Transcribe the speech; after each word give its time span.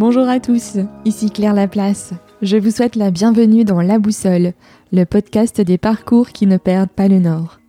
Bonjour 0.00 0.30
à 0.30 0.40
tous, 0.40 0.78
ici 1.04 1.30
Claire 1.30 1.52
Laplace. 1.52 2.14
Je 2.40 2.56
vous 2.56 2.70
souhaite 2.70 2.96
la 2.96 3.10
bienvenue 3.10 3.64
dans 3.64 3.82
La 3.82 3.98
Boussole, 3.98 4.54
le 4.92 5.04
podcast 5.04 5.60
des 5.60 5.76
parcours 5.76 6.30
qui 6.30 6.46
ne 6.46 6.56
perdent 6.56 6.88
pas 6.88 7.06
le 7.06 7.18
nord. 7.18 7.60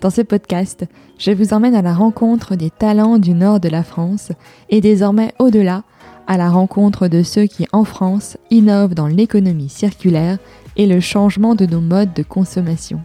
Dans 0.00 0.08
ce 0.08 0.20
podcast, 0.20 0.86
je 1.18 1.32
vous 1.32 1.52
emmène 1.52 1.74
à 1.74 1.82
la 1.82 1.92
rencontre 1.92 2.54
des 2.54 2.70
talents 2.70 3.18
du 3.18 3.34
nord 3.34 3.58
de 3.58 3.68
la 3.68 3.82
France 3.82 4.30
et 4.70 4.80
désormais 4.80 5.34
au-delà, 5.40 5.82
à 6.28 6.36
la 6.36 6.50
rencontre 6.50 7.08
de 7.08 7.24
ceux 7.24 7.46
qui 7.46 7.66
en 7.72 7.82
France 7.82 8.36
innovent 8.52 8.94
dans 8.94 9.08
l'économie 9.08 9.68
circulaire 9.68 10.38
et 10.76 10.86
le 10.86 11.00
changement 11.00 11.56
de 11.56 11.66
nos 11.66 11.80
modes 11.80 12.14
de 12.14 12.22
consommation. 12.22 13.00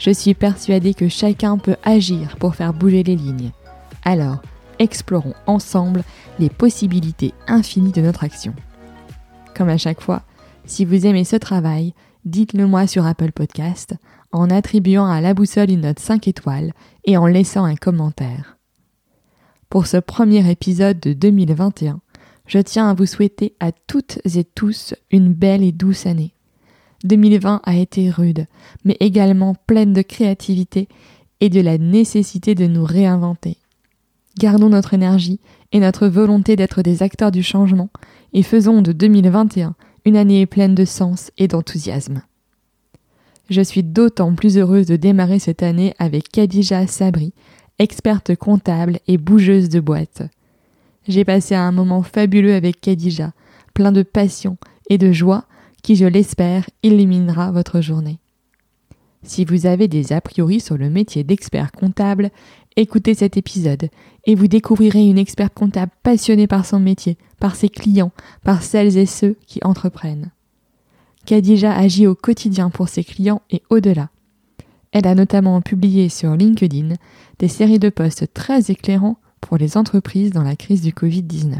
Je 0.00 0.10
suis 0.10 0.32
persuadée 0.32 0.94
que 0.94 1.08
chacun 1.08 1.58
peut 1.58 1.76
agir 1.84 2.38
pour 2.38 2.54
faire 2.54 2.72
bouger 2.72 3.02
les 3.02 3.16
lignes. 3.16 3.50
Alors, 4.06 4.40
explorons 4.78 5.34
ensemble 5.46 6.04
les 6.38 6.50
possibilités 6.50 7.34
infinies 7.46 7.92
de 7.92 8.02
notre 8.02 8.24
action. 8.24 8.54
Comme 9.56 9.68
à 9.68 9.78
chaque 9.78 10.00
fois, 10.00 10.22
si 10.66 10.84
vous 10.84 11.06
aimez 11.06 11.24
ce 11.24 11.36
travail, 11.36 11.94
dites-le 12.24 12.66
moi 12.66 12.86
sur 12.86 13.06
Apple 13.06 13.32
Podcast 13.32 13.94
en 14.32 14.50
attribuant 14.50 15.06
à 15.06 15.20
la 15.20 15.34
boussole 15.34 15.70
une 15.70 15.82
note 15.82 16.00
5 16.00 16.26
étoiles 16.26 16.72
et 17.04 17.16
en 17.16 17.26
laissant 17.26 17.64
un 17.64 17.76
commentaire. 17.76 18.58
Pour 19.68 19.86
ce 19.86 19.96
premier 19.96 20.50
épisode 20.50 21.00
de 21.00 21.12
2021, 21.12 22.00
je 22.46 22.58
tiens 22.58 22.88
à 22.88 22.94
vous 22.94 23.06
souhaiter 23.06 23.54
à 23.60 23.72
toutes 23.72 24.18
et 24.24 24.44
tous 24.44 24.94
une 25.10 25.32
belle 25.32 25.62
et 25.62 25.72
douce 25.72 26.06
année. 26.06 26.34
2020 27.04 27.60
a 27.64 27.76
été 27.76 28.10
rude, 28.10 28.46
mais 28.84 28.96
également 29.00 29.54
pleine 29.54 29.92
de 29.92 30.02
créativité 30.02 30.88
et 31.40 31.50
de 31.50 31.60
la 31.60 31.78
nécessité 31.78 32.54
de 32.54 32.66
nous 32.66 32.84
réinventer. 32.84 33.58
Gardons 34.38 34.68
notre 34.68 34.94
énergie 34.94 35.40
et 35.72 35.80
notre 35.80 36.08
volonté 36.08 36.56
d'être 36.56 36.82
des 36.82 37.02
acteurs 37.02 37.30
du 37.30 37.42
changement 37.42 37.90
et 38.32 38.42
faisons 38.42 38.82
de 38.82 38.92
2021 38.92 39.74
une 40.04 40.16
année 40.16 40.44
pleine 40.46 40.74
de 40.74 40.84
sens 40.84 41.30
et 41.38 41.48
d'enthousiasme. 41.48 42.22
Je 43.48 43.60
suis 43.60 43.82
d'autant 43.82 44.34
plus 44.34 44.58
heureuse 44.58 44.86
de 44.86 44.96
démarrer 44.96 45.38
cette 45.38 45.62
année 45.62 45.94
avec 45.98 46.30
Khadija 46.30 46.86
Sabri, 46.86 47.32
experte 47.78 48.34
comptable 48.34 48.98
et 49.06 49.18
bougeuse 49.18 49.68
de 49.68 49.80
boîte. 49.80 50.22
J'ai 51.06 51.24
passé 51.24 51.54
un 51.54 51.72
moment 51.72 52.02
fabuleux 52.02 52.54
avec 52.54 52.80
Khadija, 52.80 53.32
plein 53.74 53.92
de 53.92 54.02
passion 54.02 54.56
et 54.88 54.98
de 54.98 55.12
joie 55.12 55.44
qui, 55.82 55.96
je 55.96 56.06
l'espère, 56.06 56.64
illuminera 56.82 57.52
votre 57.52 57.80
journée. 57.80 58.18
Si 59.22 59.44
vous 59.44 59.66
avez 59.66 59.88
des 59.88 60.12
a 60.12 60.20
priori 60.20 60.60
sur 60.60 60.76
le 60.76 60.90
métier 60.90 61.24
d'expert 61.24 61.72
comptable, 61.72 62.30
écoutez 62.76 63.14
cet 63.14 63.36
épisode 63.36 63.88
et 64.24 64.34
vous 64.34 64.48
découvrirez 64.48 65.04
une 65.04 65.18
experte 65.18 65.54
comptable 65.54 65.92
passionnée 66.02 66.46
par 66.46 66.66
son 66.66 66.80
métier, 66.80 67.16
par 67.38 67.56
ses 67.56 67.68
clients, 67.68 68.12
par 68.42 68.62
celles 68.62 68.96
et 68.96 69.06
ceux 69.06 69.36
qui 69.46 69.60
entreprennent. 69.62 70.30
Khadija 71.26 71.74
agit 71.74 72.06
au 72.06 72.14
quotidien 72.14 72.70
pour 72.70 72.88
ses 72.88 73.04
clients 73.04 73.42
et 73.50 73.62
au-delà. 73.70 74.10
Elle 74.92 75.06
a 75.06 75.14
notamment 75.14 75.60
publié 75.60 76.08
sur 76.08 76.36
LinkedIn 76.36 76.94
des 77.38 77.48
séries 77.48 77.78
de 77.78 77.88
posts 77.88 78.32
très 78.32 78.70
éclairants 78.70 79.16
pour 79.40 79.56
les 79.56 79.76
entreprises 79.76 80.30
dans 80.30 80.42
la 80.42 80.56
crise 80.56 80.82
du 80.82 80.92
Covid-19. 80.92 81.56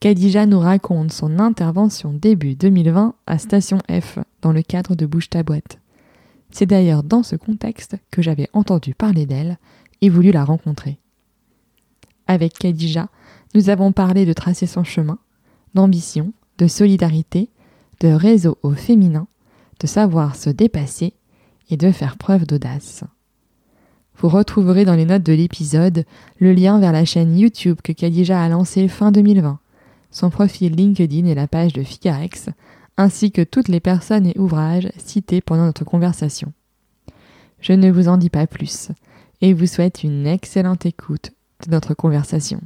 Khadija 0.00 0.46
nous 0.46 0.58
raconte 0.58 1.12
son 1.12 1.38
intervention 1.38 2.12
début 2.12 2.54
2020 2.54 3.14
à 3.26 3.38
Station 3.38 3.78
F 3.90 4.18
dans 4.40 4.52
le 4.52 4.62
cadre 4.62 4.94
de 4.94 5.06
Bouge 5.06 5.30
ta 5.30 5.42
boîte. 5.42 5.78
C'est 6.50 6.66
d'ailleurs 6.66 7.02
dans 7.02 7.22
ce 7.22 7.36
contexte 7.36 7.96
que 8.10 8.20
j'avais 8.20 8.48
entendu 8.52 8.94
parler 8.94 9.26
d'elle 9.26 9.58
et 10.02 10.32
la 10.32 10.44
rencontrer. 10.44 10.98
Avec 12.26 12.58
Khadija, 12.58 13.08
nous 13.54 13.70
avons 13.70 13.92
parlé 13.92 14.26
de 14.26 14.32
tracer 14.32 14.66
son 14.66 14.84
chemin, 14.84 15.18
d'ambition, 15.74 16.32
de 16.58 16.66
solidarité, 16.66 17.50
de 18.00 18.08
réseau 18.08 18.58
au 18.62 18.72
féminin, 18.72 19.28
de 19.80 19.86
savoir 19.86 20.36
se 20.36 20.50
dépasser 20.50 21.14
et 21.70 21.76
de 21.76 21.90
faire 21.92 22.16
preuve 22.16 22.46
d'audace. 22.46 23.04
Vous 24.18 24.28
retrouverez 24.28 24.84
dans 24.84 24.94
les 24.94 25.06
notes 25.06 25.22
de 25.22 25.32
l'épisode 25.32 26.04
le 26.38 26.52
lien 26.52 26.78
vers 26.78 26.92
la 26.92 27.04
chaîne 27.04 27.38
YouTube 27.38 27.78
que 27.82 27.92
Khadija 27.92 28.42
a 28.42 28.48
lancée 28.48 28.88
fin 28.88 29.12
2020, 29.12 29.58
son 30.10 30.30
profil 30.30 30.74
LinkedIn 30.74 31.26
et 31.26 31.34
la 31.34 31.48
page 31.48 31.72
de 31.72 31.82
Ficarex, 31.82 32.50
ainsi 32.96 33.32
que 33.32 33.42
toutes 33.42 33.68
les 33.68 33.80
personnes 33.80 34.26
et 34.26 34.38
ouvrages 34.38 34.90
cités 34.98 35.40
pendant 35.40 35.64
notre 35.64 35.84
conversation. 35.84 36.52
Je 37.60 37.72
ne 37.72 37.90
vous 37.90 38.08
en 38.08 38.16
dis 38.16 38.30
pas 38.30 38.46
plus 38.46 38.90
et 39.42 39.52
vous 39.52 39.66
souhaite 39.66 40.04
une 40.04 40.26
excellente 40.26 40.86
écoute 40.86 41.32
de 41.66 41.72
notre 41.72 41.94
conversation. 41.94 42.60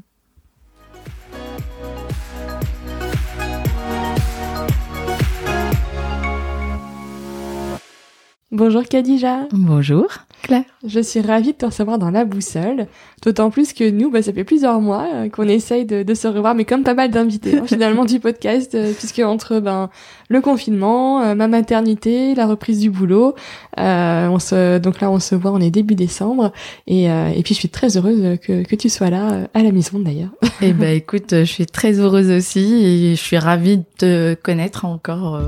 Bonjour 8.52 8.84
Khadija. 8.84 9.48
Bonjour 9.52 10.06
Claire. 10.42 10.64
Je 10.86 11.00
suis 11.00 11.20
ravie 11.20 11.52
de 11.52 11.56
te 11.56 11.66
recevoir 11.66 11.98
dans 11.98 12.10
la 12.10 12.24
boussole, 12.24 12.86
d'autant 13.22 13.50
plus 13.50 13.72
que 13.72 13.88
nous, 13.90 14.10
bah, 14.10 14.22
ça 14.22 14.32
fait 14.32 14.44
plusieurs 14.44 14.80
mois 14.80 15.06
euh, 15.12 15.28
qu'on 15.28 15.48
essaye 15.48 15.84
de, 15.84 16.14
se 16.14 16.28
revoir, 16.28 16.54
mais 16.54 16.64
comme 16.64 16.84
pas 16.84 16.94
mal 16.94 17.10
d'invités 17.10 17.58
hein, 17.58 17.64
finalement 17.66 18.04
du 18.04 18.20
podcast, 18.20 18.74
euh, 18.74 18.92
puisque 18.92 19.18
entre 19.18 19.60
ben 19.60 19.90
le 20.28 20.40
confinement, 20.40 21.20
euh, 21.22 21.34
ma 21.34 21.48
maternité, 21.48 22.34
la 22.34 22.46
reprise 22.46 22.80
du 22.80 22.90
boulot, 22.90 23.34
on 23.76 24.38
se 24.38 24.78
donc 24.78 25.00
là 25.00 25.10
on 25.10 25.18
se 25.18 25.34
voit, 25.34 25.52
on 25.52 25.60
est 25.60 25.70
début 25.70 25.94
décembre, 25.94 26.52
et, 26.86 27.04
et 27.04 27.42
puis 27.44 27.54
je 27.54 27.58
suis 27.58 27.68
très 27.68 27.96
heureuse 27.96 28.38
que, 28.38 28.62
que 28.62 28.76
tu 28.76 28.88
sois 28.88 29.10
là 29.10 29.48
à 29.54 29.62
la 29.62 29.72
maison 29.72 29.98
d'ailleurs. 29.98 30.30
Eh 30.62 30.72
ben 30.72 30.96
écoute, 30.96 31.30
je 31.30 31.44
suis 31.44 31.66
très 31.66 32.00
heureuse 32.00 32.30
aussi 32.30 32.82
et 32.82 33.10
je 33.10 33.20
suis 33.20 33.36
ravie 33.36 33.76
de 33.76 33.84
te 33.98 34.34
connaître 34.34 34.86
encore 34.86 35.38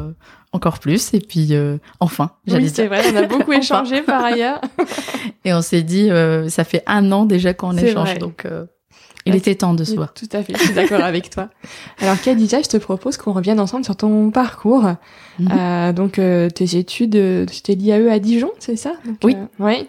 encore 0.59 0.81
plus. 0.81 1.15
Et 1.15 1.21
puis, 1.21 1.49
euh, 1.53 1.79
enfin, 2.01 2.33
oui, 2.49 2.69
c'est 2.69 2.89
vrai, 2.89 3.03
on 3.13 3.17
a 3.17 3.23
beaucoup 3.35 3.53
échangé 3.53 4.03
par 4.03 4.25
ailleurs. 4.25 4.61
et 5.45 5.55
on 5.55 5.63
s'est 5.63 5.83
dit, 5.83 6.11
euh, 6.11 6.49
ça 6.49 6.65
fait 6.65 6.83
un 6.87 7.13
an 7.13 7.27
déjà 7.27 7.55
qu'on 7.55 7.77
échange, 7.77 8.19
donc 8.19 8.45
euh, 8.45 8.65
il 9.25 9.37
était 9.37 9.55
temps 9.55 9.75
de 9.75 9.85
se 9.85 9.95
voir. 9.95 10.13
Tout 10.15 10.29
à 10.33 10.43
fait, 10.43 10.55
je 10.57 10.65
suis 10.65 10.75
d'accord 10.75 11.05
avec 11.05 11.31
toi. 11.31 11.49
Alors, 12.01 12.21
Khadija, 12.21 12.61
je 12.61 12.69
te 12.69 12.77
propose 12.77 13.17
qu'on 13.17 13.33
revienne 13.33 13.61
ensemble 13.61 13.85
sur 13.85 13.95
ton 13.95 14.33
parcours. 14.33 14.85
Mhm. 15.39 15.93
donc, 15.93 16.15
tes 16.55 16.77
études, 16.77 17.47
tu 17.47 17.73
l'IAE 17.73 18.11
à 18.11 18.19
Dijon, 18.19 18.51
c'est 18.59 18.77
ça? 18.77 18.95
Oui. 19.23 19.37
oui. 19.61 19.87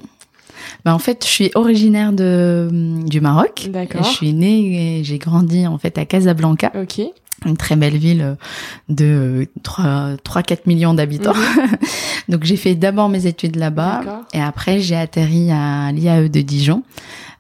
Bah 0.84 0.94
en 0.94 1.00
fait, 1.00 1.24
je 1.24 1.30
suis 1.30 1.52
originaire 1.56 2.12
de 2.12 2.68
du 3.06 3.22
Maroc. 3.22 3.70
D'accord. 3.72 4.04
Je 4.04 4.10
suis 4.10 4.34
née 4.34 5.00
et 5.00 5.04
j'ai 5.06 5.18
grandi 5.18 5.66
en 5.66 5.78
fait 5.78 5.98
à 5.98 6.06
Casablanca. 6.06 6.72
Ok 6.76 7.02
une 7.46 7.58
très 7.58 7.76
belle 7.76 7.98
ville 7.98 8.22
euh, 8.22 8.36
de 8.90 9.48
3-4 9.64 10.60
millions 10.66 10.94
d'habitants. 10.94 11.34
Mhm. 11.34 11.78
Donc 12.30 12.44
j'ai 12.44 12.58
fait 12.58 12.76
d'abord 12.76 13.10
mes 13.10 13.26
études 13.26 13.56
là-bas 13.56 14.24
et 14.34 14.42
après 14.42 14.80
j'ai 14.80 14.96
atterri 14.96 15.52
à 15.52 15.92
l'IAE 15.92 16.30
de 16.30 16.42
Dijon 16.42 16.84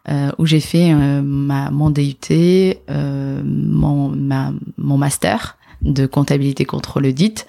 euh, 0.10 0.32
où 0.38 0.46
j'ai 0.46 0.60
fait 0.60 0.92
euh, 0.92 1.22
ma, 1.22 1.70
mon 1.70 1.92
DUT, 1.92 2.16
euh, 2.32 3.42
mon, 3.46 4.10
ma, 4.10 4.52
mon 4.78 4.98
master 4.98 5.58
de 5.82 6.08
comptabilité 6.08 6.66
contrôle 6.66 7.06
audit. 7.06 7.46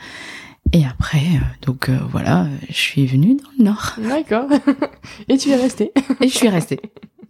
Et 0.73 0.85
après, 0.85 1.23
donc 1.63 1.91
voilà, 2.11 2.47
je 2.69 2.77
suis 2.77 3.07
venue 3.07 3.37
dans 3.37 3.51
le 3.59 3.65
Nord. 3.65 3.97
D'accord. 3.99 4.49
Et 5.29 5.37
tu 5.37 5.51
es 5.51 5.57
restée. 5.57 5.93
Et 6.21 6.29
je 6.29 6.37
suis 6.37 6.49
restée. 6.49 6.81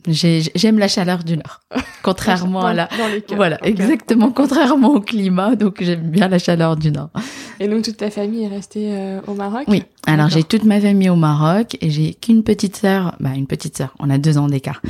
J'aime 0.06 0.78
la 0.78 0.88
chaleur 0.88 1.24
du 1.24 1.36
nord, 1.36 1.60
contrairement 2.02 2.64
à 2.64 2.72
la. 2.72 2.88
voilà, 3.34 3.58
exactement, 3.62 4.30
contrairement 4.30 4.94
au 4.94 5.00
climat, 5.00 5.56
donc 5.56 5.82
j'aime 5.82 6.10
bien 6.10 6.28
la 6.28 6.38
chaleur 6.38 6.76
du 6.76 6.90
nord. 6.90 7.10
Et 7.58 7.68
donc 7.68 7.84
toute 7.84 7.98
ta 7.98 8.10
famille 8.10 8.44
est 8.44 8.48
restée 8.48 8.92
euh, 8.92 9.20
au 9.26 9.34
Maroc? 9.34 9.64
Oui. 9.68 9.82
Alors 10.06 10.30
j'ai 10.30 10.42
toute 10.42 10.64
ma 10.64 10.80
famille 10.80 11.10
au 11.10 11.16
Maroc 11.16 11.76
et 11.82 11.90
j'ai 11.90 12.14
qu'une 12.14 12.42
petite 12.42 12.76
sœur, 12.76 13.14
bah 13.20 13.32
une 13.36 13.46
petite 13.46 13.76
sœur, 13.76 13.94
on 13.98 14.08
a 14.08 14.16
deux 14.16 14.38
ans 14.38 14.48
d'écart, 14.48 14.80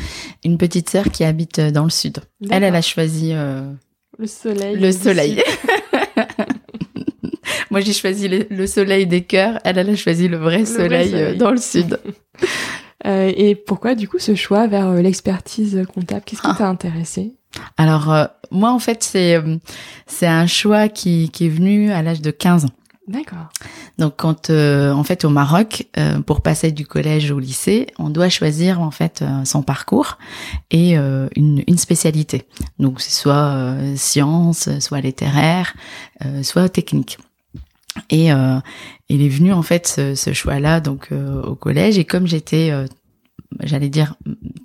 une 0.44 0.58
petite 0.58 0.88
sœur 0.88 1.10
qui 1.10 1.24
habite 1.24 1.58
euh, 1.58 1.70
dans 1.72 1.84
le 1.84 1.90
sud. 1.90 2.18
Elle, 2.48 2.62
elle 2.62 2.76
a 2.76 2.82
choisi 2.82 3.30
euh, 3.32 3.68
le 4.16 4.26
soleil. 4.28 4.76
Le 4.76 4.92
soleil. 4.92 5.42
Moi 7.70 7.80
j'ai 7.80 7.92
choisi 7.92 8.28
le, 8.28 8.66
soleil 8.66 9.06
des 9.06 9.22
cœurs, 9.22 9.60
elle, 9.64 9.78
elle 9.78 9.90
a 9.90 9.96
choisi 9.96 10.28
le 10.28 10.36
vrai 10.36 10.64
soleil. 10.64 11.36
dans 11.36 11.50
le 11.50 11.58
sud. 11.58 11.98
Euh, 13.06 13.32
et 13.34 13.54
pourquoi 13.54 13.94
du 13.94 14.08
coup 14.08 14.18
ce 14.18 14.34
choix 14.34 14.66
vers 14.66 14.88
euh, 14.88 15.00
l'expertise 15.00 15.84
comptable? 15.94 16.22
Qu'est-ce 16.26 16.42
qui 16.42 16.48
ah. 16.50 16.56
t'a 16.56 16.68
intéressé? 16.68 17.32
Alors 17.76 18.12
euh, 18.12 18.26
moi 18.50 18.72
en 18.72 18.78
fait 18.78 19.02
c'est 19.02 19.42
c'est 20.06 20.26
un 20.26 20.46
choix 20.46 20.88
qui, 20.88 21.30
qui 21.30 21.46
est 21.46 21.50
venu 21.50 21.90
à 21.90 22.02
l'âge 22.02 22.20
de 22.20 22.30
15 22.30 22.66
ans. 22.66 22.70
D'accord. 23.08 23.48
Donc 23.98 24.14
quand 24.18 24.50
en 24.50 25.02
fait 25.02 25.24
au 25.24 25.30
Maroc 25.30 25.88
pour 26.26 26.42
passer 26.42 26.70
du 26.70 26.86
collège 26.86 27.32
au 27.32 27.40
lycée, 27.40 27.86
on 27.98 28.08
doit 28.08 28.28
choisir 28.28 28.80
en 28.80 28.92
fait 28.92 29.24
son 29.44 29.62
parcours 29.62 30.16
et 30.70 30.94
une, 30.94 31.64
une 31.66 31.78
spécialité. 31.78 32.44
Donc 32.78 33.00
c'est 33.00 33.10
soit 33.10 33.74
sciences, 33.96 34.68
soit 34.78 35.00
littéraire, 35.00 35.74
soit 36.42 36.68
technique. 36.68 37.18
Et 38.08 38.32
euh, 38.32 38.58
il 39.08 39.22
est 39.22 39.28
venu 39.28 39.52
en 39.52 39.62
fait 39.62 39.86
ce, 39.86 40.14
ce 40.14 40.32
choix-là 40.32 40.80
donc 40.80 41.08
euh, 41.10 41.42
au 41.42 41.54
collège 41.56 41.98
et 41.98 42.04
comme 42.04 42.26
j'étais, 42.26 42.70
euh, 42.70 42.86
j'allais 43.60 43.88
dire 43.88 44.14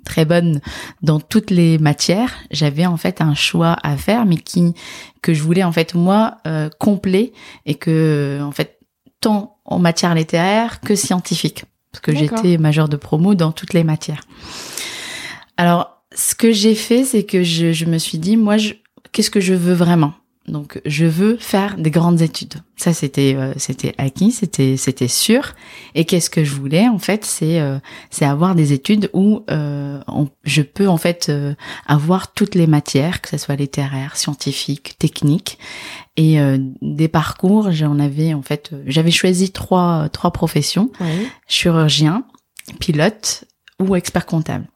très 0.04 0.24
bonne 0.24 0.60
dans 1.02 1.18
toutes 1.18 1.50
les 1.50 1.78
matières. 1.78 2.32
J'avais 2.50 2.86
en 2.86 2.96
fait 2.96 3.20
un 3.20 3.34
choix 3.34 3.76
à 3.82 3.96
faire, 3.96 4.26
mais 4.26 4.36
qui 4.36 4.74
que 5.22 5.34
je 5.34 5.42
voulais 5.42 5.64
en 5.64 5.72
fait 5.72 5.94
moi 5.94 6.38
euh, 6.46 6.70
complet 6.78 7.32
et 7.66 7.74
que 7.74 8.40
en 8.42 8.52
fait 8.52 8.78
tant 9.20 9.58
en 9.64 9.80
matière 9.80 10.14
littéraire 10.14 10.80
que 10.80 10.94
scientifique, 10.94 11.64
parce 11.90 12.00
que 12.00 12.14
j'étais 12.14 12.58
majeure 12.58 12.88
de 12.88 12.96
promo 12.96 13.34
dans 13.34 13.50
toutes 13.50 13.72
les 13.72 13.82
matières. 13.82 14.22
Alors, 15.56 16.02
ce 16.14 16.34
que 16.34 16.52
j'ai 16.52 16.74
fait, 16.74 17.04
c'est 17.04 17.24
que 17.24 17.42
je, 17.42 17.72
je 17.72 17.84
me 17.86 17.98
suis 17.98 18.18
dit, 18.18 18.36
moi, 18.36 18.56
qu'est-ce 19.10 19.30
que 19.30 19.40
je 19.40 19.54
veux 19.54 19.74
vraiment? 19.74 20.14
Donc 20.48 20.80
je 20.84 21.06
veux 21.06 21.36
faire 21.36 21.76
des 21.76 21.90
grandes 21.90 22.22
études. 22.22 22.54
Ça 22.76 22.92
c'était 22.92 23.34
euh, 23.36 23.52
c'était 23.56 23.94
acquis, 23.98 24.30
c'était 24.30 24.76
c'était 24.76 25.08
sûr. 25.08 25.54
Et 25.94 26.04
qu'est-ce 26.04 26.30
que 26.30 26.44
je 26.44 26.54
voulais 26.54 26.88
en 26.88 26.98
fait, 26.98 27.24
c'est 27.24 27.60
euh, 27.60 27.78
c'est 28.10 28.24
avoir 28.24 28.54
des 28.54 28.72
études 28.72 29.10
où 29.12 29.42
euh, 29.50 30.00
je 30.44 30.62
peux 30.62 30.88
en 30.88 30.98
fait 30.98 31.32
avoir 31.86 32.32
toutes 32.32 32.54
les 32.54 32.66
matières, 32.66 33.20
que 33.20 33.28
ce 33.28 33.38
soit 33.38 33.56
littéraire, 33.56 34.16
scientifique, 34.16 34.96
technique, 34.98 35.58
et 36.16 36.38
des 36.80 37.08
parcours. 37.08 37.72
J'en 37.72 37.98
avais 37.98 38.34
en 38.34 38.42
fait, 38.42 38.72
j'avais 38.86 39.10
choisi 39.10 39.50
trois 39.50 40.08
trois 40.10 40.30
professions 40.30 40.90
chirurgien, 41.48 42.24
pilote 42.78 43.44
ou 43.80 43.96
expert 43.96 44.26
comptable 44.26 44.66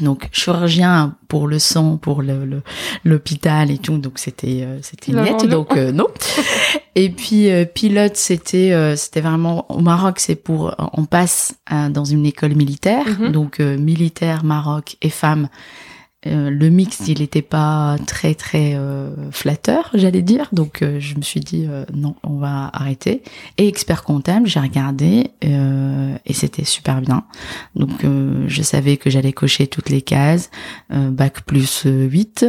donc 0.00 0.28
chirurgien 0.32 1.16
pour 1.28 1.46
le 1.46 1.58
sang, 1.58 1.98
pour 1.98 2.22
le 2.22 2.62
l'hôpital 3.04 3.70
et 3.70 3.78
tout, 3.78 3.98
donc 3.98 4.18
c'était 4.18 4.62
euh, 4.62 4.78
c'était 4.80 5.12
net, 5.12 5.46
donc 5.46 5.76
euh, 5.76 5.92
non. 5.92 6.06
et 6.94 7.10
puis 7.10 7.50
euh, 7.50 7.66
pilote, 7.66 8.16
c'était 8.16 8.96
c'était 8.96 9.20
vraiment 9.20 9.70
au 9.70 9.80
Maroc, 9.80 10.18
c'est 10.18 10.36
pour 10.36 10.74
on 10.94 11.04
passe 11.04 11.54
dans 11.90 12.04
une 12.04 12.24
école 12.24 12.54
militaire, 12.54 13.06
mhm. 13.06 13.32
donc 13.32 13.58
militaire 13.60 14.44
Maroc 14.44 14.96
et 15.02 15.10
femmes 15.10 15.48
euh, 16.26 16.50
le 16.50 16.70
mix, 16.70 17.08
il 17.08 17.20
n'était 17.20 17.42
pas 17.42 17.96
très 18.06 18.34
très 18.34 18.74
euh, 18.74 19.30
flatteur, 19.32 19.90
j'allais 19.94 20.22
dire. 20.22 20.48
Donc 20.52 20.82
euh, 20.82 21.00
je 21.00 21.16
me 21.16 21.22
suis 21.22 21.40
dit 21.40 21.68
non, 21.92 22.14
on 22.22 22.36
va 22.36 22.70
arrêter. 22.72 23.22
Et 23.58 23.66
expert 23.66 24.04
comptable, 24.04 24.46
j'ai 24.46 24.60
regardé 24.60 25.30
et 25.42 26.32
c'était 26.32 26.64
super 26.64 27.00
bien. 27.00 27.24
Donc 27.74 28.04
je 28.46 28.62
savais 28.62 28.96
que 28.96 29.10
j'allais 29.10 29.32
cocher 29.32 29.66
toutes 29.66 29.90
les 29.90 30.02
cases, 30.02 30.50
bac 30.90 31.42
plus 31.42 31.84
8, 31.86 32.46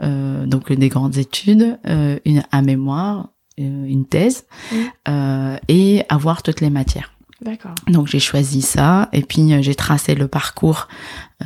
donc 0.00 0.72
des 0.72 0.88
grandes 0.88 1.16
études, 1.18 1.78
une 2.24 2.42
un 2.52 2.62
mémoire, 2.62 3.30
une 3.56 4.06
thèse 4.06 4.46
et 5.68 6.02
avoir 6.08 6.42
toutes 6.42 6.60
les 6.60 6.70
matières. 6.70 7.13
D'accord. 7.40 7.74
Donc 7.88 8.06
j'ai 8.06 8.20
choisi 8.20 8.62
ça 8.62 9.08
et 9.12 9.22
puis 9.22 9.52
euh, 9.52 9.60
j'ai 9.60 9.74
tracé 9.74 10.14
le 10.14 10.28
parcours 10.28 10.88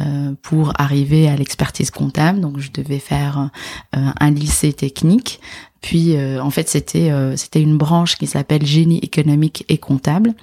euh, 0.00 0.34
pour 0.42 0.72
arriver 0.78 1.28
à 1.28 1.36
l'expertise 1.36 1.90
comptable. 1.90 2.40
Donc 2.40 2.58
je 2.58 2.70
devais 2.70 2.98
faire 2.98 3.50
euh, 3.96 4.10
un 4.20 4.30
lycée 4.30 4.72
technique. 4.72 5.40
Puis 5.80 6.16
en 6.40 6.50
fait 6.50 6.68
c'était 6.68 7.12
c'était 7.36 7.62
une 7.62 7.78
branche 7.78 8.16
qui 8.16 8.26
s'appelle 8.26 8.66
génie 8.66 8.98
économique 8.98 9.64
et 9.68 9.78
comptable. 9.78 10.34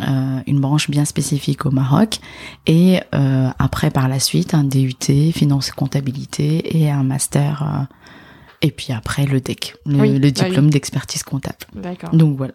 une 0.00 0.60
branche 0.60 0.90
bien 0.90 1.06
spécifique 1.06 1.64
au 1.64 1.70
Maroc 1.70 2.18
et 2.66 3.00
après 3.58 3.90
par 3.90 4.06
la 4.06 4.20
suite 4.20 4.52
un 4.52 4.64
DUT 4.64 5.32
finance 5.32 5.70
et 5.70 5.72
comptabilité 5.72 6.76
et 6.76 6.90
un 6.90 7.04
master 7.04 7.86
et 8.60 8.70
puis 8.70 8.92
après 8.92 9.24
le 9.24 9.40
DEC 9.40 9.76
le, 9.86 10.18
bah 10.18 10.30
diplôme 10.30 10.68
d'expertise 10.68 11.22
comptable. 11.22 11.56
D'accord. 11.72 12.10
Donc 12.10 12.36
voilà. 12.36 12.52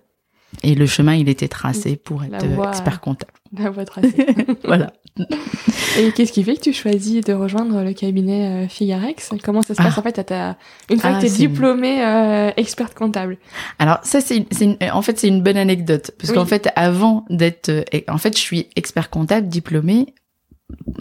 Et 0.63 0.75
le 0.75 0.85
chemin, 0.85 1.15
il 1.15 1.29
était 1.29 1.47
tracé 1.47 1.95
pour 1.95 2.23
être 2.23 2.45
expert 2.67 3.01
comptable. 3.01 3.31
La 3.57 3.69
voie 3.69 3.85
tracée. 3.85 4.27
voilà. 4.63 4.93
Et 5.97 6.11
qu'est-ce 6.13 6.31
qui 6.31 6.43
fait 6.43 6.55
que 6.55 6.61
tu 6.61 6.73
choisis 6.73 7.23
de 7.23 7.33
rejoindre 7.33 7.83
le 7.83 7.93
cabinet 7.93 8.65
euh, 8.65 8.67
Figarex? 8.67 9.31
Comment 9.43 9.61
ça 9.61 9.73
se 9.73 9.81
passe 9.81 9.93
ah. 9.97 9.99
en 9.99 10.03
fait 10.03 10.31
à 10.31 10.57
une 10.89 10.99
fois 10.99 11.11
que 11.11 11.15
ah, 11.17 11.19
tu 11.19 11.25
es 11.25 11.29
diplômée 11.29 12.03
euh, 12.03 12.51
experte 12.55 12.93
comptable? 12.93 13.37
Alors 13.77 13.99
ça 14.03 14.19
c'est 14.21 14.45
en 14.91 15.01
fait 15.01 15.19
c'est 15.19 15.27
une 15.27 15.43
bonne 15.43 15.57
anecdote 15.57 16.11
parce 16.17 16.31
qu'en 16.31 16.45
fait 16.45 16.69
avant 16.77 17.25
d'être 17.29 17.69
euh, 17.69 17.83
en 18.07 18.17
fait 18.17 18.37
je 18.37 18.41
suis 18.41 18.69
expert 18.77 19.09
comptable 19.09 19.49
diplômée 19.49 20.13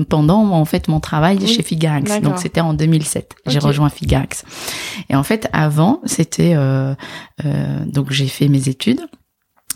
pendant 0.09 0.51
en 0.51 0.65
fait 0.65 0.89
mon 0.89 0.99
travail 0.99 1.47
chez 1.47 1.63
Figarex. 1.63 2.21
Donc 2.21 2.39
c'était 2.39 2.61
en 2.61 2.75
2007. 2.75 3.37
J'ai 3.47 3.61
rejoint 3.61 3.91
Figarex. 3.91 4.45
Et 5.09 5.15
en 5.15 5.23
fait 5.23 5.49
avant 5.53 6.01
c'était 6.05 6.55
euh, 6.57 6.95
donc 7.87 8.11
j'ai 8.11 8.27
fait 8.27 8.49
mes 8.49 8.69
études 8.69 9.03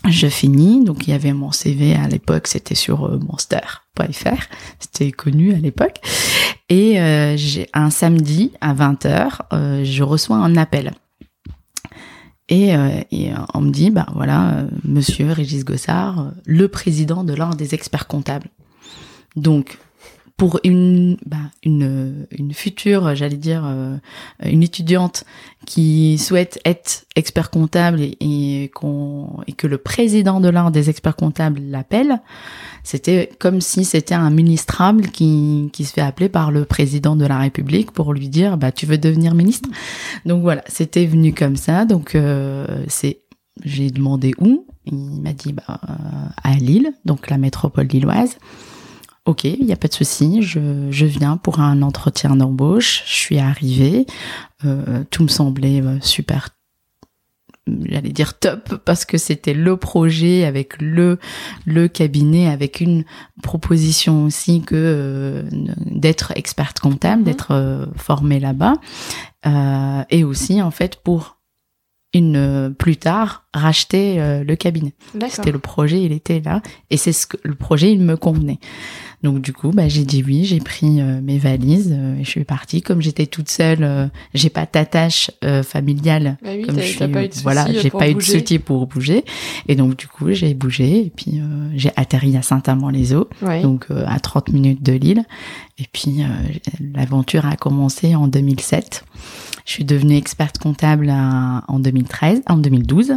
je 0.07 0.27
finis, 0.27 0.83
donc 0.83 1.07
il 1.07 1.11
y 1.11 1.13
avait 1.13 1.33
mon 1.33 1.51
CV 1.51 1.95
à 1.95 2.07
l'époque, 2.07 2.47
c'était 2.47 2.75
sur 2.75 3.05
euh, 3.05 3.19
monster.fr, 3.19 4.43
c'était 4.79 5.11
connu 5.11 5.53
à 5.53 5.57
l'époque. 5.57 5.99
Et 6.69 6.99
euh, 6.99 7.35
j'ai 7.37 7.67
un 7.73 7.89
samedi 7.89 8.51
à 8.61 8.73
20h, 8.73 9.39
euh, 9.53 9.83
je 9.83 10.03
reçois 10.03 10.37
un 10.37 10.55
appel. 10.55 10.93
Et, 12.47 12.73
et, 13.11 13.31
on 13.55 13.61
me 13.61 13.71
dit, 13.71 13.89
bah 13.89 14.05
voilà, 14.13 14.67
monsieur 14.83 15.31
Régis 15.31 15.65
Gossard, 15.65 16.31
le 16.45 16.67
président 16.67 17.23
de 17.23 17.33
l'ordre 17.33 17.55
des 17.55 17.73
experts 17.73 18.05
comptables. 18.05 18.49
Donc, 19.35 19.79
pour 20.37 20.59
une, 20.65 21.17
bah, 21.25 21.37
une, 21.63 22.27
une 22.37 22.53
future, 22.53 23.15
j'allais 23.15 23.37
dire, 23.37 23.63
euh, 23.65 23.95
une 24.43 24.63
étudiante 24.63 25.23
qui 25.65 26.17
souhaite 26.17 26.59
être 26.65 27.05
expert 27.15 27.49
comptable 27.49 28.01
et, 28.01 28.69
qu'on, 28.75 29.29
et 29.47 29.53
que 29.53 29.65
le 29.65 29.77
président 29.77 30.41
de 30.41 30.49
l'ordre 30.49 30.71
des 30.71 30.89
experts 30.89 31.15
comptables 31.15 31.61
l'appelle, 31.61 32.19
c'était 32.83 33.29
comme 33.39 33.61
si 33.61 33.85
c'était 33.85 34.13
un 34.13 34.29
ministrable 34.29 35.07
qui, 35.07 35.69
qui 35.71 35.85
se 35.85 35.93
fait 35.93 36.01
appeler 36.01 36.27
par 36.27 36.51
le 36.51 36.65
président 36.65 37.15
de 37.15 37.25
la 37.25 37.39
République 37.39 37.91
pour 37.91 38.13
lui 38.13 38.27
dire, 38.27 38.57
bah, 38.57 38.73
tu 38.73 38.85
veux 38.85 38.97
devenir 38.97 39.35
ministre? 39.35 39.69
Donc 40.25 40.41
voilà, 40.41 40.63
c'était 40.67 41.05
venu 41.05 41.33
comme 41.33 41.55
ça. 41.55 41.85
Donc 41.85 42.13
euh, 42.13 42.83
c'est, 42.89 43.21
j'ai 43.63 43.89
demandé 43.89 44.33
où. 44.39 44.67
Il 44.85 45.21
m'a 45.21 45.33
dit, 45.33 45.51
bah, 45.51 45.79
à 46.43 46.53
Lille, 46.55 46.91
donc 47.05 47.29
la 47.31 47.39
métropole 47.39 47.87
lilloise. 47.87 48.37
Ok, 49.25 49.43
il 49.45 49.65
n'y 49.65 49.73
a 49.73 49.75
pas 49.75 49.87
de 49.87 49.93
souci, 49.93 50.43
je, 50.43 50.59
je, 50.91 51.05
viens 51.07 51.37
pour 51.37 51.59
un 51.59 51.81
entretien 51.81 52.35
d'embauche. 52.35 53.03
Je 53.07 53.13
suis 53.13 53.39
arrivée, 53.39 54.05
euh, 54.65 55.03
tout 55.09 55.23
me 55.23 55.27
semblait 55.27 55.81
euh, 55.81 55.97
super, 55.99 56.49
j'allais 57.65 58.11
dire 58.11 58.37
top, 58.37 58.75
parce 58.85 59.03
que 59.03 59.17
c'était 59.17 59.55
le 59.55 59.77
projet 59.77 60.45
avec 60.45 60.79
le 60.79 61.17
le 61.65 61.87
cabinet, 61.87 62.49
avec 62.49 62.81
une 62.81 63.03
proposition 63.41 64.25
aussi 64.25 64.61
que 64.61 64.75
euh, 64.75 65.43
d'être 65.87 66.31
experte 66.35 66.79
comptable, 66.79 67.21
mhm. 67.21 67.25
d'être 67.25 67.51
euh, 67.51 67.87
formée 67.95 68.39
là-bas, 68.39 68.75
et 70.11 70.23
aussi 70.23 70.61
en 70.61 70.71
fait 70.71 70.97
pour 70.97 71.34
une 72.15 72.73
plus 72.77 72.97
tard 72.97 73.43
racheter 73.53 74.17
le 74.43 74.55
cabinet. 74.55 74.93
C'était 75.29 75.51
le 75.51 75.59
projet, 75.59 76.01
il 76.01 76.11
était 76.11 76.41
là, 76.41 76.61
et 76.89 76.97
c'est 76.97 77.13
ce 77.13 77.27
que 77.27 77.37
le 77.43 77.55
projet, 77.55 77.91
il 77.91 77.99
me 77.99 78.17
convenait. 78.17 78.59
Donc 79.25 79.41
du 79.41 79.53
coup, 79.53 79.71
bah, 79.71 79.87
j'ai 79.87 80.05
dit 80.05 80.23
oui, 80.25 80.45
j'ai 80.45 80.59
pris 80.59 81.01
euh, 81.01 81.19
mes 81.19 81.39
valises 81.39 81.91
euh, 81.91 82.19
et 82.19 82.23
je 82.23 82.29
suis 82.29 82.43
partie. 82.43 82.83
Comme 82.83 83.01
j'étais 83.01 83.25
toute 83.25 83.49
seule, 83.49 83.83
euh, 83.83 84.05
j'ai 84.35 84.51
pas 84.51 84.67
d'attache 84.71 85.31
familiale. 85.63 86.37
Bah 86.43 86.51
oui, 86.55 86.61
comme 86.61 86.79
je 86.79 86.85
suis, 86.85 86.99
pas 86.99 87.23
eu 87.23 87.27
de 87.27 87.33
voilà, 87.41 87.65
j'ai 87.71 87.89
pas 87.89 88.07
eu 88.07 88.13
de 88.13 88.21
soutien 88.21 88.59
pour 88.59 88.85
bouger. 88.85 89.25
Et 89.67 89.75
donc 89.75 89.97
du 89.97 90.07
coup, 90.07 90.31
j'ai 90.31 90.53
bougé 90.53 91.07
et 91.07 91.09
puis 91.15 91.41
j'ai 91.73 91.91
atterri 91.95 92.37
à 92.37 92.43
Saint-Amand-les-Eaux, 92.43 93.27
donc 93.63 93.87
à 93.89 94.19
30 94.19 94.49
minutes 94.49 94.83
de 94.83 94.93
Lille. 94.93 95.23
Et 95.79 95.85
puis 95.91 96.23
l'aventure 96.93 97.47
a 97.47 97.55
commencé 97.55 98.15
en 98.15 98.27
2007. 98.27 99.05
Je 99.65 99.71
suis 99.71 99.83
devenue 99.83 100.15
experte 100.15 100.59
comptable 100.59 101.09
en 101.09 101.79
2013, 101.79 102.43
en 102.47 102.57
2012, 102.57 103.13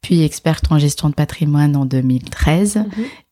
puis 0.00 0.22
experte 0.22 0.70
en 0.70 0.78
gestion 0.78 1.08
de 1.08 1.14
patrimoine 1.14 1.76
en 1.76 1.86
2013 1.86 2.76
mhm. 2.76 2.84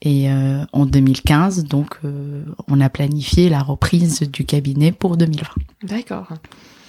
et 0.02 0.31
euh, 0.31 0.64
en 0.73 0.87
2015, 0.87 1.64
donc 1.64 1.97
euh, 2.04 2.45
on 2.69 2.81
a 2.81 2.88
planifié 2.88 3.49
la 3.49 3.62
reprise 3.62 4.21
du 4.31 4.45
cabinet 4.45 4.92
pour 4.92 5.16
2020. 5.16 5.49
D'accord. 5.83 6.28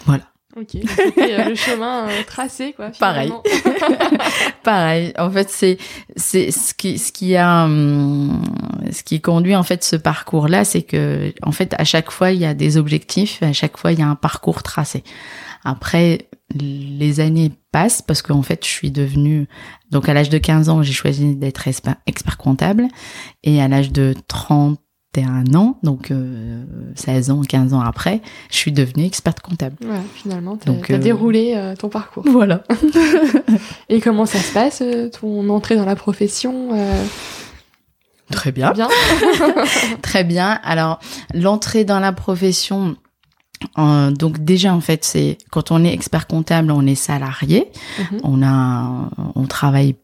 Voilà. 0.06 0.22
Ok, 0.56 0.68
c'était 0.70 1.34
euh, 1.34 1.48
le 1.48 1.54
chemin 1.56 2.06
tracé, 2.28 2.74
quoi. 2.74 2.90
Pareil. 3.00 3.32
Pareil. 4.62 5.12
En 5.18 5.28
fait, 5.28 5.50
c'est 5.50 5.78
c'est 6.14 6.52
ce 6.52 6.72
qui 6.72 6.96
ce 6.96 7.10
qui 7.10 7.34
a 7.34 7.64
hum, 7.64 8.40
ce 8.92 9.02
qui 9.02 9.20
conduit 9.20 9.56
en 9.56 9.64
fait 9.64 9.82
ce 9.82 9.96
parcours-là, 9.96 10.64
c'est 10.64 10.82
que 10.82 11.34
en 11.42 11.50
fait 11.50 11.74
à 11.76 11.82
chaque 11.82 12.12
fois 12.12 12.30
il 12.30 12.38
y 12.38 12.46
a 12.46 12.54
des 12.54 12.76
objectifs, 12.76 13.42
à 13.42 13.52
chaque 13.52 13.76
fois 13.76 13.90
il 13.90 13.98
y 13.98 14.02
a 14.02 14.06
un 14.06 14.14
parcours 14.14 14.62
tracé. 14.62 15.02
Après, 15.64 16.28
les 16.54 17.20
années 17.20 17.52
passent 17.72 18.02
parce 18.02 18.22
qu'en 18.22 18.42
fait, 18.42 18.64
je 18.64 18.70
suis 18.70 18.90
devenue, 18.90 19.48
donc 19.90 20.08
à 20.08 20.14
l'âge 20.14 20.28
de 20.28 20.38
15 20.38 20.68
ans, 20.68 20.82
j'ai 20.82 20.92
choisi 20.92 21.34
d'être 21.34 21.66
expert 21.66 22.36
comptable 22.36 22.86
et 23.42 23.60
à 23.60 23.68
l'âge 23.68 23.90
de 23.90 24.14
31 24.28 25.54
ans, 25.54 25.78
donc 25.82 26.12
16 26.94 27.30
euh, 27.30 27.32
ans, 27.32 27.40
15 27.40 27.74
ans 27.74 27.80
après, 27.80 28.20
je 28.50 28.56
suis 28.56 28.72
devenue 28.72 29.04
experte 29.04 29.40
comptable. 29.40 29.76
Ouais, 29.82 30.00
finalement, 30.14 30.56
tu 30.56 30.68
as, 30.68 30.94
euh, 30.94 30.98
déroulé 30.98 31.54
euh, 31.56 31.74
ton 31.74 31.88
parcours. 31.88 32.24
Voilà. 32.26 32.62
et 33.88 34.00
comment 34.00 34.26
ça 34.26 34.38
se 34.38 34.52
passe, 34.52 34.82
ton 35.18 35.48
entrée 35.48 35.76
dans 35.76 35.86
la 35.86 35.96
profession 35.96 36.70
Très 38.30 38.52
bien. 38.52 38.72
Bien. 38.72 38.88
Très 40.02 40.24
bien. 40.24 40.58
Alors, 40.64 40.98
l'entrée 41.34 41.84
dans 41.84 42.00
la 42.00 42.12
profession, 42.12 42.96
euh, 43.78 44.10
donc 44.10 44.44
déjà 44.44 44.74
en 44.74 44.80
fait, 44.80 45.04
c'est 45.04 45.38
quand 45.50 45.70
on 45.70 45.84
est 45.84 45.92
expert 45.92 46.26
comptable, 46.26 46.70
on 46.70 46.86
est 46.86 46.94
salarié, 46.94 47.70
Mhm. 47.98 48.20
on 48.24 48.42
a, 48.42 49.10
on 49.34 49.46
travaille, 49.46 49.96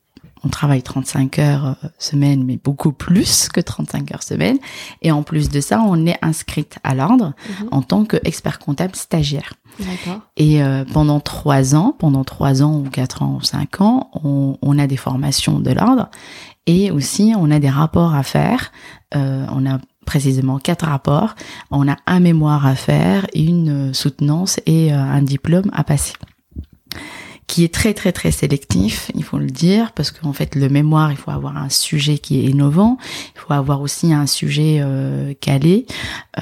on 0.42 0.49
travaille 0.49 0.83
35 0.83 1.38
heures 1.38 1.66
euh, 1.85 1.88
semaine, 1.99 2.45
mais 2.45 2.57
beaucoup 2.62 2.92
plus 2.92 3.49
que 3.49 3.61
35 3.61 4.12
heures 4.12 4.23
semaine. 4.23 4.59
Et 5.02 5.12
en 5.12 5.23
plus 5.23 5.50
de 5.50 5.61
ça, 5.61 5.83
on 5.87 6.07
est 6.07 6.16
inscrite 6.23 6.78
à 6.85 6.95
l'ordre 6.95 7.35
Mhm. 7.61 7.69
en 7.73 7.83
tant 7.83 8.04
qu'expert 8.04 8.59
comptable 8.59 8.97
stagiaire. 8.97 9.52
Et 10.37 10.62
euh, 10.62 10.85
pendant 10.92 11.21
trois 11.21 11.75
ans, 11.75 11.95
pendant 11.99 12.25
trois 12.25 12.62
ans 12.62 12.78
ou 12.80 12.90
quatre 12.90 13.23
ans 13.23 13.37
ou 13.38 13.42
cinq 13.42 13.80
ans, 13.80 14.11
on, 14.25 14.57
on 14.62 14.78
a 14.78 14.87
des 14.87 14.97
formations 14.97 15.59
de 15.61 15.71
l'ordre 15.71 16.11
et 16.66 16.90
aussi 16.90 17.33
on 17.37 17.50
a 17.50 17.59
des 17.61 17.71
rapports 17.71 18.14
à 18.14 18.23
faire. 18.23 18.73
Euh, 19.14 19.47
on 19.52 19.64
a 19.66 19.78
précisément 20.07 20.59
quatre 20.59 20.87
rapports. 20.87 21.35
On 21.71 21.88
a 21.88 21.97
un 22.07 22.21
mémoire 22.21 22.66
à 22.66 22.75
faire, 22.75 23.26
une 23.35 23.90
euh, 23.90 23.92
soutenance 23.92 24.61
et 24.66 24.92
euh, 24.92 24.97
un 24.97 25.23
diplôme 25.23 25.71
à 25.73 25.85
passer 25.85 26.14
qui 27.50 27.64
est 27.64 27.75
très 27.75 27.95
très 27.95 28.12
très 28.12 28.30
sélectif, 28.30 29.11
il 29.16 29.25
faut 29.25 29.38
le 29.38 29.49
dire, 29.49 29.90
parce 29.90 30.12
qu'en 30.12 30.33
fait 30.33 30.54
le 30.54 30.69
mémoire, 30.69 31.11
il 31.11 31.16
faut 31.16 31.33
avoir 31.33 31.57
un 31.57 31.69
sujet 31.69 32.19
qui 32.19 32.38
est 32.38 32.45
innovant, 32.45 32.97
il 33.35 33.40
faut 33.40 33.52
avoir 33.52 33.80
aussi 33.80 34.12
un 34.12 34.26
sujet 34.26 34.78
euh, 34.80 35.35
calé 35.40 35.85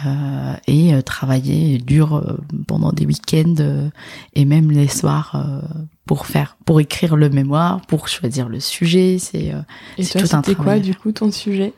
euh, 0.05 0.53
et 0.67 0.93
euh, 0.93 1.01
travailler 1.01 1.79
dur 1.79 2.39
pendant 2.67 2.93
des 2.93 3.07
week-ends 3.07 3.89
et 4.35 4.45
même 4.45 4.71
les 4.71 4.89
soirs 4.89 5.33
euh, 5.35 5.63
pour 6.05 6.27
faire, 6.27 6.59
pour 6.67 6.79
écrire 6.79 7.17
le 7.17 7.31
mémoire, 7.31 7.81
pour 7.87 8.09
choisir 8.09 8.51
le 8.51 8.61
sujet. 8.61 9.19
C'est 9.19 9.55
euh, 9.55 9.63
tout 9.97 10.03
un 10.03 10.43
c'était 10.43 10.55
quoi, 10.55 10.65
travail. 10.65 10.81
du 10.83 10.95
coup, 10.95 11.13
ton 11.13 11.31
sujet? 11.33 11.73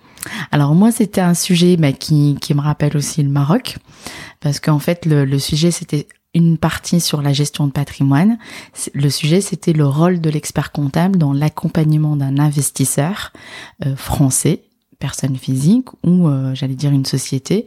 Alors 0.50 0.74
moi, 0.74 0.92
c'était 0.92 1.20
un 1.20 1.34
sujet 1.34 1.76
bah, 1.76 1.92
qui, 1.92 2.36
qui 2.40 2.54
me 2.54 2.60
rappelle 2.60 2.96
aussi 2.96 3.22
le 3.22 3.30
Maroc, 3.30 3.78
parce 4.40 4.60
qu'en 4.60 4.78
fait, 4.78 5.06
le, 5.06 5.24
le 5.24 5.38
sujet, 5.38 5.70
c'était 5.70 6.08
une 6.34 6.58
partie 6.58 7.00
sur 7.00 7.22
la 7.22 7.32
gestion 7.32 7.66
de 7.66 7.72
patrimoine. 7.72 8.38
Le 8.94 9.10
sujet, 9.10 9.40
c'était 9.40 9.72
le 9.72 9.86
rôle 9.86 10.20
de 10.20 10.30
l'expert 10.30 10.70
comptable 10.72 11.18
dans 11.18 11.32
l'accompagnement 11.32 12.16
d'un 12.16 12.38
investisseur 12.38 13.32
euh, 13.84 13.96
français, 13.96 14.62
personne 14.98 15.36
physique, 15.36 15.88
ou 16.04 16.28
euh, 16.28 16.54
j'allais 16.54 16.76
dire 16.76 16.92
une 16.92 17.04
société, 17.04 17.66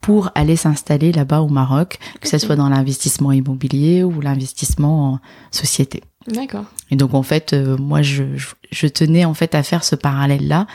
pour 0.00 0.30
aller 0.36 0.54
s'installer 0.54 1.10
là-bas 1.10 1.40
au 1.40 1.48
Maroc, 1.48 1.98
que 2.20 2.28
ce 2.28 2.38
soit 2.38 2.54
dans 2.54 2.68
l'investissement 2.68 3.32
immobilier 3.32 4.04
ou 4.04 4.20
l'investissement 4.20 5.14
en 5.14 5.20
société. 5.50 6.04
D'accord. 6.28 6.64
Et 6.90 6.96
donc 6.96 7.14
en 7.14 7.22
fait, 7.22 7.52
euh, 7.52 7.76
moi 7.76 8.02
je, 8.02 8.36
je, 8.36 8.48
je 8.70 8.86
tenais 8.86 9.24
en 9.24 9.34
fait 9.34 9.54
à 9.54 9.62
faire 9.62 9.82
ce 9.84 9.96
parallèle-là. 9.96 10.66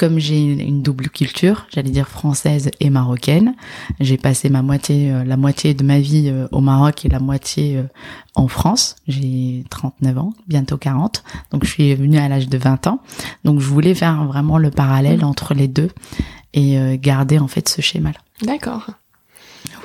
Comme 0.00 0.18
j'ai 0.18 0.40
une 0.42 0.80
double 0.80 1.10
culture, 1.10 1.66
j'allais 1.70 1.90
dire 1.90 2.08
française 2.08 2.70
et 2.80 2.88
marocaine, 2.88 3.54
j'ai 4.00 4.16
passé 4.16 4.48
ma 4.48 4.62
moitié, 4.62 5.12
euh, 5.12 5.24
la 5.24 5.36
moitié 5.36 5.74
de 5.74 5.84
ma 5.84 6.00
vie 6.00 6.30
euh, 6.30 6.48
au 6.52 6.62
Maroc 6.62 7.04
et 7.04 7.10
la 7.10 7.18
moitié 7.20 7.76
euh, 7.76 7.82
en 8.34 8.48
France. 8.48 8.96
J'ai 9.08 9.62
39 9.68 10.16
ans, 10.16 10.32
bientôt 10.48 10.78
40, 10.78 11.22
donc 11.52 11.66
je 11.66 11.70
suis 11.70 11.94
venue 11.94 12.16
à 12.16 12.28
l'âge 12.30 12.48
de 12.48 12.56
20 12.56 12.86
ans. 12.86 13.00
Donc 13.44 13.60
je 13.60 13.66
voulais 13.66 13.94
faire 13.94 14.24
vraiment 14.24 14.56
le 14.56 14.70
parallèle 14.70 15.18
Mhm. 15.18 15.24
entre 15.24 15.52
les 15.52 15.68
deux 15.68 15.90
et 16.54 16.98
garder 16.98 17.38
en 17.38 17.46
fait 17.46 17.68
ce 17.68 17.82
schéma-là. 17.82 18.18
D'accord. 18.42 18.86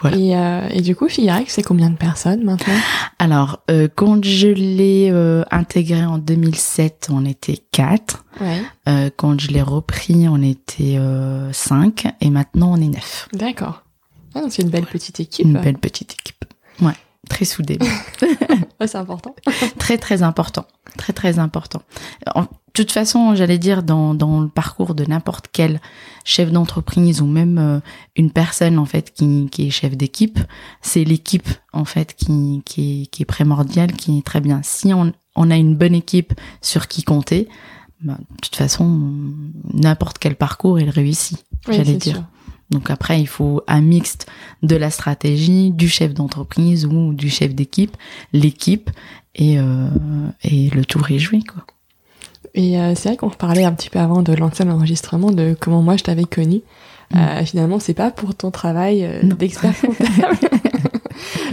Voilà. 0.02 0.18
Et, 0.18 0.36
euh, 0.36 0.68
et 0.72 0.82
du 0.82 0.96
coup, 0.96 1.08
Figarac, 1.08 1.50
c'est 1.50 1.64
combien 1.64 1.90
de 1.90 1.96
personnes 1.96 2.44
maintenant? 2.44 2.74
Alors 3.20 3.60
euh, 3.72 3.88
quand 3.94 4.24
je 4.24 4.48
l'ai 4.48 5.10
euh, 5.12 5.44
intégré 5.52 6.06
en 6.06 6.18
2007, 6.18 7.10
on 7.12 7.26
était 7.26 7.58
quatre. 7.72 8.26
Ouais. 8.42 8.62
Euh, 8.88 9.10
quand 9.16 9.40
je 9.40 9.50
l'ai 9.50 9.62
repris, 9.62 10.28
on 10.28 10.42
était 10.42 10.98
euh, 10.98 11.52
5 11.54 12.08
et 12.22 12.30
maintenant 12.30 12.74
on 12.74 12.78
est 12.78 12.88
9. 12.88 13.30
D'accord. 13.34 13.84
Ah, 14.36 14.42
c'est 14.50 14.62
une 14.64 14.70
belle 14.70 14.86
petite 14.86 15.20
équipe. 15.20 15.46
Une 15.46 15.60
belle 15.60 15.78
petite 15.78 16.14
équipe. 16.14 16.46
Ouais, 16.82 16.96
très 17.30 17.46
soudée. 17.46 17.80
Ouais, 18.78 18.88
c'est 18.88 18.98
important. 18.98 19.34
très 19.80 19.98
très 19.98 20.22
important. 20.22 20.66
Très 20.98 21.14
très 21.14 21.40
important. 21.40 21.82
En 22.36 22.46
toute 22.76 22.92
façon, 22.92 23.36
j'allais 23.36 23.58
dire 23.58 23.84
dans, 23.84 24.14
dans 24.14 24.42
le 24.42 24.48
parcours 24.48 24.96
de 24.96 25.06
n'importe 25.06 25.48
quel 25.52 25.82
chef 26.24 26.52
d'entreprise 26.52 27.22
ou 27.22 27.26
même 27.26 27.58
euh, 27.58 27.80
une 28.16 28.32
personne 28.32 28.78
en 28.80 28.86
fait 28.86 29.14
qui, 29.14 29.48
qui 29.52 29.68
est 29.68 29.70
chef 29.70 29.96
d'équipe, 29.96 30.40
c'est 30.82 31.04
l'équipe 31.04 31.48
en 31.74 31.86
fait 31.86 32.16
qui, 32.16 32.62
qui, 32.66 33.04
est, 33.04 33.06
qui 33.08 33.24
est 33.24 33.26
primordiale, 33.26 33.94
qui 33.94 34.18
est 34.18 34.26
très 34.26 34.42
bien. 34.42 34.62
Si 34.64 34.94
on, 34.94 35.14
on 35.36 35.52
a 35.52 35.56
une 35.56 35.76
bonne 35.76 35.96
équipe 35.96 36.34
sur 36.62 36.88
qui 36.88 37.04
compter, 37.04 37.48
bah, 38.02 38.18
de 38.20 38.42
toute 38.42 38.56
façon, 38.56 39.02
n'importe 39.74 40.18
quel 40.20 40.36
parcours, 40.36 40.80
il 40.80 40.90
réussit. 40.90 41.44
Oui, 41.68 41.76
j'allais 41.76 41.96
dire. 41.96 42.16
sûr. 42.16 42.24
Donc 42.72 42.90
après, 42.90 43.22
il 43.22 43.28
faut 43.28 43.62
un 43.68 43.82
mixte 43.82 44.28
de 44.64 44.76
la 44.76 44.90
stratégie, 44.90 45.72
du 45.72 45.88
chef 45.88 46.14
d'entreprise 46.14 46.86
ou 46.86 47.14
du 47.14 47.30
chef 47.30 47.54
d'équipe, 47.54 47.96
l'équipe, 48.34 48.90
et, 49.36 49.60
euh, 49.60 49.88
et 50.44 50.70
le 50.72 50.84
tour 50.84 51.10
est 51.12 51.20
joué. 51.20 51.42
Quoi. 51.42 51.66
Et 52.58 52.80
euh, 52.80 52.96
c'est 52.96 53.10
vrai 53.10 53.18
qu'on 53.18 53.30
parlait 53.30 53.66
un 53.66 53.74
petit 53.74 53.90
peu 53.90 54.00
avant 54.00 54.22
de 54.24 54.34
lancer 54.34 54.64
l'enregistrement 54.64 55.32
de 55.32 55.56
comment 55.60 55.82
moi 55.82 55.98
je 55.98 56.04
t'avais 56.04 56.24
connu. 56.24 56.62
Mm. 57.14 57.18
Euh, 57.18 57.46
finalement, 57.46 57.80
c'est 57.80 57.94
pas 57.94 58.10
pour 58.12 58.34
ton 58.34 58.50
travail 58.50 59.04
euh, 59.06 59.22
d'expert 59.24 59.74
comptable. 59.80 60.38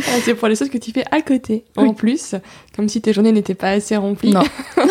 Euh, 0.09 0.19
c'est 0.25 0.35
pour 0.35 0.49
les 0.49 0.57
choses 0.57 0.71
que 0.71 0.79
tu 0.79 0.91
fais 0.91 1.05
à 1.13 1.23
côté. 1.23 1.65
En 1.77 1.95
plus, 1.95 2.35
comme 2.75 2.89
si 2.89 3.01
tes 3.01 3.13
journées 3.13 3.31
n'étaient 3.31 3.55
pas 3.55 3.71
assez 3.71 3.97
remplies. 3.97 4.33
Non. 4.33 4.43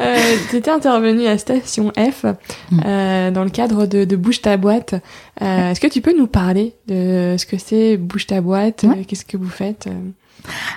Euh, 0.00 0.16
tu 0.48 0.56
étais 0.56 0.70
intervenu 0.70 1.26
à 1.26 1.36
Station 1.36 1.92
F 1.98 2.24
Mm. 2.70 2.80
euh, 2.86 3.30
dans 3.30 3.44
le 3.44 3.50
cadre 3.50 3.84
de, 3.86 4.04
de 4.04 4.16
Bouge 4.16 4.40
ta 4.40 4.56
boîte. 4.56 4.94
Euh, 5.42 5.70
Est-ce 5.70 5.80
que 5.80 5.88
tu 5.88 6.00
peux 6.00 6.16
nous 6.16 6.26
parler 6.26 6.74
de 6.88 7.36
ce 7.38 7.44
que 7.44 7.58
c'est 7.58 7.96
Bouge 7.98 8.26
ta 8.26 8.40
boîte? 8.40 8.84
Ouais. 8.84 9.04
Qu'est-ce 9.04 9.24
que 9.26 9.36
vous 9.36 9.48
faites? 9.50 9.88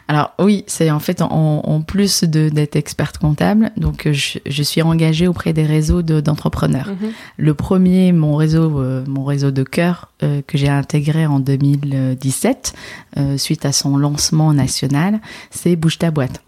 Alors 0.08 0.32
oui, 0.40 0.64
c'est 0.68 0.92
en 0.92 1.00
fait 1.00 1.22
en, 1.22 1.30
en 1.30 1.82
plus 1.82 2.24
de 2.24 2.50
d'être 2.50 2.76
experte 2.76 3.18
comptable, 3.18 3.72
donc 3.78 4.06
euh, 4.08 4.14
je, 4.14 4.40
je 4.46 4.64
suis 4.64 4.82
engagée 4.82 5.28
auprès 5.28 5.54
des 5.54 5.66
réseaux 5.66 6.02
de- 6.02 6.22
d'entrepreneurs. 6.22 6.90
Mhm. 6.90 7.12
Le 7.38 7.54
premier, 7.54 8.12
mon 8.12 8.36
réseau, 8.36 8.80
euh, 8.80 9.04
mon 9.08 9.24
réseau 9.24 9.52
de 9.52 9.64
cœur 9.64 10.10
euh, 10.24 10.42
que 10.46 10.58
j'ai 10.58 10.70
intégré 10.70 11.26
en 11.26 11.40
2017 11.40 12.74
euh, 13.18 13.38
suite 13.38 13.66
à 13.66 13.72
son 13.72 13.98
lancement 13.98 14.54
national, 14.54 15.20
c'est 15.52 15.76
Bouge 15.76 15.98
ta 16.00 16.12
boîte. 16.12 16.42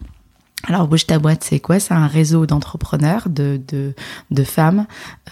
Alors 0.68 0.88
Bouge 0.88 1.06
ta 1.06 1.18
boîte, 1.20 1.44
c'est 1.44 1.60
quoi? 1.60 1.78
C'est 1.78 1.94
un 1.94 2.06
réseau 2.08 2.44
d'entrepreneurs, 2.46 3.28
de, 3.28 3.60
de, 3.68 3.94
de 4.32 4.42
femmes, 4.42 4.86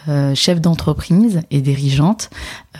euh, 0.08 0.34
chefs 0.34 0.60
d'entreprise 0.60 1.40
et 1.50 1.60
dirigeantes. 1.60 2.30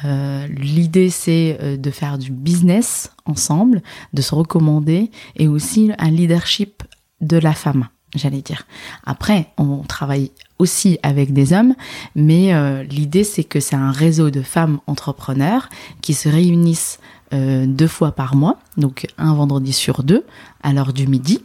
Euh, 0.05 0.47
L'idée, 0.49 1.11
c'est 1.11 1.59
euh, 1.61 1.77
de 1.77 1.91
faire 1.91 2.19
du 2.19 2.31
business 2.31 3.13
ensemble, 3.25 3.83
de 4.13 4.23
se 4.23 4.35
recommander 4.35 5.11
et 5.37 5.49
aussi 5.49 5.93
un 5.99 6.11
leadership 6.11 6.83
de 7.21 7.39
la 7.39 7.53
femme, 7.53 7.89
j'allais 8.15 8.43
dire. 8.43 8.67
Après, 9.05 9.49
on 9.57 9.79
travaille 9.79 10.31
aussi 10.59 10.99
avec 11.03 11.33
des 11.33 11.53
hommes, 11.53 11.75
mais 12.15 12.55
euh, 12.55 12.83
l'idée, 12.83 13.25
c'est 13.25 13.45
que 13.45 13.61
c'est 13.61 13.77
un 13.77 13.91
réseau 13.91 14.31
de 14.31 14.43
femmes 14.43 14.79
entrepreneurs 14.87 15.69
qui 16.03 16.15
se 16.15 16.29
réunissent 16.29 16.99
deux 17.33 17.89
fois 17.89 18.13
par 18.13 18.37
mois, 18.37 18.61
donc 18.77 19.09
un 19.19 19.35
vendredi 19.35 19.73
sur 19.73 20.05
deux, 20.05 20.25
à 20.63 20.73
l'heure 20.73 20.93
du 20.93 21.09
midi. 21.09 21.41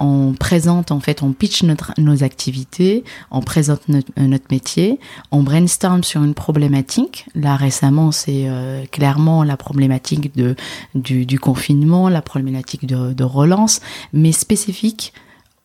On 0.00 0.32
présente, 0.32 0.92
en 0.92 1.00
fait, 1.00 1.22
on 1.22 1.32
pitch 1.32 1.62
notre, 1.62 1.92
nos 1.98 2.24
activités, 2.24 3.04
on 3.30 3.40
présente 3.42 3.88
notre, 3.88 4.10
euh, 4.18 4.26
notre 4.26 4.46
métier, 4.50 4.98
on 5.30 5.42
brainstorm 5.42 6.02
sur 6.02 6.24
une 6.24 6.34
problématique. 6.34 7.26
Là, 7.34 7.56
récemment, 7.56 8.10
c'est 8.10 8.48
euh, 8.48 8.84
clairement 8.86 9.44
la 9.44 9.58
problématique 9.58 10.34
de, 10.34 10.56
du, 10.94 11.26
du 11.26 11.38
confinement, 11.38 12.08
la 12.08 12.22
problématique 12.22 12.86
de, 12.86 13.12
de 13.12 13.24
relance, 13.24 13.80
mais 14.12 14.32
spécifique 14.32 15.12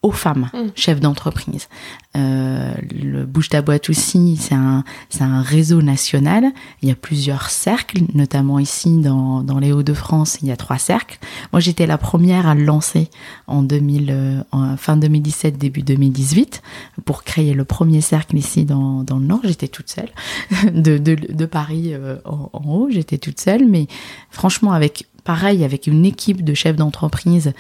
aux 0.06 0.12
femmes, 0.12 0.50
Mm. 0.54 0.68
chefs 0.76 1.00
d'entreprise. 1.00 1.68
Euh, 2.16 2.74
le 2.94 3.26
Bouge 3.26 3.50
ta 3.50 3.62
boîte 3.64 3.90
aussi, 3.90 4.38
c'est 4.38 4.54
un, 4.54 4.84
c'est 5.10 5.24
un 5.24 5.42
réseau 5.42 5.82
national. 5.82 6.46
Il 6.82 6.90
y 6.90 6.92
a 6.92 6.96
plusieurs 6.96 7.50
cercles, 7.50 8.04
notamment 8.14 8.60
ici 8.60 8.98
dans, 9.02 9.42
dans 9.42 9.58
les 9.58 9.72
Hauts-de-France, 9.72 10.38
il 10.42 10.48
y 10.48 10.52
a 10.52 10.58
trois 10.58 10.78
cercles. 10.78 11.18
Moi, 11.52 11.60
j'étais 11.60 11.88
la 11.88 11.98
première 11.98 12.48
à 12.48 12.54
le 12.54 12.64
lancer 12.64 13.10
en 13.48 13.64
2000, 13.64 14.08
euh, 14.12 14.44
en 14.52 14.78
fin 14.78 14.96
2017, 14.96 15.58
début 15.58 15.82
2018, 15.82 16.62
pour 17.04 17.24
créer 17.24 17.54
le 17.56 17.66
premier 17.66 18.02
cercle 18.02 18.38
ici 18.38 18.64
dans, 18.64 19.04
dans 19.04 19.18
le 19.18 19.26
Nord. 19.26 19.42
J'étais 19.44 19.68
toute 19.68 19.90
seule, 19.90 20.10
de, 20.74 20.98
de, 21.00 21.16
de 21.16 21.46
Paris 21.48 21.94
euh, 21.94 22.18
en, 22.26 22.50
en 22.54 22.64
haut, 22.70 22.88
j'étais 22.92 23.18
toute 23.18 23.42
seule, 23.42 23.66
mais 23.66 23.88
franchement, 24.30 24.72
avec 24.72 25.08
pareil, 25.26 25.66
avec 25.66 25.88
une 25.88 26.06
équipe 26.06 26.44
de 26.46 26.54
chefs 26.54 26.78
d'entreprise 26.78 27.52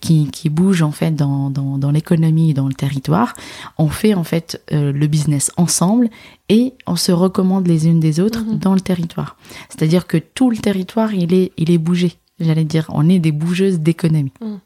qui, 0.00 0.28
qui 0.32 0.48
bouge 0.48 0.82
en 0.82 0.90
fait 0.90 1.14
dans, 1.14 1.50
dans, 1.50 1.78
dans 1.78 1.90
l'économie 1.92 2.50
et 2.50 2.54
dans 2.54 2.66
le 2.66 2.74
territoire, 2.74 3.34
on 3.78 3.88
fait 3.88 4.14
en 4.14 4.24
fait 4.24 4.60
euh, 4.72 4.90
le 4.92 5.06
business 5.06 5.52
ensemble 5.56 6.08
et 6.48 6.72
on 6.88 6.96
se 6.96 7.12
recommande 7.12 7.68
les 7.68 7.86
unes 7.86 8.00
des 8.00 8.18
autres 8.18 8.40
Mhm. 8.44 8.58
dans 8.58 8.74
le 8.74 8.80
territoire. 8.80 9.36
C'est-à-dire 9.68 10.06
que 10.06 10.16
tout 10.16 10.50
le 10.50 10.56
territoire, 10.56 11.12
il 11.14 11.32
est, 11.34 11.52
il 11.56 11.70
est 11.70 11.78
bougé. 11.78 12.14
J'allais 12.40 12.64
dire, 12.64 12.86
on 12.88 13.08
est 13.08 13.18
des 13.18 13.32
bougeuses 13.32 13.78
d'économie. 13.80 14.32
Mhm. 14.40 14.58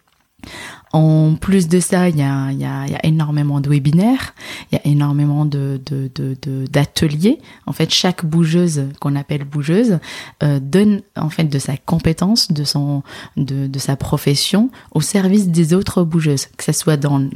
En 0.94 1.34
plus 1.34 1.66
de 1.66 1.80
ça, 1.80 2.08
il 2.08 2.16
y 2.16 2.22
a, 2.22 2.52
y, 2.52 2.64
a, 2.64 2.86
y 2.86 2.94
a, 2.94 3.04
énormément 3.04 3.60
de 3.60 3.68
webinaires, 3.68 4.32
il 4.70 4.76
y 4.76 4.78
a 4.78 4.86
énormément 4.86 5.44
de, 5.44 5.80
de, 5.84 6.08
de, 6.14 6.66
d'ateliers. 6.70 7.40
En 7.66 7.72
fait, 7.72 7.92
chaque 7.92 8.24
bougeuse 8.24 8.84
qu'on 9.00 9.16
appelle 9.16 9.42
bougeuse 9.42 9.98
euh, 10.44 10.60
donne 10.60 11.02
en 11.16 11.30
fait 11.30 11.46
de 11.46 11.58
sa 11.58 11.76
compétence, 11.76 12.52
de 12.52 12.62
son, 12.62 13.02
de, 13.36 13.66
de 13.66 13.78
sa 13.80 13.96
profession 13.96 14.70
au 14.92 15.00
service 15.00 15.48
des 15.48 15.74
autres 15.74 16.04
bougeuses, 16.04 16.46
que 16.56 16.62
ce 16.62 16.70
soit 16.70 16.96
dans 16.96 17.28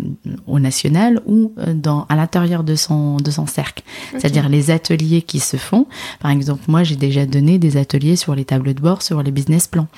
au 0.47 0.61
national 0.61 1.21
ou 1.27 1.53
euh, 1.59 1.75
dans 1.75 2.07
à 2.09 2.15
l'intérieur 2.15 2.63
de 2.63 2.77
son 2.77 3.17
de 3.17 3.31
son 3.33 3.49
cercle. 3.49 3.83
C'est-à-dire 4.13 4.49
les 4.49 4.71
ateliers 4.71 5.23
qui 5.23 5.41
se 5.41 5.57
font. 5.57 5.89
Par 6.21 6.31
exemple, 6.31 6.63
moi, 6.69 6.85
j'ai 6.85 6.95
déjà 6.95 7.27
donné 7.27 7.59
des 7.59 7.77
ateliers 7.77 8.15
sur 8.15 8.37
les 8.37 8.45
tableaux 8.45 8.73
de 8.73 8.81
bord, 8.81 9.03
sur 9.03 9.21
les 9.21 9.33
business 9.33 9.67
plans. 9.67 9.89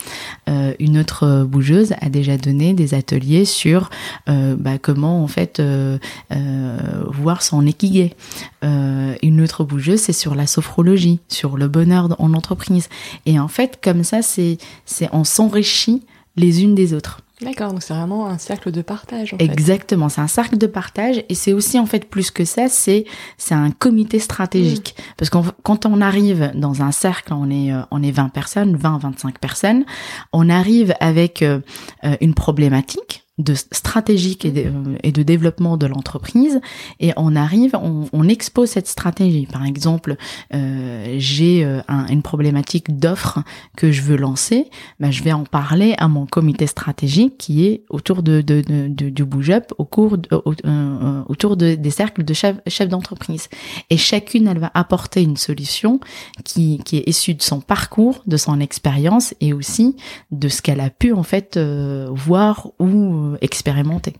Euh, 0.48 0.72
une 0.78 0.96
autre 0.96 1.44
bougeuse 1.44 1.92
a 2.00 2.08
déjà 2.08 2.38
donné 2.38 2.72
des 2.72 2.94
ateliers 2.94 3.44
sur 3.50 3.90
euh, 4.28 4.56
bah, 4.58 4.78
comment 4.78 5.22
en 5.22 5.28
fait 5.28 5.60
euh, 5.60 5.98
euh 6.32 6.78
voir 7.10 7.42
son 7.42 7.66
ikigai. 7.66 8.14
Une 8.62 9.40
autre 9.42 9.64
bougeuse, 9.64 10.00
c'est 10.00 10.12
sur 10.12 10.34
la 10.34 10.46
sophrologie, 10.46 11.20
sur 11.28 11.56
le 11.56 11.68
bonheur 11.68 12.08
en 12.18 12.34
entreprise. 12.34 12.88
Et 13.26 13.38
en 13.38 13.48
fait, 13.48 13.78
comme 13.82 14.04
ça, 14.04 14.22
c'est 14.22 14.58
c'est 14.84 15.08
on 15.12 15.24
s'enrichit 15.24 16.02
les 16.36 16.62
unes 16.62 16.74
des 16.74 16.94
autres. 16.94 17.20
D'accord, 17.42 17.72
donc 17.72 17.82
c'est 17.82 17.94
vraiment 17.94 18.26
un 18.26 18.36
cercle 18.36 18.70
de 18.70 18.82
partage. 18.82 19.32
En 19.32 19.38
Exactement, 19.38 20.10
c'est 20.10 20.20
un 20.20 20.26
cercle 20.26 20.58
de 20.58 20.66
partage 20.66 21.24
et 21.28 21.34
c'est 21.34 21.54
aussi 21.54 21.78
en 21.78 21.86
fait 21.86 22.04
plus 22.04 22.30
que 22.30 22.44
ça, 22.44 22.68
c'est 22.68 23.06
c'est 23.38 23.54
un 23.54 23.70
comité 23.70 24.18
stratégique. 24.18 24.94
Mm. 24.98 25.02
Parce 25.16 25.30
que 25.30 25.38
quand 25.62 25.86
on 25.86 26.02
arrive 26.02 26.50
dans 26.54 26.82
un 26.82 26.92
cercle, 26.92 27.32
on 27.32 27.50
est 27.50 27.72
on 27.90 28.02
est 28.02 28.10
20 28.10 28.28
personnes, 28.28 28.76
20 28.76 28.98
25 28.98 29.38
personnes, 29.38 29.84
on 30.32 30.50
arrive 30.50 30.94
avec 31.00 31.40
euh, 31.40 31.60
une 32.20 32.34
problématique 32.34 33.19
de 33.38 33.54
stratégique 33.54 34.44
et 34.44 34.50
de, 34.50 34.64
euh, 35.06 35.10
de 35.10 35.22
développement 35.22 35.76
de 35.76 35.86
l'entreprise 35.86 36.60
et 37.00 37.12
on 37.16 37.34
arrive, 37.34 37.74
on, 37.74 38.06
on, 38.12 38.28
expose 38.28 38.70
cette 38.70 38.86
stratégie. 38.86 39.46
Par 39.46 39.64
exemple, 39.64 40.16
euh, 40.54 41.16
j'ai 41.18 41.64
euh, 41.64 41.80
une 42.08 42.22
problématique 42.22 42.98
d'offre 42.98 43.42
que 43.76 43.90
je 43.90 44.02
veux 44.02 44.16
lancer, 44.16 44.68
ben, 45.00 45.10
je 45.10 45.22
vais 45.22 45.32
en 45.32 45.44
parler 45.44 45.94
à 45.98 46.06
mon 46.06 46.26
comité 46.26 46.66
stratégique 46.66 47.38
qui 47.38 47.66
est 47.66 47.84
autour 47.88 48.22
de, 48.22 48.40
de, 48.40 48.62
de, 48.62 49.08
du 49.08 49.24
Bouge 49.24 49.50
Up, 49.50 49.72
au 49.78 49.84
cours 49.84 50.16
euh, 50.32 51.22
autour 51.26 51.56
de, 51.56 51.74
des 51.74 51.90
cercles 51.90 52.24
de 52.24 52.34
chefs 52.34 52.60
chef 52.66 52.88
d'entreprise. 52.88 53.48
Et 53.88 53.96
chacune, 53.96 54.48
elle 54.48 54.58
va 54.58 54.70
apporter 54.74 55.22
une 55.22 55.36
solution 55.36 55.98
qui, 56.44 56.78
qui 56.84 56.98
est 56.98 57.08
issue 57.08 57.34
de 57.34 57.42
son 57.42 57.60
parcours, 57.60 58.22
de 58.26 58.36
son 58.36 58.60
expérience 58.60 59.34
et 59.40 59.52
aussi 59.52 59.96
de 60.30 60.48
ce 60.48 60.62
qu'elle 60.62 60.80
a 60.80 60.90
pu 60.90 61.12
en 61.12 61.22
fait 61.22 61.58
voir 61.58 62.68
ou 62.78 63.29
expérimenter. 63.40 64.14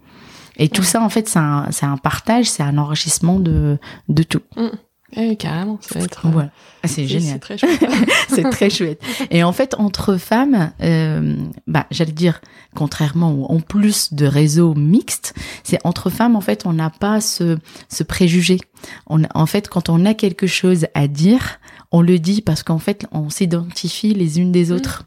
Et 0.56 0.68
tout 0.68 0.82
ça, 0.82 1.02
en 1.02 1.08
fait, 1.08 1.28
c'est 1.28 1.38
un, 1.38 1.68
un, 1.82 1.96
partage, 1.96 2.50
c'est 2.50 2.62
un 2.62 2.76
enrichissement 2.76 3.40
de, 3.40 3.78
de 4.08 4.22
tout. 4.22 4.42
Mm. 4.56 5.36
carrément, 5.36 5.78
ça 5.80 5.98
va 5.98 6.04
être. 6.04 6.28
Voilà. 6.28 6.50
Ah, 6.82 6.88
c'est 6.88 7.06
génial. 7.06 7.32
C'est 7.32 7.38
très 7.38 7.58
chouette. 7.58 7.90
c'est 8.28 8.50
très 8.50 8.70
chouette. 8.70 9.02
Et 9.30 9.42
en 9.42 9.52
fait, 9.52 9.74
entre 9.78 10.16
femmes, 10.16 10.72
euh, 10.82 11.36
bah, 11.66 11.86
j'allais 11.90 12.12
dire, 12.12 12.40
contrairement 12.74 13.32
ou 13.32 13.44
en 13.44 13.60
plus 13.60 14.12
de 14.12 14.26
réseaux 14.26 14.74
mixtes, 14.74 15.34
c'est 15.62 15.78
entre 15.84 16.10
femmes, 16.10 16.36
en 16.36 16.42
fait, 16.42 16.66
on 16.66 16.74
n'a 16.74 16.90
pas 16.90 17.22
ce, 17.22 17.56
ce 17.88 18.02
préjugé. 18.02 18.58
On, 19.06 19.22
en 19.34 19.46
fait, 19.46 19.68
quand 19.68 19.88
on 19.88 20.04
a 20.04 20.14
quelque 20.14 20.46
chose 20.46 20.86
à 20.94 21.06
dire, 21.06 21.58
on 21.92 22.02
le 22.02 22.18
dit 22.18 22.40
parce 22.40 22.62
qu'en 22.62 22.78
fait, 22.78 23.06
on 23.10 23.30
s'identifie 23.30 24.14
les 24.14 24.38
unes 24.38 24.52
des 24.52 24.66
mm. 24.66 24.72
autres. 24.72 25.04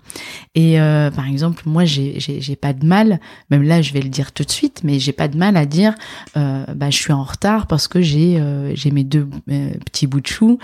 Et 0.53 0.79
euh, 0.79 1.09
par 1.11 1.27
exemple, 1.27 1.63
moi, 1.65 1.85
j'ai, 1.85 2.19
j'ai, 2.19 2.55
pas 2.55 2.73
de 2.73 2.85
mal, 2.85 3.19
même 3.49 3.63
là, 3.63 3.81
je 3.81 3.93
vais 3.93 4.01
le 4.01 4.09
dire 4.09 4.31
tout 4.33 4.43
de 4.43 4.51
suite, 4.51 4.81
mais 4.83 4.99
j'ai 4.99 5.13
pas 5.13 5.27
de 5.27 5.37
mal 5.37 5.55
à 5.57 5.65
dire, 5.65 5.95
euh, 6.37 6.65
bah, 6.75 6.89
je 6.89 6.97
suis 6.97 7.13
en 7.13 7.23
retard 7.23 7.67
parce 7.67 7.87
que 7.87 8.01
j'ai, 8.01 8.37
euh, 8.37 8.75
j'ai 8.75 8.91
mes 8.91 9.03
deux 9.03 9.27
petits 9.85 10.07
bouts 10.07 10.21
de 10.21 10.27
chou 10.27 10.59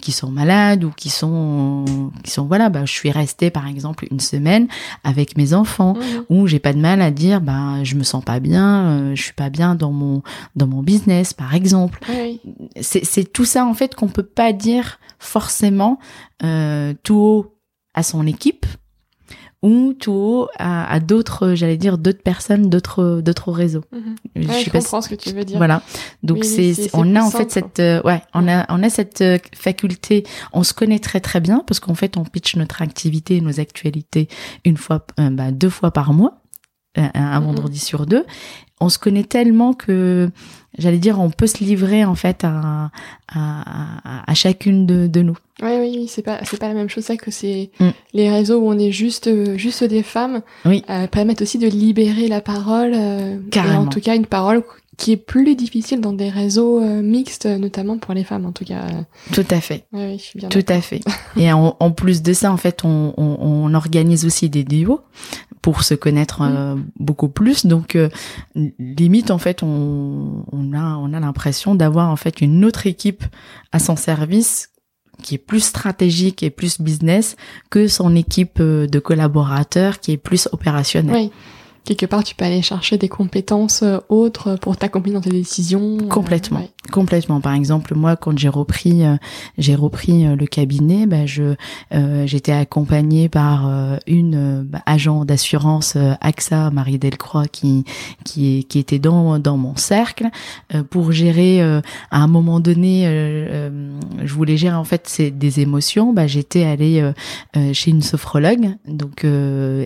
qui 0.00 0.12
sont 0.12 0.30
malades 0.30 0.84
ou 0.84 0.90
qui 0.90 1.10
sont, 1.10 1.84
qui 2.22 2.30
sont 2.30 2.46
voilà, 2.46 2.68
bah, 2.68 2.84
je 2.84 2.92
suis 2.92 3.10
restée 3.10 3.50
par 3.50 3.66
exemple 3.66 4.06
une 4.10 4.20
semaine 4.20 4.68
avec 5.02 5.36
mes 5.36 5.54
enfants, 5.54 5.94
mm. 5.94 6.34
ou 6.34 6.46
j'ai 6.46 6.60
pas 6.60 6.72
de 6.72 6.78
mal 6.78 7.02
à 7.02 7.10
dire, 7.10 7.40
bah, 7.40 7.82
je 7.82 7.96
me 7.96 8.04
sens 8.04 8.24
pas 8.24 8.40
bien, 8.40 9.14
je 9.14 9.22
suis 9.22 9.32
pas 9.32 9.50
bien 9.50 9.74
dans 9.74 9.92
mon, 9.92 10.22
dans 10.56 10.66
mon 10.66 10.82
business, 10.82 11.34
par 11.34 11.54
exemple. 11.54 12.00
C'est, 12.80 13.04
c'est 13.04 13.24
tout 13.24 13.44
ça 13.44 13.66
en 13.66 13.74
fait 13.74 13.94
qu'on 13.94 14.08
peut 14.08 14.22
pas 14.22 14.52
dire 14.52 14.98
forcément 15.18 15.63
euh, 16.42 16.94
tout 17.02 17.16
haut 17.16 17.58
à 17.94 18.02
son 18.02 18.26
équipe 18.26 18.66
ou 19.62 19.94
tout 19.94 20.12
haut 20.12 20.48
à, 20.58 21.00
d'autres, 21.00 21.54
j'allais 21.54 21.78
dire, 21.78 21.96
d'autres 21.96 22.22
personnes, 22.22 22.68
d'autres, 22.68 23.22
d'autres 23.22 23.50
réseaux. 23.50 23.80
Mhm. 23.92 24.16
Je, 24.36 24.70
comprends 24.70 25.00
ce 25.00 25.08
que 25.08 25.14
tu 25.14 25.30
veux 25.30 25.44
dire. 25.44 25.56
Voilà. 25.56 25.80
Donc 26.22 26.44
c'est, 26.44 26.90
on 26.92 27.16
a 27.16 27.22
en 27.22 27.30
fait 27.30 27.50
cette, 27.50 27.80
euh, 27.80 28.02
ouais, 28.02 28.22
on 28.34 28.46
a, 28.46 28.66
on 28.68 28.82
a 28.82 28.90
cette 28.90 29.22
euh, 29.22 29.38
faculté. 29.54 30.24
On 30.52 30.64
se 30.64 30.74
connaît 30.74 30.98
très 30.98 31.20
très 31.20 31.40
bien 31.40 31.64
parce 31.66 31.80
qu'en 31.80 31.94
fait 31.94 32.18
on 32.18 32.24
pitch 32.24 32.56
notre 32.56 32.82
activité, 32.82 33.40
nos 33.40 33.58
actualités 33.58 34.28
une 34.66 34.76
fois, 34.76 35.06
bah, 35.16 35.50
deux 35.50 35.70
fois 35.70 35.92
par 35.92 36.12
mois, 36.12 36.42
un, 36.96 37.40
mhm. 37.40 37.46
vendredi 37.46 37.78
sur 37.78 38.04
deux. 38.04 38.26
On 38.80 38.90
se 38.90 38.98
connaît 38.98 39.24
tellement 39.24 39.72
que 39.72 40.30
j'allais 40.78 40.98
dire, 40.98 41.20
on 41.20 41.30
peut 41.30 41.46
se 41.46 41.62
livrer 41.62 42.04
en 42.04 42.14
fait 42.14 42.44
à, 42.44 42.90
à, 43.32 44.22
à, 44.26 44.34
chacune 44.34 44.86
de, 44.86 45.06
de, 45.06 45.22
nous. 45.22 45.36
Oui, 45.62 45.70
oui, 45.78 46.06
c'est 46.08 46.22
pas 46.22 46.40
c'est 46.44 46.58
pas 46.58 46.68
la 46.68 46.74
même 46.74 46.88
chose 46.88 47.04
ça 47.04 47.16
que 47.16 47.30
c'est 47.30 47.70
mm. 47.80 47.88
les 48.12 48.30
réseaux 48.30 48.58
où 48.58 48.68
on 48.68 48.78
est 48.78 48.92
juste 48.92 49.56
juste 49.56 49.84
des 49.84 50.02
femmes. 50.02 50.42
Oui. 50.64 50.82
Euh, 50.90 51.06
permettent 51.06 51.42
aussi 51.42 51.58
de 51.58 51.68
libérer 51.68 52.28
la 52.28 52.40
parole. 52.40 52.92
Euh, 52.94 53.38
Carrément. 53.50 53.82
en 53.82 53.86
tout 53.86 54.00
cas, 54.00 54.14
une 54.16 54.26
parole 54.26 54.62
qui 54.96 55.12
est 55.12 55.16
plus 55.16 55.56
difficile 55.56 56.00
dans 56.00 56.12
des 56.12 56.28
réseaux 56.28 56.80
euh, 56.80 57.02
mixtes, 57.02 57.46
notamment 57.46 57.98
pour 57.98 58.14
les 58.14 58.24
femmes, 58.24 58.46
en 58.46 58.52
tout 58.52 58.64
cas. 58.64 58.86
Tout 59.32 59.46
à 59.50 59.60
fait. 59.60 59.86
Oui, 59.92 60.04
oui 60.06 60.18
je 60.18 60.22
suis 60.22 60.38
bien 60.38 60.48
Tout 60.48 60.64
à 60.68 60.80
fait. 60.80 61.00
Et 61.36 61.52
en, 61.52 61.76
en, 61.78 61.90
plus 61.90 62.22
de 62.22 62.32
ça, 62.32 62.52
en 62.52 62.56
fait, 62.56 62.84
on, 62.84 63.14
on, 63.16 63.36
on 63.40 63.74
organise 63.74 64.24
aussi 64.24 64.48
des 64.48 64.64
duos 64.64 65.00
pour 65.64 65.82
se 65.82 65.94
connaître 65.94 66.42
euh, 66.42 66.76
beaucoup 66.98 67.28
plus. 67.28 67.64
Donc, 67.64 67.96
euh, 67.96 68.10
limite, 68.78 69.30
en 69.30 69.38
fait, 69.38 69.62
on, 69.62 70.44
on 70.52 70.72
a, 70.74 70.96
on 70.96 71.14
a 71.14 71.20
l'impression 71.20 71.74
d'avoir 71.74 72.10
en 72.10 72.16
fait 72.16 72.42
une 72.42 72.64
autre 72.66 72.86
équipe 72.86 73.24
à 73.72 73.78
son 73.78 73.96
service 73.96 74.70
qui 75.22 75.36
est 75.36 75.38
plus 75.38 75.64
stratégique 75.64 76.42
et 76.42 76.50
plus 76.50 76.80
business 76.80 77.36
que 77.70 77.88
son 77.88 78.14
équipe 78.14 78.58
euh, 78.60 78.86
de 78.86 78.98
collaborateurs 78.98 80.00
qui 80.00 80.12
est 80.12 80.18
plus 80.18 80.48
opérationnelle. 80.52 81.14
Oui 81.16 81.32
quelque 81.84 82.06
part 82.06 82.24
tu 82.24 82.34
peux 82.34 82.44
aller 82.44 82.62
chercher 82.62 82.98
des 82.98 83.08
compétences 83.08 83.82
euh, 83.82 83.98
autres 84.08 84.56
pour 84.56 84.76
t'accomplir 84.76 85.14
dans 85.14 85.20
tes 85.20 85.30
décisions. 85.30 85.98
Euh, 86.00 86.08
complètement, 86.08 86.66
complètement. 86.90 87.40
Par 87.40 87.54
exemple, 87.54 87.94
moi, 87.94 88.16
quand 88.16 88.36
j'ai 88.38 88.48
repris, 88.48 89.04
euh, 89.04 89.16
j'ai 89.58 89.74
repris 89.74 90.24
le 90.24 90.46
cabinet, 90.46 91.06
bah, 91.06 91.26
je 91.26 91.54
j'étais 92.24 92.52
accompagnée 92.52 93.28
par 93.28 93.70
une 94.06 94.62
bah, 94.62 94.82
agent 94.86 95.24
d'assurance 95.24 95.96
AXA, 96.20 96.70
Marie 96.70 96.98
Delcroix, 96.98 97.46
qui 97.46 97.84
qui 98.24 98.64
qui 98.64 98.78
était 98.78 98.98
dans 98.98 99.38
dans 99.38 99.56
mon 99.56 99.76
cercle 99.76 100.28
pour 100.90 101.12
gérer. 101.12 101.60
à 101.62 101.82
un 102.10 102.26
moment 102.26 102.60
donné, 102.60 103.04
je 104.22 104.34
voulais 104.34 104.56
gérer 104.56 104.74
en 104.74 104.84
fait 104.84 105.02
c'est 105.06 105.30
des 105.30 105.60
émotions. 105.60 106.12
Bah, 106.12 106.26
j'étais 106.26 106.64
allée 106.64 107.12
chez 107.72 107.90
une 107.90 108.02
sophrologue, 108.02 108.76
donc 108.88 109.26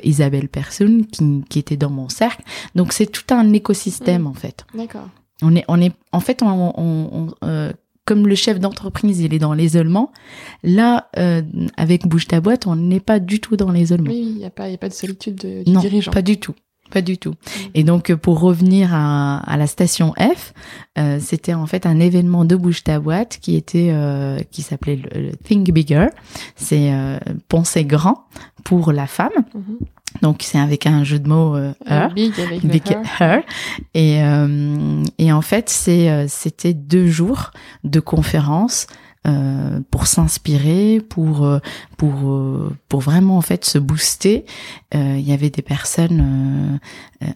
Isabelle 0.02 0.48
Personne, 0.48 1.06
qui 1.06 1.42
qui 1.48 1.58
était 1.58 1.76
dans 1.76 1.87
mon 1.90 2.08
cercle. 2.08 2.42
Donc 2.74 2.92
c'est 2.92 3.06
tout 3.06 3.34
un 3.34 3.52
écosystème 3.52 4.22
mm. 4.22 4.26
en 4.26 4.34
fait. 4.34 4.66
D'accord. 4.74 5.08
On 5.42 5.54
est, 5.54 5.64
on 5.68 5.80
est, 5.80 5.92
en 6.12 6.20
fait, 6.20 6.42
on, 6.42 7.28
euh, 7.44 7.72
comme 8.04 8.26
le 8.26 8.34
chef 8.34 8.58
d'entreprise, 8.58 9.20
il 9.20 9.34
est 9.34 9.38
dans 9.38 9.52
l'isolement. 9.52 10.10
Là, 10.64 11.08
euh, 11.16 11.42
avec 11.76 12.08
Bouge 12.08 12.26
ta 12.26 12.40
boîte, 12.40 12.66
on 12.66 12.74
n'est 12.74 13.00
pas 13.00 13.20
du 13.20 13.38
tout 13.38 13.56
dans 13.56 13.70
l'isolement. 13.70 14.10
Oui, 14.10 14.30
il 14.30 14.36
n'y 14.38 14.44
a 14.44 14.50
pas, 14.50 14.64
a 14.64 14.76
pas 14.76 14.88
de 14.88 14.94
solitude 14.94 15.36
de, 15.36 15.62
du 15.62 15.70
non, 15.70 15.80
dirigeant. 15.80 16.10
pas 16.10 16.22
du 16.22 16.38
tout. 16.38 16.54
Pas 16.90 17.02
du 17.02 17.18
tout. 17.18 17.32
Mm. 17.32 17.34
Et 17.74 17.84
donc, 17.84 18.14
pour 18.14 18.40
revenir 18.40 18.94
à, 18.94 19.38
à 19.40 19.56
la 19.56 19.66
station 19.66 20.14
F, 20.18 20.54
euh, 20.98 21.18
c'était 21.20 21.54
en 21.54 21.66
fait 21.66 21.86
un 21.86 22.00
événement 22.00 22.44
de 22.44 22.56
Bouge 22.56 22.82
ta 22.82 22.98
boîte 22.98 23.38
qui 23.40 23.56
était, 23.56 23.90
euh, 23.90 24.40
qui 24.50 24.62
s'appelait 24.62 24.96
le, 24.96 25.32
Think 25.44 25.70
Bigger. 25.70 26.06
C'est 26.56 26.92
euh, 26.92 27.18
penser 27.48 27.84
grand 27.84 28.24
pour 28.64 28.92
la 28.92 29.06
femme. 29.06 29.32
Mm-hmm. 29.54 29.86
Donc 30.22 30.42
c'est 30.42 30.58
avec 30.58 30.86
un 30.86 31.04
jeu 31.04 31.18
de 31.18 31.28
mots 31.28 31.56
euh, 31.56 31.72
her, 31.86 32.10
big 32.14 32.32
avec 32.40 32.90
her. 33.20 33.42
Et, 33.94 34.22
euh, 34.22 35.02
et 35.18 35.32
en 35.32 35.42
fait 35.42 35.68
c'est 35.68 36.10
euh, 36.10 36.26
c'était 36.28 36.74
deux 36.74 37.06
jours 37.06 37.50
de 37.84 38.00
conférences 38.00 38.86
euh, 39.26 39.80
pour 39.90 40.06
s'inspirer, 40.06 41.02
pour 41.06 41.44
euh, 41.44 41.58
pour 41.96 42.30
euh, 42.30 42.72
pour 42.88 43.00
vraiment 43.00 43.36
en 43.36 43.42
fait 43.42 43.64
se 43.64 43.78
booster. 43.78 44.46
Il 44.94 45.20
y 45.20 45.32
avait 45.32 45.50
des 45.50 45.60
personnes 45.60 46.80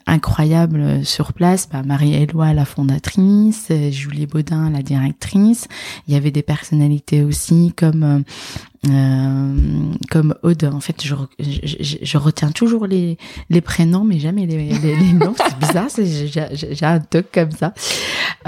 incroyables 0.06 1.04
sur 1.04 1.34
place, 1.34 1.68
bah, 1.70 1.82
Marie-Éloi 1.82 2.54
la 2.54 2.64
fondatrice, 2.64 3.70
Julie 3.90 4.26
Baudin 4.26 4.70
la 4.70 4.80
directrice. 4.82 5.68
Il 6.08 6.14
y 6.14 6.16
avait 6.16 6.30
des 6.30 6.42
personnalités 6.42 7.22
aussi 7.22 7.74
comme 7.76 8.24
euh, 8.90 9.92
comme 10.10 10.34
Aude. 10.42 10.64
En 10.64 10.80
fait, 10.80 11.04
je, 11.04 11.14
je, 11.38 11.96
je, 12.02 12.18
retiens 12.18 12.50
toujours 12.50 12.86
les, 12.86 13.16
les 13.48 13.60
prénoms, 13.60 14.04
mais 14.04 14.18
jamais 14.18 14.46
les, 14.46 14.70
les, 14.70 14.96
les 14.96 15.12
noms. 15.12 15.34
C'est 15.36 15.58
bizarre, 15.58 15.88
j'ai 16.52 16.86
un 16.86 16.98
truc 16.98 17.30
comme 17.32 17.52
ça. 17.52 17.74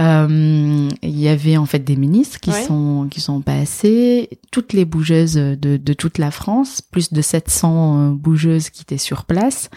Euh, 0.00 0.88
il 1.02 1.20
y 1.20 1.28
avait 1.28 1.56
en 1.56 1.66
fait 1.66 1.78
des 1.78 1.94
ministres 1.94 2.40
qui 2.40 2.50
sont 2.50 3.06
qui 3.10 3.20
sont 3.20 3.42
passés, 3.42 4.28
toutes 4.50 4.72
les 4.72 4.84
bougeuses 4.84 5.34
de, 5.34 5.76
de 5.76 5.92
toute 5.92 6.18
la 6.18 6.32
France, 6.32 6.80
plus 6.80 7.12
de 7.12 7.22
700 7.22 8.10
bougeuses 8.10 8.70
qui 8.70 8.82
étaient 8.82 8.98
sur 8.98 9.24
place. 9.24 9.70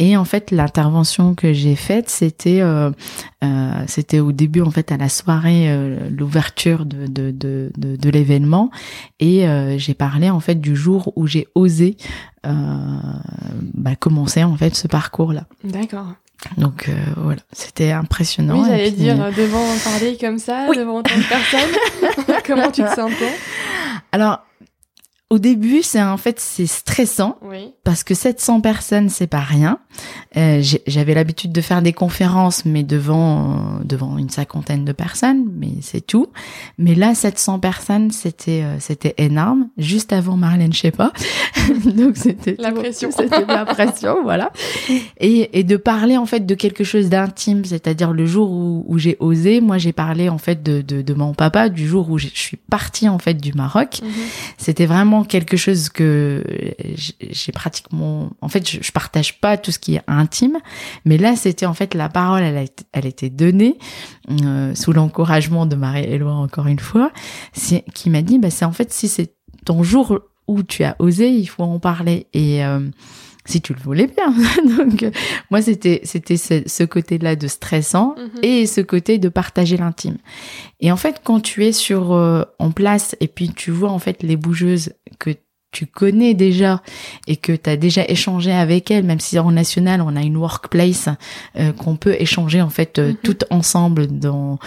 Et 0.00 0.16
en 0.16 0.24
fait, 0.24 0.50
l'intervention 0.50 1.34
que 1.34 1.52
j'ai 1.52 1.76
faite, 1.76 2.10
c'était 2.10 2.60
euh, 2.60 2.90
euh, 3.44 3.84
c'était 3.86 4.20
au 4.20 4.32
début 4.32 4.60
en 4.60 4.70
fait 4.70 4.90
à 4.90 4.96
la 4.96 5.08
soirée, 5.08 5.70
euh, 5.70 6.08
l'ouverture 6.10 6.84
de 6.86 7.06
de, 7.06 7.30
de, 7.30 7.70
de, 7.76 7.96
de 7.96 8.10
l'événement, 8.10 8.70
et 9.20 9.46
euh, 9.46 9.78
j'ai 9.84 9.94
parlé 9.94 10.30
en 10.30 10.40
fait 10.40 10.56
du 10.56 10.76
jour 10.76 11.12
où 11.16 11.26
j'ai 11.26 11.48
osé 11.54 11.96
bah, 12.42 13.96
commencer 13.98 14.44
en 14.44 14.56
fait 14.56 14.74
ce 14.74 14.86
parcours 14.88 15.32
là. 15.32 15.44
D'accord. 15.62 16.08
Donc 16.58 16.90
voilà, 17.16 17.40
c'était 17.52 17.92
impressionnant. 17.92 18.60
Oui, 18.60 18.68
j'allais 18.68 18.90
dire 18.90 19.16
devant 19.36 19.64
parler 19.82 20.18
comme 20.20 20.38
ça, 20.38 20.66
devant 20.68 21.02
tant 21.02 21.16
de 21.16 21.28
personnes. 21.28 22.36
Comment 22.46 22.70
tu 22.70 22.82
te 22.82 22.94
sentais? 22.94 23.32
Alors 24.12 24.40
au 25.30 25.38
début, 25.38 25.82
c'est 25.82 26.02
en 26.02 26.18
fait 26.18 26.38
c'est 26.38 26.66
stressant 26.66 27.38
parce 27.82 28.04
que 28.04 28.14
700 28.14 28.60
personnes 28.60 29.08
c'est 29.08 29.26
pas 29.26 29.40
rien. 29.40 29.78
Euh, 30.36 30.62
J'avais 30.86 31.14
l'habitude 31.14 31.50
de 31.50 31.60
faire 31.60 31.80
des 31.80 31.92
conférences, 31.92 32.64
mais 32.64 32.82
devant 32.82 33.52
euh, 33.52 33.84
devant 33.84 34.18
une 34.18 34.28
cinquantaine 34.28 34.84
de 34.84 34.92
personnes, 34.92 35.46
mais 35.56 35.70
c'est 35.80 36.06
tout. 36.06 36.28
Mais 36.78 36.94
là, 36.94 37.14
700 37.14 37.58
personnes, 37.58 38.10
c'était 38.10 38.62
euh, 38.62 38.76
c'était 38.80 39.14
énorme. 39.18 39.68
Juste 39.78 40.12
avant 40.12 40.36
Marlène, 40.36 40.72
je 40.72 40.80
sais 40.80 40.90
pas. 40.90 41.12
Donc 41.86 42.16
c'était 42.16 42.56
la 42.58 42.70
pression. 42.70 43.10
C'était 43.16 43.46
la 43.46 43.64
pression, 43.64 44.16
voilà. 44.22 44.52
Et, 45.18 45.58
et 45.58 45.64
de 45.64 45.76
parler 45.76 46.16
en 46.16 46.26
fait 46.26 46.44
de 46.44 46.54
quelque 46.54 46.84
chose 46.84 47.08
d'intime, 47.08 47.64
c'est-à-dire 47.64 48.12
le 48.12 48.26
jour 48.26 48.50
où, 48.50 48.84
où 48.86 48.98
j'ai 48.98 49.16
osé, 49.20 49.60
moi 49.60 49.78
j'ai 49.78 49.92
parlé 49.92 50.28
en 50.28 50.38
fait 50.38 50.62
de, 50.62 50.82
de, 50.82 51.00
de 51.00 51.14
mon 51.14 51.32
papa, 51.32 51.68
du 51.70 51.86
jour 51.86 52.10
où 52.10 52.18
je 52.18 52.28
suis 52.28 52.56
partie 52.56 53.08
en 53.08 53.18
fait 53.18 53.34
du 53.34 53.52
Maroc. 53.52 54.00
Mhm. 54.02 54.10
C'était 54.58 54.86
vraiment 54.86 55.23
quelque 55.24 55.56
chose 55.56 55.88
que 55.88 56.44
j'ai 56.96 57.52
pratiquement, 57.52 58.30
en 58.40 58.48
fait, 58.48 58.68
je, 58.68 58.92
partage 58.92 59.40
pas 59.40 59.56
tout 59.56 59.72
ce 59.72 59.78
qui 59.78 59.96
est 59.96 60.02
intime, 60.06 60.58
mais 61.04 61.18
là, 61.18 61.36
c'était 61.36 61.66
en 61.66 61.74
fait 61.74 61.94
la 61.94 62.08
parole, 62.08 62.42
elle, 62.42 62.56
a, 62.56 62.64
elle 62.92 63.06
était 63.06 63.30
donnée 63.30 63.78
euh, 64.30 64.74
sous 64.74 64.92
l'encouragement 64.92 65.66
de 65.66 65.76
Marie-Éloi 65.76 66.32
encore 66.32 66.66
une 66.66 66.78
fois, 66.78 67.10
qui 67.94 68.10
m'a 68.10 68.22
dit, 68.22 68.38
bah, 68.38 68.50
c'est 68.50 68.64
en 68.64 68.72
fait 68.72 68.92
si 68.92 69.08
c'est 69.08 69.34
ton 69.64 69.82
jour 69.82 70.20
où 70.46 70.62
tu 70.62 70.84
as 70.84 70.96
osé, 70.98 71.28
il 71.28 71.46
faut 71.46 71.62
en 71.62 71.78
parler. 71.78 72.26
Et 72.34 72.64
euh, 72.64 72.80
si 73.44 73.60
tu 73.60 73.74
le 73.74 73.80
voulais 73.80 74.06
bien. 74.06 74.34
Donc 74.78 75.04
moi 75.50 75.62
c'était 75.62 76.00
c'était 76.04 76.36
ce, 76.36 76.84
côté-là 76.84 77.36
de 77.36 77.46
stressant 77.46 78.14
mhm. 78.16 78.40
et 78.42 78.66
ce 78.66 78.80
côté 78.80 79.18
de 79.18 79.28
partager 79.28 79.76
l'intime. 79.76 80.18
Et 80.80 80.90
en 80.90 80.96
fait 80.96 81.20
quand 81.22 81.40
tu 81.40 81.64
es 81.64 81.72
sur 81.72 82.12
euh, 82.12 82.42
en 82.58 82.70
place 82.70 83.16
et 83.20 83.28
puis 83.28 83.50
tu 83.50 83.70
vois 83.70 83.90
en 83.90 83.98
fait 83.98 84.22
les 84.22 84.36
bougeuses 84.36 84.92
que 85.18 85.30
tu 85.72 85.86
connais 85.86 86.34
déjà 86.34 86.82
et 87.26 87.36
que 87.36 87.52
tu 87.52 87.68
as 87.68 87.76
déjà 87.76 88.04
échangé 88.06 88.52
avec 88.52 88.92
elles, 88.92 89.04
même 89.04 89.18
si 89.18 89.38
en 89.40 89.50
national 89.50 90.00
on 90.00 90.14
a 90.14 90.22
une 90.22 90.36
workplace 90.36 91.08
euh, 91.56 91.72
qu'on 91.72 91.96
peut 91.96 92.14
échanger 92.18 92.62
en 92.62 92.70
fait 92.70 92.98
euh, 92.98 93.08
mhm. 93.08 93.16
tout 93.22 93.38
ensemble 93.50 94.06
dans 94.06 94.58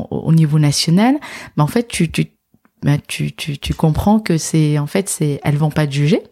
au 0.00 0.32
niveau 0.32 0.58
national, 0.58 1.16
mais 1.56 1.62
en 1.62 1.66
fait 1.66 1.88
tu 1.88 2.10
tu 2.10 2.26
bah, 2.82 2.96
tu, 3.08 3.32
tu, 3.32 3.58
tu 3.58 3.74
comprends 3.74 4.20
que 4.20 4.38
c'est 4.38 4.78
en 4.78 4.86
fait 4.86 5.08
c'est 5.08 5.40
elles 5.42 5.56
vont 5.56 5.70
pas 5.70 5.84
te 5.84 5.92
juger 5.92 6.22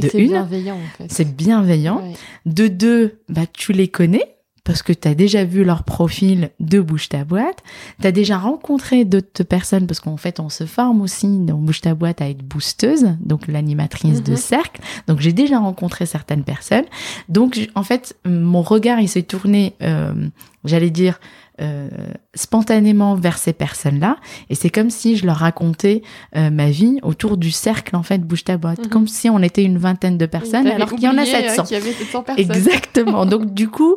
c'est 0.00 0.22
bienveillant 0.22 0.76
en 0.76 0.96
fait. 0.98 1.06
C'est 1.08 1.36
bienveillant. 1.36 2.02
De 2.46 2.68
deux, 2.68 3.20
bah 3.28 3.46
tu 3.52 3.72
les 3.72 3.88
connais 3.88 4.34
parce 4.64 4.82
que 4.82 4.94
tu 4.94 5.06
as 5.06 5.14
déjà 5.14 5.44
vu 5.44 5.62
leur 5.62 5.84
profil 5.84 6.50
de 6.58 6.80
Bouge 6.80 7.10
ta 7.10 7.24
boîte, 7.24 7.58
tu 8.00 8.06
as 8.06 8.12
déjà 8.12 8.38
rencontré 8.38 9.04
d'autres 9.04 9.42
personnes 9.42 9.86
parce 9.86 10.00
qu'en 10.00 10.16
fait 10.16 10.40
on 10.40 10.48
se 10.48 10.64
forme 10.64 11.02
aussi 11.02 11.38
dans 11.40 11.58
Bouge 11.58 11.82
ta 11.82 11.94
boîte 11.94 12.22
à 12.22 12.30
être 12.30 12.42
boosteuse, 12.42 13.10
donc 13.20 13.46
l'animatrice 13.46 14.22
de 14.22 14.32
mhm. 14.32 14.36
cercle. 14.38 14.80
Donc 15.06 15.20
j'ai 15.20 15.34
déjà 15.34 15.58
rencontré 15.58 16.06
certaines 16.06 16.44
personnes. 16.44 16.86
Donc 17.28 17.68
en 17.74 17.82
fait 17.82 18.16
mon 18.24 18.62
regard 18.62 19.00
il 19.00 19.08
s'est 19.08 19.22
tourné 19.22 19.74
euh, 19.82 20.28
j'allais 20.64 20.90
dire 20.90 21.20
euh, 21.60 21.88
spontanément 22.34 23.14
vers 23.14 23.38
ces 23.38 23.52
personnes-là. 23.52 24.16
Et 24.50 24.56
c'est 24.56 24.70
comme 24.70 24.90
si 24.90 25.16
je 25.16 25.24
leur 25.24 25.36
racontais 25.36 26.02
euh, 26.36 26.50
ma 26.50 26.68
vie 26.68 26.98
autour 27.02 27.36
du 27.36 27.52
cercle, 27.52 27.94
en 27.94 28.02
fait, 28.02 28.18
bouge 28.18 28.42
ta 28.42 28.56
boîte. 28.56 28.80
Mhm. 28.80 28.88
Comme 28.88 29.06
si 29.06 29.30
on 29.30 29.38
était 29.40 29.62
une 29.62 29.78
vingtaine 29.78 30.18
de 30.18 30.26
personnes, 30.26 30.66
alors 30.66 30.90
qu'il 30.90 31.04
y 31.04 31.08
en 31.08 31.16
a 31.16 31.24
700. 31.24 31.62
Euh, 31.62 31.74
y 31.74 31.76
avait 31.76 31.92
700 31.92 32.22
personnes. 32.24 32.44
Exactement. 32.44 33.24
Donc, 33.34 33.54
du 33.54 33.68
coup, 33.68 33.96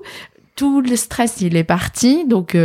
tout 0.55 0.81
le 0.81 0.95
stress, 0.95 1.41
il 1.41 1.55
est 1.55 1.63
parti. 1.63 2.25
Donc, 2.25 2.55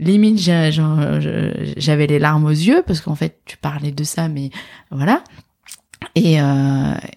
limite, 0.00 0.38
j'avais 0.40 2.06
les 2.08 2.18
larmes 2.18 2.46
aux 2.46 2.50
yeux 2.50 2.82
parce 2.84 3.00
qu'en 3.00 3.14
fait, 3.14 3.38
tu 3.44 3.56
parlais 3.56 3.92
de 3.92 4.02
ça, 4.02 4.28
mais 4.28 4.50
voilà. 4.90 5.22
Et, 6.16 6.38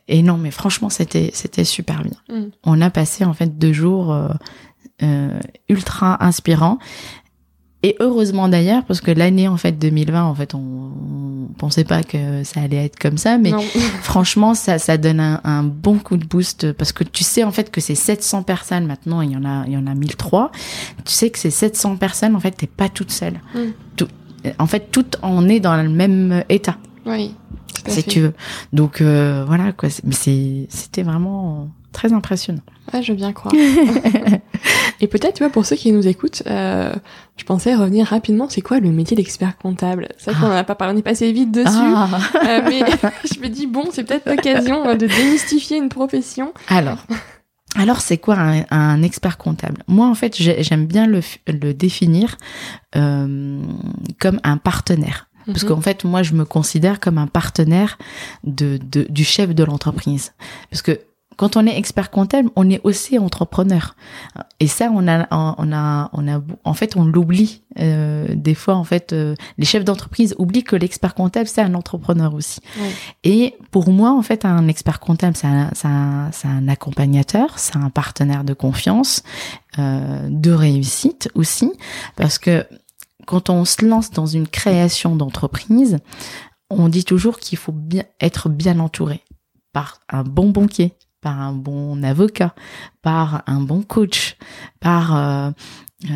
et 0.08 0.22
non, 0.22 0.38
mais 0.38 0.52
franchement, 0.52 0.90
c'était 0.90 1.32
c'était 1.34 1.64
super 1.64 2.04
bien. 2.04 2.18
Mm. 2.30 2.50
On 2.64 2.82
a 2.82 2.92
passé 2.92 3.26
en 3.26 3.34
fait 3.34 3.58
deux 3.58 3.74
jours 3.74 4.14
euh, 4.14 4.30
ultra 5.70 6.24
inspirant. 6.24 6.80
Et 7.84 7.96
heureusement 8.00 8.50
d'ailleurs, 8.50 8.84
parce 8.86 9.00
que 9.00 9.12
l'année 9.12 9.48
en 9.48 9.58
fait 9.58 9.74
2020, 9.74 10.24
en 10.24 10.34
fait, 10.34 10.56
on, 10.56 10.58
on, 10.58 11.54
pensait 11.60 11.84
pas 11.84 12.02
que 12.02 12.44
ça 12.44 12.62
allait 12.62 12.84
être 12.84 12.98
comme 12.98 13.20
ça, 13.20 13.38
mais 13.38 13.52
franchement, 14.02 14.56
ça, 14.56 14.80
ça 14.80 14.98
donne 14.98 15.20
un, 15.20 15.40
un, 15.44 15.62
bon 15.62 16.00
coup 16.00 16.18
de 16.18 16.26
boost 16.26 16.72
parce 16.74 16.92
que 16.92 17.04
tu 17.04 17.24
sais 17.24 17.44
en 17.44 17.52
fait 17.52 17.70
que 17.70 17.80
c'est 17.80 17.94
700 17.94 18.42
personnes 18.42 18.88
maintenant, 18.88 19.22
il 19.22 19.32
y 19.32 19.38
en 19.38 19.46
a, 19.46 19.66
il 19.68 19.74
y 19.74 19.78
en 19.78 19.86
a 19.86 19.94
1003. 19.94 20.52
Tu 21.06 21.14
sais 21.14 21.30
que 21.30 21.38
ces 21.38 21.52
700 21.52 21.98
personnes, 21.98 22.36
en 22.36 22.40
fait, 22.40 22.52
t'es 22.52 22.66
pas 22.66 22.90
toute 22.90 23.12
seule. 23.12 23.40
Mm. 23.54 23.60
Tout, 23.98 24.08
en 24.58 24.66
fait, 24.66 24.92
tout 24.92 25.06
on 25.22 25.48
est 25.48 25.60
dans 25.60 25.82
le 25.82 25.90
même 25.90 26.44
état. 26.50 26.78
Oui. 27.06 27.36
Si 27.88 28.04
tu 28.04 28.22
veux. 28.22 28.34
Donc 28.74 29.00
euh, 29.00 29.44
voilà 29.46 29.72
quoi. 29.74 29.90
Mais 30.04 30.16
c'était 30.70 31.04
vraiment 31.04 31.70
très 31.92 32.14
impressionnant. 32.14 32.64
Ouais, 32.94 33.02
je 33.02 33.12
veux 33.12 33.18
bien 33.18 33.34
croire. 33.34 33.54
Et 35.02 35.08
peut-être, 35.08 35.36
tu 35.36 35.44
vois, 35.44 35.52
pour 35.52 35.66
ceux 35.66 35.76
qui 35.76 35.92
nous 35.92 36.08
écoutent, 36.08 36.44
euh, 36.48 36.94
je 37.38 37.44
pensais 37.44 37.76
revenir 37.76 38.08
rapidement, 38.08 38.48
c'est 38.50 38.62
quoi 38.62 38.80
le 38.80 38.92
métier 38.92 39.18
d'expert 39.18 39.58
comptable? 39.58 40.10
C'est 40.18 40.32
vrai 40.32 40.40
qu'on 40.40 40.48
n'en 40.48 40.56
a 40.56 40.64
pas 40.64 40.76
parlé, 40.76 40.96
on 40.96 40.98
est 40.98 41.04
passé 41.04 41.32
vite 41.32 41.52
dessus, 41.52 41.68
ah. 41.72 42.08
euh, 42.36 42.62
mais 42.64 42.80
je 43.34 43.40
me 43.40 43.48
dis, 43.48 43.68
bon, 43.68 43.86
c'est 43.92 44.04
peut-être 44.04 44.30
l'occasion 44.30 44.96
de 44.96 45.06
démystifier 45.06 45.78
une 45.78 45.90
profession. 45.90 46.54
Alors, 46.70 47.06
alors 47.76 48.00
c'est 48.00 48.18
quoi 48.18 48.38
un, 48.72 49.04
expert 49.04 49.38
comptable? 49.38 49.84
Moi, 49.88 50.08
en 50.08 50.16
fait, 50.16 50.36
j'aime 50.38 50.86
bien 50.86 51.08
le, 51.08 51.20
le 51.48 51.74
définir 51.74 52.38
euh, 52.96 53.62
comme 54.20 54.40
un 54.44 54.58
partenaire. 54.58 55.30
Parce 55.46 55.64
mhm. 55.64 55.70
qu'en 55.70 55.82
fait, 55.82 56.04
moi, 56.06 56.24
je 56.24 56.34
me 56.34 56.46
considère 56.46 57.00
comme 57.00 57.18
un 57.18 57.28
partenaire 57.28 58.00
de, 58.44 58.80
de 58.82 59.06
du 59.10 59.24
chef 59.24 59.54
de 59.54 59.64
l'entreprise. 59.64 60.34
Parce 60.72 60.82
que 60.82 61.00
quand 61.38 61.58
on 61.58 61.66
est 61.66 61.78
expert 61.78 62.12
comptable, 62.12 62.50
on 62.56 62.70
est 62.70 62.80
aussi 62.84 63.20
entrepreneur. 63.20 63.96
Et 64.60 64.68
ça, 64.68 64.90
on 64.94 65.08
a, 65.08 65.28
on 65.32 65.72
a, 65.74 66.10
on 66.14 66.28
a, 66.28 66.42
en 66.64 66.74
fait, 66.74 66.96
on 66.96 67.06
l'oublie. 67.06 67.64
Euh, 67.80 68.28
des 68.36 68.54
fois, 68.54 68.76
en 68.76 68.84
fait, 68.84 69.12
euh, 69.12 69.36
les 69.58 69.66
chefs 69.66 69.84
d'entreprise 69.84 70.34
oublient 70.38 70.64
que 70.64 70.76
l'expert 70.76 71.14
comptable, 71.14 71.48
c'est 71.48 71.62
un 71.62 71.74
entrepreneur 71.74 72.34
aussi. 72.34 72.62
Et 73.24 73.56
pour 73.72 73.90
moi, 73.90 74.12
en 74.12 74.22
fait, 74.22 74.46
un 74.46 74.68
expert 74.68 75.00
comptable, 75.00 75.36
c'est 75.36 75.48
un, 75.48 75.72
un, 75.84 76.32
un, 76.44 76.68
accompagnateur, 76.68 77.60
c'est 77.60 77.76
un 77.76 77.90
partenaire 77.90 78.44
de 78.44 78.54
confiance, 78.54 79.24
euh, 79.78 80.28
de 80.30 80.52
réussite 80.52 81.30
aussi, 81.36 81.72
parce 82.16 82.38
que 82.38 82.66
quand 83.26 83.50
on 83.50 83.66
se 83.66 83.84
lance 83.84 84.12
dans 84.12 84.26
une 84.26 84.48
création 84.48 85.16
d'entreprise, 85.16 86.00
on 86.70 86.88
dit 86.88 87.04
toujours 87.04 87.40
qu'il 87.40 87.58
faut 87.58 87.72
bien 87.72 88.04
être 88.22 88.50
bien 88.50 88.80
entouré 88.80 89.22
par 89.74 90.00
un 90.10 90.24
bon 90.24 90.52
banquier, 90.52 90.94
par 91.26 91.42
un 91.42 91.54
bon 91.54 92.04
avocat, 92.04 92.54
par 93.02 93.42
un 93.48 93.60
bon 93.60 93.82
coach, 93.82 94.38
par, 94.80 95.16
euh, 95.16 95.50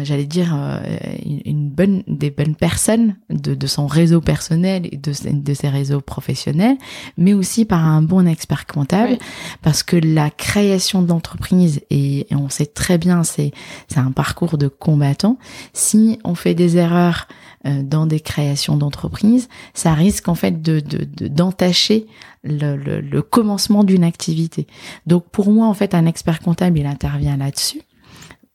j'allais 0.04 0.26
dire, 0.26 0.56
euh, 0.56 0.80
une, 1.26 1.70
bonne, 1.70 2.04
des 2.08 2.30
bonnes 2.30 2.56
personnes 2.56 3.16
de, 3.30 3.56
de 3.56 3.68
son 3.68 3.88
réseau 3.88 4.22
personnel 4.22 4.88
et 4.92 4.98
de, 4.98 5.12
de, 5.32 5.54
ses 5.54 5.70
réseaux 5.70 6.02
professionnels, 6.02 6.78
mais 7.18 7.34
aussi 7.34 7.66
par 7.66 7.86
un 7.86 8.02
bon 8.02 8.28
expert 8.28 8.66
comptable, 8.66 9.18
parce 9.62 9.84
que 9.84 9.96
la 9.96 10.30
création 10.30 11.02
d'entreprise, 11.02 11.82
et, 11.90 12.32
et, 12.32 12.36
on 12.36 12.50
sait 12.50 12.66
très 12.66 12.98
bien, 12.98 13.24
c'est 13.24 13.52
c'est 13.88 14.00
un 14.00 14.12
parcours 14.12 14.58
de 14.58 14.68
combattant. 14.68 15.38
Si 15.74 16.20
on 16.24 16.36
fait 16.36 16.56
des 16.56 16.78
erreurs 16.78 17.28
dans 17.66 18.06
des 18.06 18.22
créations 18.22 18.78
d'entreprise, 18.78 19.50
ça 19.74 19.94
risque 19.94 20.30
en 20.30 20.36
fait 20.36 20.62
de 20.62 20.80
d'entacher 21.28 22.08
le, 22.44 22.78
le, 22.78 23.02
le 23.02 23.22
commencement 23.22 23.84
d'une 23.84 24.04
activité. 24.04 24.68
Donc 25.08 25.30
pour 25.30 25.52
moi, 25.52 25.68
en 25.68 25.74
fait, 25.74 25.94
un 25.94 26.06
expert 26.06 26.40
comptable, 26.40 26.80
il 26.80 26.86
intervient 26.86 27.38
là-dessus 27.38 27.82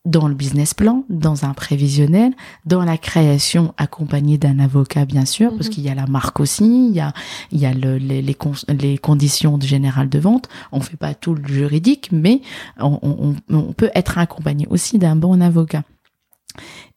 dans 0.04 0.28
le 0.28 0.34
business 0.34 0.74
plan, 0.74 1.04
dans 1.08 1.44
un 1.44 1.54
prévisionnel, 1.54 2.34
dans 2.66 2.84
la 2.84 2.98
création 2.98 3.72
accompagnée 3.78 4.36
d'un 4.36 4.58
avocat 4.58 5.06
bien 5.06 5.24
sûr, 5.24 5.50
parce 5.54 5.68
mhm. 5.68 5.72
qu'il 5.72 5.84
y 5.84 5.88
a 5.88 5.94
la 5.94 6.06
marque 6.06 6.40
aussi, 6.40 6.88
il 6.88 6.94
y 6.94 7.00
a, 7.00 7.12
il 7.52 7.58
y 7.58 7.66
a 7.66 7.72
le, 7.72 7.96
les, 7.96 8.20
les, 8.20 8.36
les, 8.68 8.98
conditions 8.98 9.58
générales 9.60 10.08
de 10.08 10.18
vente. 10.18 10.48
On 10.72 10.80
fait 10.80 10.96
pas 10.96 11.14
tout 11.14 11.34
le 11.34 11.46
juridique, 11.46 12.10
mais 12.12 12.42
on, 12.78 12.98
on, 13.02 13.34
on 13.50 13.72
peut 13.72 13.90
être 13.94 14.18
accompagné 14.18 14.66
aussi 14.68 14.98
d'un 14.98 15.16
bon 15.16 15.40
avocat. 15.40 15.82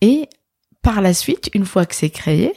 Et 0.01 0.27
par 0.81 1.01
la 1.01 1.13
suite, 1.13 1.49
une 1.53 1.65
fois 1.65 1.85
que 1.85 1.95
c'est 1.95 2.09
créé, 2.09 2.53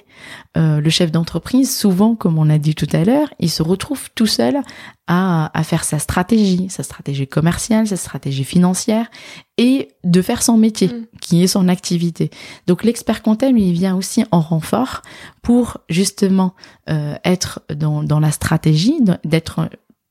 euh, 0.57 0.81
le 0.81 0.91
chef 0.91 1.11
d'entreprise, 1.11 1.77
souvent, 1.77 2.15
comme 2.15 2.39
on 2.39 2.49
a 2.49 2.59
dit 2.59 2.75
tout 2.75 2.87
à 2.93 3.05
l'heure, 3.05 3.33
il 3.39 3.51
se 3.51 3.63
retrouve 3.63 4.11
tout 4.15 4.27
seul 4.27 4.61
à, 5.07 5.51
à, 5.59 5.63
faire 5.65 5.85
sa 5.85 5.99
stratégie, 5.99 6.69
sa 6.71 6.83
stratégie 6.83 7.27
commerciale, 7.27 7.87
sa 7.87 7.97
stratégie 7.97 8.45
financière, 8.45 9.11
et 9.59 9.89
de 10.05 10.23
faire 10.23 10.43
son 10.43 10.57
métier, 10.57 10.89
mm. 10.89 11.07
qui 11.21 11.43
est 11.43 11.49
son 11.49 11.69
activité. 11.69 12.31
Donc 12.67 12.85
l'expert 12.85 13.23
comptable, 13.23 13.59
il 13.59 13.73
vient 13.73 13.97
aussi 13.97 14.25
en 14.31 14.41
renfort 14.41 15.03
pour 15.43 15.79
justement 15.89 16.55
euh, 16.89 17.15
être 17.25 17.63
dans, 17.75 18.03
dans 18.03 18.21
la 18.21 18.31
stratégie, 18.31 18.97
d'être 19.25 19.69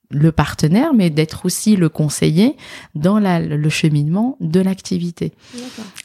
le 0.10 0.32
partenaire, 0.32 0.94
mais 0.94 1.10
d'être 1.10 1.46
aussi 1.46 1.76
le 1.76 1.90
conseiller 1.90 2.58
dans 2.96 3.20
la, 3.20 3.40
le 3.40 3.70
cheminement 3.70 4.38
de 4.40 4.60
l'activité. 4.60 5.34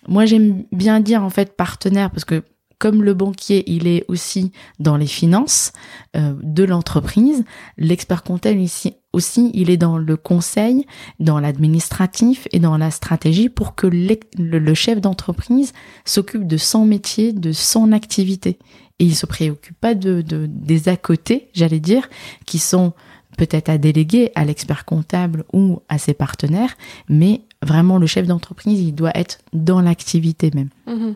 Moi, 0.08 0.26
j'aime 0.26 0.64
bien 0.72 1.00
dire 1.00 1.22
en 1.22 1.30
fait 1.30 1.56
partenaire 1.56 2.10
parce 2.10 2.24
que 2.24 2.42
comme 2.78 3.02
le 3.02 3.14
banquier, 3.14 3.64
il 3.70 3.86
est 3.86 4.04
aussi 4.08 4.52
dans 4.78 4.96
les 4.96 5.06
finances 5.06 5.72
euh, 6.16 6.34
de 6.42 6.64
l'entreprise, 6.64 7.44
l'expert 7.78 8.22
comptable 8.22 8.60
ici 8.60 8.94
aussi, 9.14 9.50
il 9.54 9.70
est 9.70 9.76
dans 9.76 9.96
le 9.96 10.16
conseil, 10.16 10.86
dans 11.20 11.40
l'administratif 11.40 12.46
et 12.52 12.58
dans 12.58 12.76
la 12.76 12.90
stratégie 12.90 13.48
pour 13.48 13.74
que 13.74 13.86
le, 13.86 14.74
chef 14.74 15.00
d'entreprise 15.00 15.72
s'occupe 16.04 16.46
de 16.46 16.56
son 16.56 16.84
métier, 16.84 17.32
de 17.32 17.52
son 17.52 17.92
activité. 17.92 18.58
Et 18.98 19.04
il 19.04 19.14
se 19.14 19.26
préoccupe 19.26 19.78
pas 19.80 19.94
de, 19.94 20.20
de 20.20 20.46
des 20.46 20.88
à 20.88 20.96
côté, 20.96 21.48
j'allais 21.54 21.80
dire, 21.80 22.08
qui 22.44 22.58
sont 22.58 22.92
peut-être 23.36 23.68
à 23.68 23.78
déléguer 23.78 24.30
à 24.34 24.44
l'expert 24.44 24.84
comptable 24.84 25.44
ou 25.52 25.80
à 25.88 25.98
ses 25.98 26.14
partenaires, 26.14 26.76
mais 27.08 27.42
vraiment 27.62 27.98
le 27.98 28.06
chef 28.06 28.26
d'entreprise, 28.26 28.80
il 28.80 28.94
doit 28.94 29.12
être 29.14 29.38
dans 29.52 29.80
l'activité 29.80 30.50
même. 30.54 30.68
Mhm. 30.86 31.14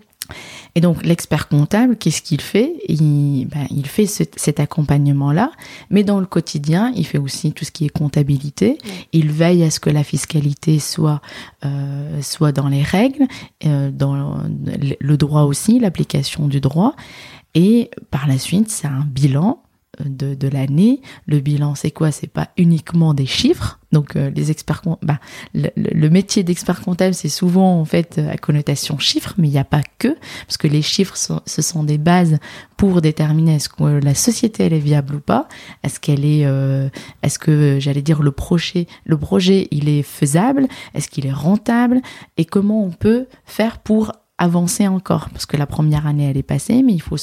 Et 0.74 0.80
donc 0.80 1.04
l'expert 1.04 1.48
comptable, 1.48 1.96
qu'est-ce 1.96 2.22
qu'il 2.22 2.40
fait? 2.40 2.74
Il, 2.86 3.46
ben, 3.46 3.66
il 3.70 3.86
fait 3.86 4.06
cet 4.06 4.60
accompagnement-là, 4.60 5.50
mais 5.90 6.04
dans 6.04 6.20
le 6.20 6.26
quotidien, 6.26 6.92
il 6.94 7.06
fait 7.06 7.18
aussi 7.18 7.52
tout 7.52 7.64
ce 7.64 7.70
qui 7.70 7.86
est 7.86 7.88
comptabilité. 7.88 8.78
Il 9.12 9.30
veille 9.30 9.64
à 9.64 9.70
ce 9.70 9.80
que 9.80 9.90
la 9.90 10.04
fiscalité 10.04 10.78
soit 10.78 11.22
euh, 11.64 12.20
soit 12.20 12.52
dans 12.52 12.68
les 12.68 12.82
règles, 12.82 13.26
euh, 13.64 13.90
dans 13.90 14.36
le 15.00 15.16
droit 15.16 15.42
aussi, 15.42 15.78
l'application 15.78 16.46
du 16.46 16.60
droit. 16.60 16.94
Et 17.54 17.90
par 18.10 18.28
la 18.28 18.38
suite, 18.38 18.70
c'est 18.70 18.86
un 18.86 19.06
bilan 19.06 19.62
de, 20.04 20.34
de 20.34 20.48
l'année. 20.48 21.00
Le 21.26 21.40
bilan, 21.40 21.74
c'est 21.74 21.90
quoi? 21.90 22.10
C'est 22.10 22.26
pas 22.26 22.48
uniquement 22.56 23.14
des 23.14 23.26
chiffres. 23.26 23.78
Donc 23.92 24.16
euh, 24.16 24.30
les 24.30 24.50
experts, 24.50 24.82
bah, 25.02 25.18
le, 25.54 26.08
métier 26.08 26.42
d'expert 26.42 26.82
comptable, 26.82 27.14
c'est 27.14 27.30
souvent 27.30 27.80
en 27.80 27.84
fait 27.84 28.18
à 28.18 28.36
connotation 28.36 28.98
chiffres, 28.98 29.34
mais 29.38 29.48
il 29.48 29.52
n'y 29.52 29.58
a 29.58 29.64
pas 29.64 29.80
que, 29.98 30.14
parce 30.46 30.58
que 30.58 30.68
les 30.68 30.82
chiffres, 30.82 31.16
ce 31.16 31.62
sont 31.62 31.84
des 31.84 31.96
bases 31.96 32.38
pour 32.76 33.00
déterminer 33.00 33.54
est-ce 33.54 33.70
que 33.70 33.84
la 33.84 34.14
société 34.14 34.64
elle 34.64 34.74
est 34.74 34.78
viable 34.78 35.16
ou 35.16 35.20
pas, 35.20 35.48
est-ce 35.82 36.00
qu'elle 36.00 36.24
est, 36.24 36.44
euh, 36.44 36.88
est-ce 37.22 37.38
que 37.38 37.78
j'allais 37.80 38.02
dire 38.02 38.22
le 38.22 38.30
projet, 38.30 38.86
le 39.04 39.16
projet 39.16 39.68
il 39.70 39.88
est 39.88 40.02
faisable, 40.02 40.68
est-ce 40.94 41.08
qu'il 41.08 41.26
est 41.26 41.32
rentable, 41.32 42.02
et 42.36 42.44
comment 42.44 42.84
on 42.84 42.90
peut 42.90 43.26
faire 43.46 43.78
pour 43.78 44.12
avancer 44.38 44.86
encore 44.88 45.30
parce 45.30 45.46
que 45.46 45.56
la 45.56 45.66
première 45.66 46.06
année 46.06 46.28
elle 46.30 46.36
est 46.36 46.42
passée 46.42 46.82
mais 46.82 46.94
il 46.94 47.02
faut 47.02 47.16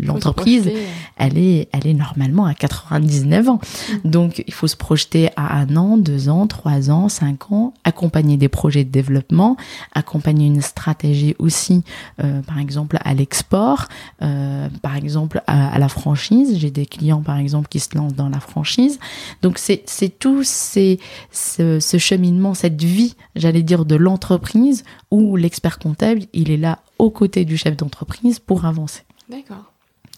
l'entreprise 0.00 0.70
elle 1.16 1.38
est 1.38 1.68
elle 1.72 1.86
est 1.86 1.94
normalement 1.94 2.44
à 2.44 2.54
99 2.54 3.48
ans. 3.48 3.60
Mm. 4.04 4.10
donc 4.10 4.44
il 4.46 4.54
faut 4.54 4.66
se 4.66 4.76
projeter 4.76 5.30
à 5.36 5.58
un 5.58 5.76
an 5.76 5.96
deux 5.96 6.28
ans 6.28 6.46
trois 6.46 6.90
ans 6.90 7.08
cinq 7.08 7.50
ans 7.50 7.72
accompagner 7.84 8.36
des 8.36 8.48
projets 8.48 8.84
de 8.84 8.90
développement 8.90 9.56
accompagner 9.94 10.46
une 10.46 10.62
stratégie 10.62 11.34
aussi 11.38 11.82
euh, 12.22 12.42
par 12.42 12.58
exemple 12.58 12.98
à 13.04 13.14
l'export 13.14 13.86
euh, 14.22 14.68
par 14.82 14.96
exemple 14.96 15.42
à, 15.46 15.78
la 15.78 15.88
franchise. 15.88 16.58
J'ai 16.58 16.70
des 16.70 16.86
clients 16.86 17.22
par 17.22 17.38
exemple 17.38 17.68
qui 17.68 17.80
se 17.80 17.96
lancent 17.96 18.14
dans 18.14 18.28
la 18.28 18.40
franchise. 18.40 18.98
Donc 19.42 19.58
c'est 19.58 19.82
c'est 19.86 20.18
tout 20.18 20.42
c'est 20.44 20.98
ce, 21.30 21.80
ce 21.80 21.98
cheminement 21.98 22.54
cette 22.54 22.82
vie 22.82 23.14
j'allais 23.36 23.62
dire 23.62 23.84
de 23.84 23.96
l'entreprise 23.96 24.84
où 25.10 25.36
l'expert 25.36 25.78
comptable, 25.78 26.17
il 26.32 26.50
est 26.50 26.56
là 26.56 26.80
aux 26.98 27.10
côtés 27.10 27.44
du 27.44 27.56
chef 27.56 27.76
d'entreprise 27.76 28.38
pour 28.38 28.64
avancer. 28.64 29.02
D'accord. 29.28 29.72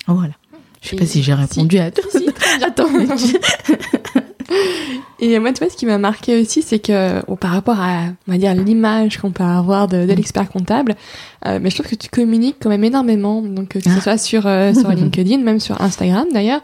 Voilà. 0.07 0.35
Je 0.81 0.89
sais 0.89 0.97
pas 0.97 1.07
si 1.07 1.23
j'ai 1.23 1.35
répondu 1.35 1.79
à 1.79 1.91
tout. 1.91 2.09
Si, 2.11 2.27
Attends. 2.65 2.89
Et 5.21 5.39
moi, 5.39 5.53
tu 5.53 5.63
vois, 5.63 5.71
ce 5.71 5.77
qui 5.77 5.85
m'a 5.85 5.99
marqué 5.99 6.41
aussi, 6.41 6.63
c'est 6.63 6.79
que 6.79 7.23
par 7.37 7.51
rapport 7.51 7.79
à, 7.79 8.07
on 8.27 8.33
va 8.33 8.39
dire, 8.39 8.55
l'image 8.55 9.19
qu'on 9.19 9.31
peut 9.31 9.45
avoir 9.45 9.87
de, 9.87 10.07
de 10.07 10.13
l'expert 10.15 10.49
comptable, 10.49 10.97
euh, 11.47 11.59
mais 11.61 11.71
je 11.71 11.77
trouve 11.77 11.91
que 11.91 11.97
tu 11.97 12.11
communiques 12.11 12.57
quand 12.61 12.69
même 12.69 12.85
énormément, 12.85 13.41
donc 13.41 13.69
que 13.69 13.81
ce 13.81 13.89
ah. 13.97 14.01
soit 14.01 14.19
sur 14.19 14.47
euh, 14.47 14.75
sur 14.75 14.91
LinkedIn, 14.91 15.39
même 15.39 15.59
sur 15.59 15.81
Instagram 15.81 16.27
d'ailleurs, 16.33 16.61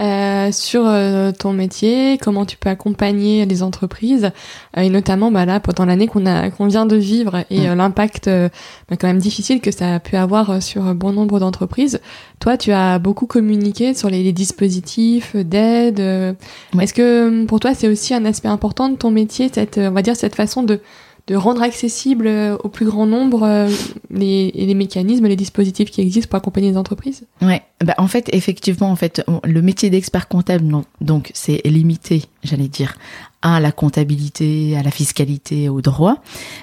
euh, 0.00 0.50
sur 0.50 0.86
euh, 0.86 1.30
ton 1.32 1.52
métier, 1.52 2.18
comment 2.18 2.46
tu 2.46 2.56
peux 2.56 2.70
accompagner 2.70 3.44
les 3.44 3.62
entreprises, 3.62 4.30
euh, 4.76 4.80
et 4.80 4.88
notamment 4.88 5.30
bah 5.30 5.44
là 5.44 5.60
pendant 5.60 5.84
l'année 5.84 6.06
qu'on 6.06 6.24
a 6.24 6.50
qu'on 6.50 6.66
vient 6.66 6.86
de 6.86 6.96
vivre 6.96 7.44
et 7.50 7.68
mm. 7.68 7.74
l'impact 7.74 8.28
bah, 8.28 8.96
quand 8.98 9.06
même 9.06 9.18
difficile 9.18 9.60
que 9.60 9.70
ça 9.70 9.96
a 9.96 10.00
pu 10.00 10.16
avoir 10.16 10.62
sur 10.62 10.94
bon 10.94 11.12
nombre 11.12 11.38
d'entreprises. 11.38 12.00
Toi, 12.40 12.56
tu 12.56 12.72
as 12.72 12.98
beaucoup 12.98 13.26
communiqué 13.26 13.94
sur 13.94 14.08
les, 14.08 14.22
les 14.22 14.32
dispositifs 14.32 15.36
d'aide. 15.36 16.00
Est-ce 16.00 16.94
que 16.94 17.44
pour 17.44 17.60
toi 17.60 17.74
c'est 17.74 17.88
aussi 17.88 18.14
un 18.14 18.24
aspect 18.24 18.48
important 18.48 18.88
de 18.88 18.96
ton 18.96 19.10
métier, 19.10 19.50
cette 19.52 19.78
on 19.78 19.90
va 19.90 20.02
dire 20.02 20.16
cette 20.16 20.34
façon 20.34 20.62
de 20.62 20.80
de 21.26 21.36
rendre 21.36 21.62
accessible 21.62 22.26
euh, 22.26 22.56
au 22.62 22.68
plus 22.68 22.84
grand 22.84 23.06
nombre 23.06 23.44
euh, 23.44 23.70
les, 24.10 24.50
les 24.54 24.74
mécanismes, 24.74 25.26
les 25.26 25.36
dispositifs 25.36 25.90
qui 25.90 26.02
existent 26.02 26.28
pour 26.28 26.36
accompagner 26.36 26.70
les 26.70 26.76
entreprises 26.76 27.26
Ouais, 27.40 27.62
bah 27.82 27.94
en 27.98 28.08
fait, 28.08 28.28
effectivement, 28.32 28.90
en 28.90 28.96
fait, 28.96 29.24
le 29.42 29.62
métier 29.62 29.88
d'expert 29.88 30.28
comptable, 30.28 30.64
donc 31.00 31.30
c'est 31.34 31.62
limité, 31.64 32.24
j'allais 32.42 32.68
dire, 32.68 32.96
à 33.40 33.60
la 33.60 33.72
comptabilité, 33.72 34.76
à 34.76 34.82
la 34.82 34.90
fiscalité, 34.90 35.68
au 35.68 35.80
droit, 35.80 36.16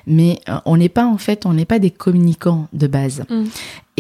mais 0.06 0.40
euh, 0.50 0.58
on 0.66 0.78
n'est 0.78 0.90
pas 0.90 1.06
en 1.06 1.18
fait, 1.18 1.46
on 1.46 1.54
n'est 1.54 1.66
pas 1.66 1.80
des 1.80 1.92
communicants 1.92 2.68
de 2.74 2.88
base. 2.88 3.24
Mm. 3.30 3.44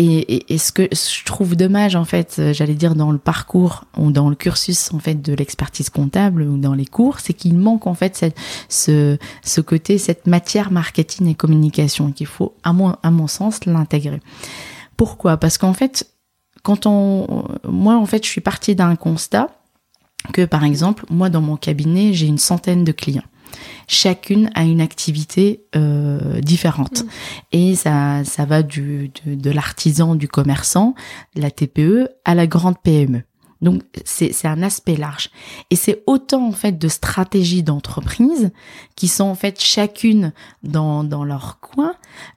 Et, 0.03 0.51
et, 0.51 0.57
ce 0.57 0.71
que 0.71 0.87
je 0.91 1.23
trouve 1.25 1.55
dommage 1.55 1.95
en 1.95 2.05
fait, 2.05 2.37
euh, 2.39 2.53
j'allais 2.53 2.73
dire 2.73 2.95
dans 2.95 3.11
le 3.11 3.19
parcours 3.19 3.83
ou 3.97 4.09
dans 4.09 4.29
le 4.29 4.35
cursus 4.35 4.91
en 4.93 4.99
fait 4.99 5.21
de 5.21 5.33
l'expertise 5.33 5.91
comptable 5.91 6.41
ou 6.41 6.57
dans 6.57 6.73
les 6.73 6.87
cours, 6.87 7.19
c'est 7.19 7.33
qu'il 7.33 7.55
manque 7.55 7.85
en 7.85 7.93
fait 7.93 8.25
ce, 8.67 9.17
côté, 9.61 9.99
cette 9.99 10.25
matière 10.25 10.71
marketing 10.71 11.27
et 11.27 11.35
communication 11.35 12.09
et 12.09 12.13
qu'il 12.13 12.25
faut 12.25 12.55
à 12.63 12.73
mon, 12.73 12.95
à 13.03 13.11
mon 13.11 13.27
sens 13.27 13.65
l'intégrer. 13.65 14.21
Pourquoi? 14.97 15.37
Parce 15.37 15.59
qu'en 15.59 15.73
fait, 15.73 16.11
quand 16.63 16.87
on, 16.87 17.45
moi 17.67 17.95
en 17.95 18.07
fait, 18.07 18.25
je 18.25 18.29
suis 18.29 18.41
partie 18.41 18.73
d'un 18.73 18.95
constat 18.95 19.49
que 20.33 20.45
par 20.45 20.63
exemple, 20.63 21.05
moi 21.11 21.29
dans 21.29 21.41
mon 21.41 21.57
cabinet, 21.57 22.13
j'ai 22.13 22.25
une 22.25 22.39
centaine 22.39 22.83
de 22.83 22.91
clients. 22.91 23.21
Chacune 23.87 24.49
a 24.55 24.63
une 24.63 24.81
activité 24.81 25.63
euh, 25.75 26.39
différente. 26.41 27.03
Mm. 27.03 27.07
Et 27.51 27.75
ça, 27.75 28.23
ça 28.23 28.45
va 28.45 28.63
du, 28.63 29.11
de, 29.25 29.35
de 29.35 29.51
l'artisan, 29.51 30.15
du 30.15 30.27
commerçant, 30.27 30.95
la 31.35 31.51
TPE, 31.51 32.09
à 32.25 32.35
la 32.35 32.47
grande 32.47 32.79
PME. 32.81 33.23
Donc 33.61 33.83
c'est 34.05 34.45
un 34.45 34.63
aspect 34.63 34.95
large. 34.95 35.29
Et 35.69 35.75
c'est 35.75 36.03
autant 36.07 36.47
en 36.47 36.51
fait 36.51 36.79
de 36.79 36.87
stratégies 36.87 37.63
d'entreprise 37.63 38.51
qui 38.95 39.07
sont 39.07 39.25
en 39.25 39.35
fait 39.35 39.61
chacune 39.61 40.33
dans, 40.63 41.03
dans 41.03 41.23
leur 41.23 41.59
coin, 41.59 41.93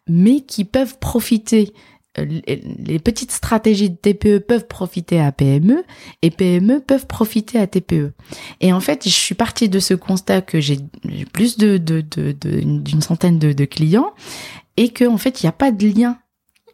mais 0.07 0.42
qui 0.42 0.64
peuvent 0.64 0.98
profiter 0.98 1.72
les 2.16 2.98
petites 2.98 3.33
stratégies 3.33 3.90
de 3.90 3.96
TPE 3.96 4.38
peuvent 4.38 4.66
profiter 4.66 5.20
à 5.20 5.33
PME 5.33 5.85
et 6.22 6.31
PME 6.31 6.81
peuvent 6.81 7.07
profiter 7.07 7.59
à 7.59 7.66
TPE. 7.66 8.12
Et 8.61 8.72
en 8.72 8.81
fait, 8.81 9.05
je 9.05 9.11
suis 9.11 9.35
partie 9.35 9.68
de 9.68 9.81
ce 9.81 9.94
constat 9.94 10.40
que 10.40 10.61
j'ai 10.61 10.79
plus 11.33 11.57
de 11.57 11.79
d'une 11.79 13.03
centaine 13.03 13.38
de, 13.38 13.64
clients 13.64 14.12
et 14.77 14.90
que 14.90 15.05
en 15.05 15.18
fait, 15.18 15.42
il 15.42 15.46
n'y 15.46 15.48
a 15.48 15.53
pas 15.53 15.72
de 15.72 15.88
lien 15.88 16.18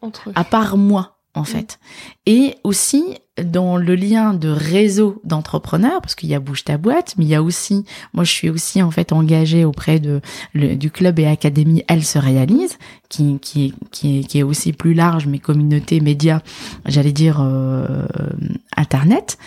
entre 0.01 0.31
à 0.35 0.43
part 0.43 0.77
moi 0.77 1.17
en 1.33 1.43
fait. 1.43 1.79
Et 2.25 2.55
aussi 2.63 3.17
dans 3.43 3.77
le 3.77 3.95
lien 3.95 4.33
de 4.33 4.49
réseau 4.49 5.21
d'entrepreneurs, 5.23 6.01
parce 6.01 6.15
qu'il 6.15 6.29
y 6.29 6.35
a 6.35 6.39
Bouge 6.39 6.63
ta 6.63 6.77
boîte, 6.77 7.15
mais 7.17 7.25
il 7.25 7.29
y 7.29 7.35
a 7.35 7.43
aussi, 7.43 7.85
moi 8.13 8.23
je 8.23 8.31
suis 8.31 8.49
aussi 8.49 8.81
en 8.81 8.91
fait 8.91 9.11
engagée 9.11 9.65
auprès 9.65 9.99
de 9.99 10.21
du 10.53 10.91
club 10.91 11.19
et 11.19 11.27
académie 11.27 11.83
Elle 11.87 12.03
se 12.03 12.19
réalise, 12.19 12.77
qui 13.09 13.39
qui 13.39 13.73
qui 13.91 14.25
est, 14.33 14.43
aussi 14.43 14.73
plus 14.73 14.93
large, 14.93 15.27
mais 15.27 15.39
communauté 15.39 15.99
média, 15.99 16.41
j'allais 16.85 17.11
dire 17.11 17.39
euh, 17.41 18.05
internet. 18.75 19.37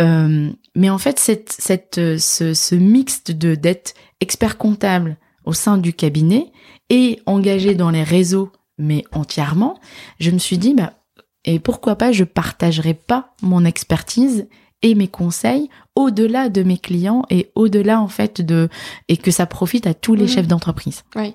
Euh, 0.00 0.50
mais 0.74 0.90
en 0.90 0.98
fait 0.98 1.18
cette 1.18 1.54
cette 1.58 2.00
ce, 2.18 2.54
ce 2.54 2.74
mixte 2.74 3.30
de 3.32 3.54
d'être 3.54 3.94
expert 4.20 4.58
comptable 4.58 5.16
au 5.44 5.52
sein 5.52 5.78
du 5.78 5.92
cabinet 5.92 6.52
et 6.90 7.20
engagée 7.26 7.74
dans 7.74 7.90
les 7.90 8.02
réseaux, 8.02 8.50
mais 8.78 9.04
entièrement, 9.12 9.78
je 10.20 10.30
me 10.30 10.38
suis 10.38 10.58
dit, 10.58 10.74
bah, 10.74 10.92
et 11.46 11.60
pourquoi 11.60 11.96
pas, 11.96 12.12
je 12.12 12.24
partagerai 12.24 12.92
pas 12.94 13.34
mon 13.40 13.64
expertise 13.64 14.48
et 14.82 14.94
mes 14.94 15.08
conseils 15.08 15.70
au-delà 15.94 16.48
de 16.48 16.62
mes 16.62 16.76
clients 16.76 17.24
et 17.30 17.50
au-delà 17.54 18.00
en 18.00 18.08
fait 18.08 18.42
de 18.42 18.68
et 19.08 19.16
que 19.16 19.30
ça 19.30 19.46
profite 19.46 19.86
à 19.86 19.94
tous 19.94 20.14
les 20.14 20.24
mhm. 20.24 20.28
chefs 20.28 20.48
d'entreprise. 20.48 21.04
Oui. 21.14 21.34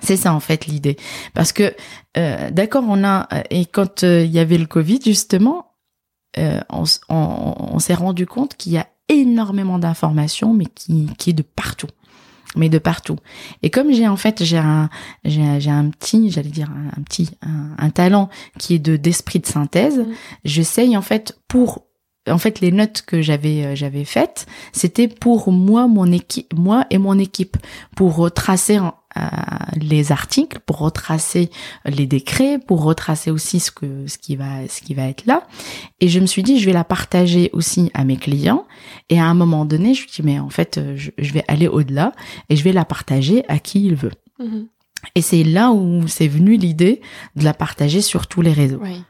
C'est 0.00 0.16
ça 0.16 0.32
en 0.32 0.40
fait 0.40 0.66
l'idée. 0.66 0.96
Parce 1.34 1.52
que 1.52 1.74
euh, 2.16 2.50
d'accord, 2.50 2.84
on 2.88 3.04
a 3.04 3.28
et 3.50 3.66
quand 3.66 4.04
euh, 4.04 4.24
il 4.24 4.30
y 4.30 4.38
avait 4.38 4.58
le 4.58 4.66
Covid 4.66 5.00
justement, 5.04 5.72
euh, 6.38 6.60
on, 6.70 6.84
on 7.10 7.78
s'est 7.78 7.94
rendu 7.94 8.26
compte 8.26 8.56
qu'il 8.56 8.72
y 8.72 8.78
a 8.78 8.86
énormément 9.08 9.78
d'informations, 9.78 10.54
mais 10.54 10.66
qui, 10.66 11.08
qui 11.18 11.30
est 11.30 11.34
de 11.34 11.42
partout 11.42 11.88
mais 12.56 12.68
de 12.68 12.78
partout. 12.78 13.16
Et 13.62 13.70
comme 13.70 13.92
j'ai 13.92 14.08
en 14.08 14.16
fait 14.16 14.44
j'ai 14.44 14.58
un 14.58 14.88
j'ai 15.24 15.70
un 15.70 15.90
petit 15.90 16.30
j'allais 16.30 16.50
dire 16.50 16.70
un, 16.70 17.02
petit 17.02 17.30
un, 17.42 17.90
talent 17.90 18.28
qui 18.58 18.74
est 18.74 18.78
de 18.78 18.96
d'esprit 18.96 19.40
de 19.40 19.46
synthèse, 19.46 19.98
mmh. 19.98 20.06
j'essaye 20.44 20.96
en 20.96 21.02
fait 21.02 21.38
pour 21.48 21.86
en 22.28 22.38
fait 22.38 22.60
les 22.60 22.70
notes 22.70 23.02
que 23.06 23.20
j'avais 23.20 23.64
euh, 23.64 23.74
j'avais 23.74 24.04
faites, 24.04 24.46
c'était 24.72 25.08
pour 25.08 25.50
moi 25.50 25.88
mon 25.88 26.10
équipe 26.12 26.52
moi 26.54 26.86
et 26.90 26.98
mon 26.98 27.18
équipe 27.18 27.56
pour 27.96 28.16
retracer 28.16 28.78
euh, 28.78 29.20
les 29.76 30.12
articles, 30.12 30.60
pour 30.64 30.78
retracer 30.78 31.50
les 31.84 32.06
décrets, 32.06 32.58
pour 32.58 32.82
retracer 32.82 33.30
aussi 33.30 33.60
ce 33.60 33.70
que 33.70 34.06
ce 34.06 34.18
qui 34.18 34.36
va 34.36 34.68
ce 34.68 34.80
qui 34.80 34.94
va 34.94 35.08
être 35.08 35.26
là. 35.26 35.46
Et 36.00 36.08
je 36.08 36.20
me 36.20 36.26
suis 36.26 36.42
dit 36.42 36.58
je 36.58 36.66
vais 36.66 36.72
la 36.72 36.84
partager 36.84 37.50
aussi 37.52 37.90
à 37.94 38.04
mes 38.04 38.16
clients 38.16 38.66
et 39.08 39.18
à 39.18 39.26
un 39.26 39.34
moment 39.34 39.64
donné, 39.64 39.94
je 39.94 40.02
me 40.02 40.08
suis 40.08 40.22
dit 40.22 40.26
mais 40.26 40.38
en 40.38 40.50
fait 40.50 40.78
euh, 40.78 40.96
je, 40.96 41.32
vais 41.32 41.44
aller 41.48 41.68
au-delà 41.68 42.12
et 42.48 42.56
je 42.56 42.62
vais 42.62 42.72
la 42.72 42.84
partager 42.84 43.44
à 43.48 43.58
qui 43.58 43.84
il 43.84 43.96
veut. 43.96 44.12
Mm-hmm. 44.40 44.66
Et 45.16 45.22
c'est 45.22 45.42
là 45.42 45.72
où 45.72 46.06
c'est 46.06 46.28
venu 46.28 46.56
l'idée 46.56 47.00
de 47.34 47.44
la 47.44 47.54
partager 47.54 48.00
sur 48.00 48.28
tous 48.28 48.42
les 48.42 48.52
réseaux. 48.52 48.80
Oui. 48.80 49.02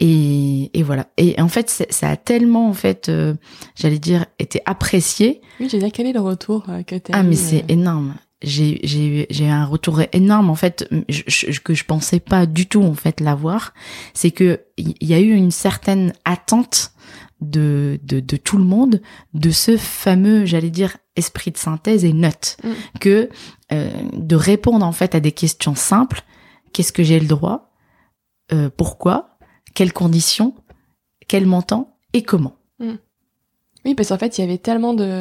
Et, 0.00 0.76
et, 0.78 0.82
voilà. 0.82 1.06
Et 1.16 1.40
en 1.40 1.48
fait, 1.48 1.86
ça 1.90 2.10
a 2.10 2.16
tellement, 2.16 2.68
en 2.68 2.72
fait, 2.72 3.08
euh, 3.08 3.34
j'allais 3.76 3.98
dire, 4.00 4.26
été 4.38 4.60
apprécié. 4.66 5.40
Oui, 5.60 5.68
j'ai 5.70 5.78
dit, 5.78 5.92
quel 5.92 6.06
est 6.06 6.12
le 6.12 6.20
retour 6.20 6.64
euh, 6.68 6.82
que 6.82 6.96
tu 6.96 7.12
as 7.12 7.16
Ah, 7.16 7.22
mais 7.22 7.36
c'est 7.36 7.62
euh 7.62 7.68
énorme. 7.68 8.14
J'ai, 8.42 8.80
j'ai, 8.82 9.26
j'ai 9.30 9.48
un 9.48 9.64
retour 9.64 10.02
énorme, 10.12 10.50
en 10.50 10.54
fait, 10.54 10.88
je, 11.08 11.58
que 11.60 11.74
je 11.74 11.84
pensais 11.84 12.20
pas 12.20 12.44
du 12.44 12.66
tout, 12.66 12.82
en 12.82 12.94
fait, 12.94 13.20
l'avoir. 13.20 13.72
C'est 14.14 14.32
que 14.32 14.60
il 14.76 14.96
y 15.00 15.14
a 15.14 15.20
eu 15.20 15.32
une 15.32 15.52
certaine 15.52 16.12
attente 16.24 16.92
de, 17.40 18.00
de, 18.02 18.20
de 18.20 18.36
tout 18.36 18.58
le 18.58 18.64
monde 18.64 19.00
de 19.32 19.50
ce 19.50 19.76
fameux, 19.76 20.44
j'allais 20.44 20.70
dire, 20.70 20.96
esprit 21.16 21.52
de 21.52 21.56
synthèse 21.56 22.04
et 22.04 22.12
note. 22.12 22.56
Mm. 22.64 22.68
Que 23.00 23.28
de 23.70 24.36
répondre, 24.36 24.84
en 24.84 24.92
fait, 24.92 25.14
à 25.14 25.20
des 25.20 25.32
questions 25.32 25.74
simples. 25.74 26.22
Qu'est-ce 26.72 26.92
que 26.92 27.02
j'ai 27.02 27.18
le 27.18 27.26
droit? 27.26 27.72
Pourquoi? 28.76 29.33
Quelles 29.74 29.92
conditions, 29.92 30.54
quel 31.28 31.46
montant? 31.46 31.90
Et 32.12 32.22
comment? 32.22 32.54
Hmm. 32.78 32.94
Oui, 33.84 33.94
parce 33.94 34.08
qu'en 34.08 34.18
fait, 34.18 34.38
il 34.38 34.40
y 34.40 34.44
avait 34.44 34.58
tellement 34.58 34.94
de 34.94 35.20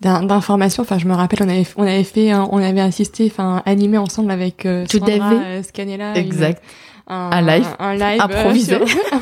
d'informations. 0.00 0.82
Enfin, 0.82 0.98
je 0.98 1.06
me 1.06 1.14
rappelle, 1.14 1.42
on 1.42 1.48
avait 1.48 1.66
on 1.76 1.84
avait 1.84 2.04
fait, 2.04 2.34
on 2.34 2.58
avait 2.58 2.80
assisté, 2.80 3.28
enfin, 3.30 3.62
animé 3.66 3.98
ensemble 3.98 4.32
avec 4.32 4.66
euh, 4.66 4.84
Tout 4.86 4.98
Sandra 4.98 5.32
euh, 5.32 5.62
Scanella, 5.62 6.16
exact. 6.16 6.62
un, 7.06 7.40
live, 7.40 7.66
un 7.78 7.94
live 7.94 8.20
euh, 8.20 8.24
improvisé 8.24 8.78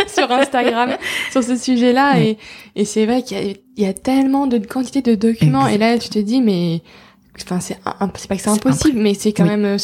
sur, 0.08 0.30
Instagram 0.30 0.96
sur 1.30 1.42
ce 1.44 1.56
sujet-là. 1.56 2.20
Et, 2.20 2.38
et 2.76 2.86
c'est 2.86 3.04
vrai 3.04 3.22
qu'il 3.22 3.58
y, 3.76 3.82
y, 3.82 3.84
a 3.84 3.92
tellement 3.92 4.46
de 4.46 4.56
quantité 4.58 5.02
de 5.02 5.14
documents. 5.14 5.66
Et 5.66 5.76
là, 5.76 5.98
tu 5.98 6.08
te 6.08 6.18
dis, 6.18 6.40
mais 6.40 6.80
enfin 7.44 7.60
c'est 7.60 7.78
c'est 8.16 8.28
pas 8.28 8.36
que 8.36 8.42
c'est 8.42 8.48
impossible 8.50 8.98
mais 8.98 9.14
c'est 9.14 9.32
quand 9.32 9.44
même 9.44 9.64
euh, 9.64 9.76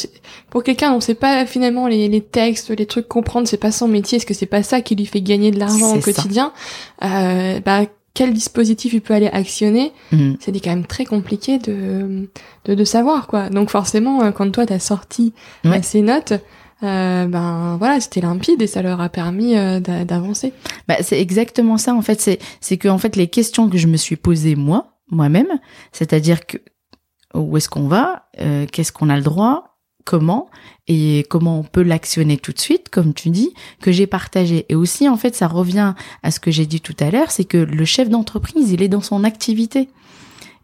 pour 0.49 0.63
quelqu'un 0.63 0.91
dont 0.91 1.01
sait 1.01 1.15
pas 1.15 1.45
finalement 1.45 1.87
les, 1.87 2.07
les 2.07 2.21
textes 2.21 2.69
les 2.69 2.85
trucs 2.85 3.07
comprendre 3.07 3.47
c'est 3.47 3.57
pas 3.57 3.71
son 3.71 3.87
métier 3.87 4.17
est-ce 4.17 4.25
que 4.25 4.33
c'est 4.33 4.45
pas 4.45 4.63
ça 4.63 4.81
qui 4.81 4.95
lui 4.95 5.05
fait 5.05 5.21
gagner 5.21 5.51
de 5.51 5.59
l'argent 5.59 5.95
au 5.95 5.99
quotidien? 5.99 6.53
Euh, 7.03 7.59
bah 7.59 7.81
quel 8.13 8.33
dispositif 8.33 8.93
il 8.93 9.01
peut 9.01 9.13
aller 9.13 9.27
actionner? 9.27 9.93
Mm. 10.11 10.33
c'est 10.39 10.59
quand 10.59 10.71
même 10.71 10.87
très 10.87 11.05
compliqué 11.05 11.59
de, 11.59 12.27
de, 12.65 12.73
de 12.73 12.83
savoir 12.83 13.27
quoi 13.27 13.49
donc 13.49 13.69
forcément 13.69 14.23
euh, 14.23 14.31
quand 14.31 14.49
toi 14.51 14.65
t'as 14.65 14.79
sorti 14.79 15.33
euh, 15.65 15.79
ces 15.81 16.01
notes 16.01 16.33
euh, 16.83 17.25
ben 17.25 17.75
voilà, 17.79 17.99
c'était 17.99 18.21
limpide 18.21 18.61
et 18.61 18.67
ça 18.67 18.83
leur 18.83 19.01
a 19.01 19.09
permis 19.09 19.55
d'avancer. 19.81 20.53
Bah, 20.87 20.97
c'est 21.01 21.19
exactement 21.19 21.79
ça 21.79 21.95
en 21.95 22.03
fait. 22.03 22.21
C'est 22.21 22.37
c'est 22.61 22.77
que 22.77 22.87
en 22.87 22.99
fait 22.99 23.15
les 23.15 23.29
questions 23.29 23.67
que 23.67 23.79
je 23.79 23.87
me 23.87 23.97
suis 23.97 24.15
posées 24.15 24.55
moi 24.55 24.93
moi-même, 25.09 25.59
c'est-à-dire 25.91 26.45
que 26.45 26.57
où 27.41 27.57
est-ce 27.57 27.69
qu'on 27.69 27.87
va, 27.87 28.27
euh, 28.39 28.65
qu'est-ce 28.71 28.91
qu'on 28.91 29.09
a 29.09 29.15
le 29.15 29.23
droit, 29.23 29.77
comment 30.05 30.49
et 30.87 31.25
comment 31.29 31.59
on 31.59 31.63
peut 31.63 31.83
l'actionner 31.83 32.37
tout 32.37 32.53
de 32.53 32.59
suite, 32.59 32.89
comme 32.89 33.13
tu 33.13 33.29
dis, 33.29 33.53
que 33.81 33.91
j'ai 33.91 34.07
partagé. 34.07 34.65
Et 34.69 34.75
aussi, 34.75 35.09
en 35.09 35.17
fait, 35.17 35.35
ça 35.35 35.47
revient 35.47 35.93
à 36.23 36.31
ce 36.31 36.39
que 36.39 36.49
j'ai 36.49 36.65
dit 36.65 36.79
tout 36.79 36.95
à 36.99 37.11
l'heure, 37.11 37.29
c'est 37.29 37.43
que 37.43 37.57
le 37.57 37.85
chef 37.85 38.09
d'entreprise, 38.09 38.71
il 38.71 38.81
est 38.81 38.87
dans 38.87 39.01
son 39.01 39.23
activité. 39.25 39.89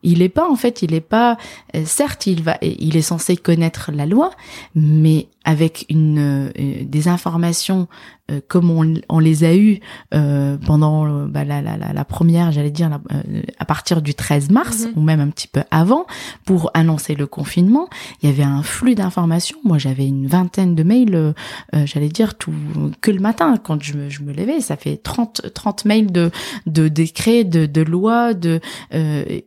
Il 0.01 0.21
est 0.21 0.29
pas, 0.29 0.49
en 0.49 0.55
fait, 0.55 0.81
il 0.81 0.93
est 0.93 1.01
pas. 1.01 1.37
Euh, 1.75 1.83
certes, 1.85 2.27
il 2.27 2.43
va, 2.43 2.57
il 2.61 2.97
est 2.97 3.01
censé 3.01 3.37
connaître 3.37 3.91
la 3.93 4.05
loi, 4.05 4.31
mais 4.75 5.27
avec 5.45 5.85
une 5.89 6.19
euh, 6.19 6.51
des 6.83 7.07
informations 7.07 7.87
euh, 8.31 8.39
comme 8.47 8.71
on, 8.71 8.93
on, 9.09 9.19
les 9.19 9.43
a 9.43 9.53
eues 9.53 9.81
euh, 10.13 10.57
pendant 10.65 11.25
bah, 11.25 11.43
la, 11.43 11.61
la, 11.61 11.75
la, 11.75 12.05
première, 12.05 12.53
j'allais 12.53 12.71
dire 12.71 12.89
à 13.59 13.65
partir 13.65 14.01
du 14.01 14.15
13 14.15 14.49
mars 14.49 14.85
mhm. 14.85 14.91
ou 14.95 15.01
même 15.01 15.19
un 15.19 15.27
petit 15.27 15.49
peu 15.49 15.61
avant 15.71 16.05
pour 16.45 16.71
annoncer 16.73 17.15
le 17.15 17.27
confinement, 17.27 17.89
il 18.21 18.29
y 18.29 18.31
avait 18.31 18.43
un 18.43 18.63
flux 18.63 18.95
d'informations. 18.95 19.57
Moi, 19.65 19.77
j'avais 19.77 20.07
une 20.07 20.27
vingtaine 20.27 20.73
de 20.73 20.83
mails, 20.83 21.33
j'allais 21.73 22.07
dire 22.07 22.35
tout 22.35 22.53
que 23.01 23.11
le 23.11 23.19
matin 23.19 23.57
quand 23.61 23.83
je 23.83 23.93
me, 23.95 24.09
je 24.09 24.21
me 24.21 24.31
levais, 24.31 24.61
ça 24.61 24.77
fait 24.77 24.95
30 24.95 25.53
30 25.53 25.85
mails 25.85 26.11
de 26.11 26.31
de 26.65 26.87
décrets, 26.87 27.43
de 27.43 27.65
de 27.65 27.81
lois, 27.81 28.33
de 28.33 28.61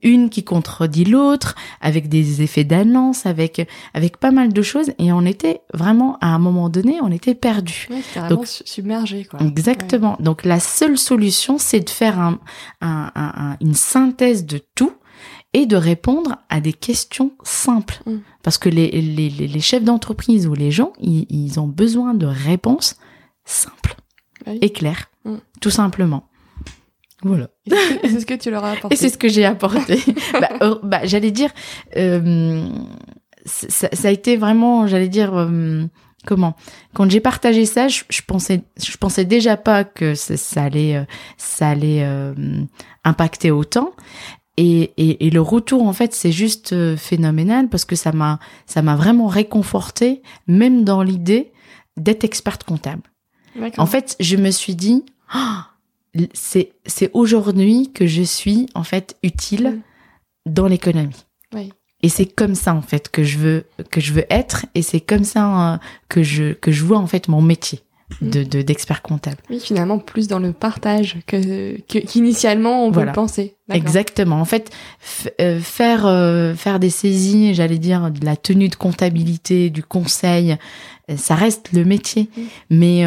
une 0.02 0.28
qui 0.28 0.44
contredit 0.44 1.04
l'autre 1.04 1.54
avec 1.80 2.10
des 2.10 2.42
effets 2.42 2.64
d'annonce, 2.64 3.24
avec 3.24 3.66
avec 3.94 4.18
pas 4.18 4.32
mal 4.32 4.52
de 4.52 4.62
choses 4.62 4.90
et 4.98 5.12
on 5.12 5.24
était 5.24 5.62
vraiment 5.72 5.85
vraiment, 5.86 6.18
à 6.20 6.28
un 6.28 6.38
moment 6.38 6.68
donné, 6.68 6.98
on 7.00 7.12
était 7.12 7.36
perdu. 7.36 7.88
Donc 8.28 8.46
submergé. 8.46 9.24
Quoi. 9.24 9.40
Exactement. 9.40 10.16
Donc 10.18 10.44
la 10.44 10.58
seule 10.58 10.98
solution, 10.98 11.58
c'est 11.58 11.80
de 11.80 11.90
faire 11.90 12.18
un, 12.18 12.40
un, 12.80 13.56
une 13.60 13.74
synthèse 13.74 14.44
de 14.46 14.60
tout 14.74 14.92
et 15.52 15.64
de 15.64 15.76
répondre 15.76 16.38
à 16.48 16.60
des 16.60 16.72
questions 16.72 17.32
simples. 17.44 18.02
Mm. 18.04 18.16
Parce 18.42 18.58
que 18.58 18.68
les, 18.68 18.90
les, 18.90 19.30
les 19.30 19.60
chefs 19.60 19.84
d'entreprise 19.84 20.48
ou 20.48 20.54
les 20.54 20.72
gens, 20.72 20.92
ils, 21.00 21.26
ils, 21.30 21.60
ont 21.60 21.68
besoin 21.68 22.14
de 22.14 22.26
réponses 22.26 22.96
simples 23.44 23.94
et 24.60 24.70
claires, 24.70 25.08
mm. 25.24 25.36
tout 25.60 25.70
simplement. 25.70 26.28
Voilà. 27.22 27.48
Et 27.66 28.08
c'est 28.08 28.20
ce 28.20 28.26
que 28.26 28.34
tu 28.34 28.50
leur 28.50 28.64
as 28.64 28.72
apporté. 28.76 28.94
Et 28.94 28.98
c'est 28.98 29.08
ce 29.08 29.18
que 29.18 29.28
j'ai 29.28 29.44
apporté. 29.44 30.00
bah, 30.32 30.48
euh, 30.62 30.78
bah, 30.82 31.00
J'allais 31.04 31.30
dire, 31.30 31.50
euh, 31.96 32.68
ça, 33.46 33.88
ça, 33.92 34.08
a 34.08 34.10
été 34.10 34.36
vraiment, 34.36 34.86
j'allais 34.86 35.08
dire, 35.08 35.34
euh, 35.34 35.84
comment? 36.26 36.54
Quand 36.94 37.08
j'ai 37.10 37.20
partagé 37.20 37.64
ça, 37.64 37.88
je, 37.88 38.02
pensais, 38.26 38.62
je 38.82 38.96
pensais 38.96 39.24
déjà 39.24 39.56
pas 39.56 39.84
que 39.84 40.14
ça, 40.14 40.62
allait, 40.62 40.96
euh, 40.96 41.04
ça 41.36 41.68
allait 41.68 42.02
euh, 42.02 42.34
impacter 43.04 43.50
autant. 43.50 43.92
Et, 44.58 44.92
et, 44.96 45.26
et, 45.26 45.30
le 45.30 45.40
retour, 45.42 45.86
en 45.86 45.92
fait, 45.92 46.14
c'est 46.14 46.32
juste 46.32 46.74
phénoménal 46.96 47.68
parce 47.68 47.84
que 47.84 47.94
ça 47.94 48.12
m'a, 48.12 48.38
ça 48.64 48.80
m'a 48.80 48.96
vraiment 48.96 49.26
réconforté, 49.26 50.22
même 50.46 50.82
dans 50.82 51.02
l'idée 51.02 51.52
d'être 51.98 52.24
experte 52.24 52.64
comptable. 52.64 53.02
En 53.76 53.86
fait, 53.86 54.16
je 54.18 54.36
me 54.36 54.50
suis 54.50 54.74
dit, 54.74 55.04
oh, 55.34 56.24
c'est, 56.32 56.72
c'est 56.86 57.10
aujourd'hui 57.12 57.92
que 57.92 58.06
je 58.06 58.22
suis 58.22 58.66
en 58.74 58.82
fait 58.82 59.16
utile 59.22 59.82
dans 60.46 60.66
l'économie. 60.66 61.26
Oui. 61.52 61.70
Et 62.06 62.08
c'est 62.08 62.26
comme 62.26 62.54
ça 62.54 62.72
en 62.72 62.82
fait 62.82 63.08
que 63.08 63.24
je 63.24 63.36
veux 63.36 63.64
que 63.90 64.00
je 64.00 64.12
veux 64.12 64.26
être 64.30 64.64
et 64.76 64.82
c'est 64.82 65.00
comme 65.00 65.24
ça 65.24 65.72
euh, 65.72 65.76
que 66.08 66.22
je 66.22 66.52
que 66.52 66.70
je 66.70 66.84
vois 66.84 66.98
en 66.98 67.08
fait 67.08 67.26
mon 67.26 67.42
métier 67.42 67.80
mm. 68.20 68.30
de 68.30 68.62
d'expert 68.62 69.02
comptable. 69.02 69.38
Oui, 69.50 69.58
finalement 69.58 69.98
plus 69.98 70.28
dans 70.28 70.38
le 70.38 70.52
partage 70.52 71.16
que 71.26 71.80
qu'initialement 71.80 72.86
on 72.86 72.92
voilà. 72.92 73.10
peut 73.10 73.16
le 73.16 73.22
penser. 73.24 73.56
Exactement. 73.72 74.36
En 74.36 74.44
fait, 74.44 74.70
euh, 75.40 75.58
faire 75.58 76.06
euh, 76.06 76.54
faire 76.54 76.78
des 76.78 76.90
saisies, 76.90 77.54
j'allais 77.54 77.78
dire 77.78 78.12
de 78.12 78.24
la 78.24 78.36
tenue 78.36 78.68
de 78.68 78.76
comptabilité, 78.76 79.68
du 79.68 79.82
conseil, 79.82 80.56
ça 81.16 81.34
reste 81.34 81.72
le 81.72 81.84
métier. 81.84 82.30
Mm. 82.36 82.42
Mais 82.70 83.04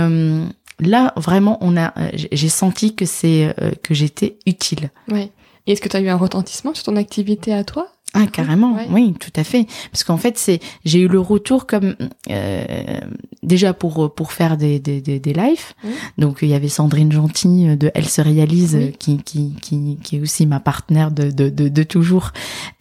là 0.81 1.13
vraiment 1.15 1.57
on 1.61 1.77
a 1.77 1.93
j'ai 2.13 2.49
senti 2.49 2.95
que 2.97 3.05
c'est 3.05 3.55
que 3.81 3.93
j'étais 3.93 4.39
utile. 4.45 4.89
Oui. 5.09 5.31
Et 5.67 5.73
est-ce 5.73 5.81
que 5.81 5.87
tu 5.87 5.95
as 5.95 6.01
eu 6.01 6.09
un 6.09 6.17
retentissement 6.17 6.73
sur 6.73 6.83
ton 6.83 6.95
activité 6.95 7.53
à 7.53 7.63
toi? 7.63 7.87
Ah 8.15 8.25
carrément, 8.25 8.75
oui, 8.89 9.13
tout 9.19 9.31
à 9.35 9.43
fait. 9.43 9.67
Parce 9.91 10.03
qu'en 10.03 10.17
fait, 10.17 10.37
c'est 10.37 10.59
j'ai 10.83 11.01
eu 11.01 11.07
le 11.07 11.19
retour 11.19 11.67
comme 11.67 11.95
euh, 12.31 12.99
déjà 13.43 13.73
pour 13.73 14.13
pour 14.15 14.31
faire 14.31 14.57
des 14.57 14.79
des 14.79 14.99
des, 14.99 15.19
des 15.19 15.33
lives. 15.33 15.73
Donc 16.17 16.39
il 16.41 16.49
y 16.49 16.55
avait 16.55 16.69
Sandrine 16.69 17.11
Gentil 17.11 17.77
de 17.77 17.91
Elle 17.93 18.07
se 18.07 18.21
réalise 18.21 18.79
qui, 18.97 19.17
qui 19.17 19.53
qui 19.61 19.99
qui 20.01 20.17
est 20.17 20.21
aussi 20.21 20.47
ma 20.47 20.59
partenaire 20.59 21.11
de 21.11 21.29
de 21.29 21.49
de, 21.49 21.67
de 21.67 21.83
toujours 21.83 22.31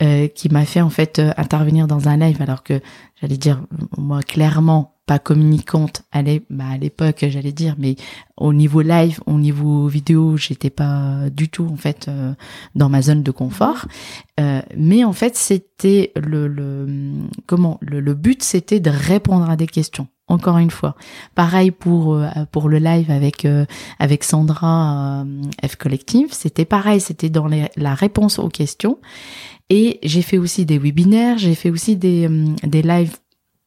euh, 0.03 0.29
qui 0.29 0.49
m'a 0.49 0.65
fait 0.65 0.81
en 0.81 0.91
fait 0.91 1.19
euh, 1.19 1.33
intervenir 1.37 1.87
dans 1.87 2.09
un 2.09 2.17
live 2.17 2.41
alors 2.41 2.63
que 2.63 2.81
j'allais 3.21 3.37
dire 3.37 3.61
moi 3.99 4.23
clairement 4.23 4.98
pas 5.09 5.19
communicante 5.19 6.03
à 6.13 6.23
bah, 6.51 6.77
l'époque, 6.79 7.25
j'allais 7.29 7.53
dire, 7.53 7.77
mais 7.79 7.97
au 8.37 8.53
niveau 8.53 8.83
live, 8.83 9.21
au 9.25 9.39
niveau 9.39 9.87
vidéo, 9.87 10.37
j'étais 10.37 10.69
pas 10.69 11.31
du 11.33 11.49
tout 11.49 11.67
en 11.73 11.77
fait 11.77 12.09
euh, 12.09 12.35
dans 12.75 12.91
ma 12.91 13.01
zone 13.01 13.23
de 13.23 13.31
confort. 13.31 13.87
Euh, 14.39 14.61
mais 14.77 15.05
en 15.05 15.15
fait, 15.15 15.35
c'était 15.35 16.13
le, 16.15 16.47
le 16.47 16.87
comment 17.47 17.79
le, 17.81 18.01
le 18.01 18.13
but, 18.13 18.43
c'était 18.43 18.81
de 18.81 18.91
répondre 18.91 19.49
à 19.49 19.57
des 19.57 19.67
questions. 19.67 20.09
Encore 20.27 20.59
une 20.59 20.71
fois, 20.71 20.95
pareil 21.35 21.71
pour 21.71 22.15
euh, 22.15 22.29
pour 22.53 22.69
le 22.69 22.77
live 22.77 23.11
avec 23.11 23.47
avec 23.99 24.25
Sandra 24.25 25.25
F 25.67 25.77
Collective, 25.77 26.29
c'était 26.33 26.67
pareil, 26.67 27.01
c'était 27.01 27.31
dans 27.31 27.47
les, 27.47 27.71
la 27.77 27.95
réponse 27.95 28.39
aux 28.39 28.51
questions. 28.51 28.99
Et 29.71 30.01
j'ai 30.03 30.23
fait 30.23 30.37
aussi 30.37 30.67
des 30.67 30.79
webinaires, 30.79 31.39
j'ai 31.39 31.55
fait 31.55 31.71
aussi 31.71 31.97
des 31.97 32.29
des 32.63 32.83
lives 32.83 33.17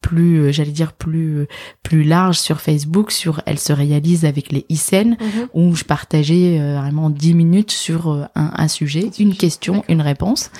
plus, 0.02 0.40
euh, 0.40 0.52
j'allais 0.52 0.72
dire 0.72 0.92
plus 0.92 1.38
euh, 1.38 1.48
plus 1.82 2.02
large 2.02 2.38
sur 2.38 2.60
Facebook, 2.60 3.10
sur 3.10 3.40
Elle 3.46 3.58
se 3.58 3.72
réalise 3.72 4.26
avec 4.26 4.52
les 4.52 4.66
ICN, 4.68 5.10
mhm. 5.10 5.48
où 5.54 5.74
je 5.74 5.84
partageais 5.84 6.60
euh, 6.60 6.78
vraiment 6.78 7.08
10 7.08 7.34
minutes 7.34 7.70
sur 7.70 8.10
un, 8.10 8.28
un 8.34 8.68
sujet, 8.68 9.10
une 9.18 9.34
question, 9.34 9.84
une 9.88 10.02
réponse. 10.02 10.50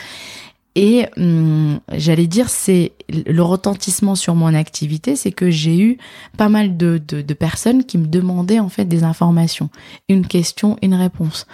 Et 0.74 1.04
hum, 1.18 1.80
j'allais 1.92 2.26
dire, 2.26 2.48
c'est 2.48 2.92
le 3.10 3.42
retentissement 3.42 4.14
sur 4.14 4.34
mon 4.34 4.54
activité, 4.54 5.16
c'est 5.16 5.32
que 5.32 5.50
j'ai 5.50 5.78
eu 5.78 5.98
pas 6.38 6.48
mal 6.48 6.78
de, 6.78 6.98
de, 7.06 7.20
de, 7.20 7.34
personnes 7.34 7.84
qui 7.84 7.98
me 7.98 8.06
demandaient 8.06 8.58
en 8.58 8.70
fait 8.70 8.86
des 8.86 9.04
informations, 9.04 9.68
une 10.08 10.26
question, 10.26 10.78
une 10.80 10.94
réponse. 10.94 11.46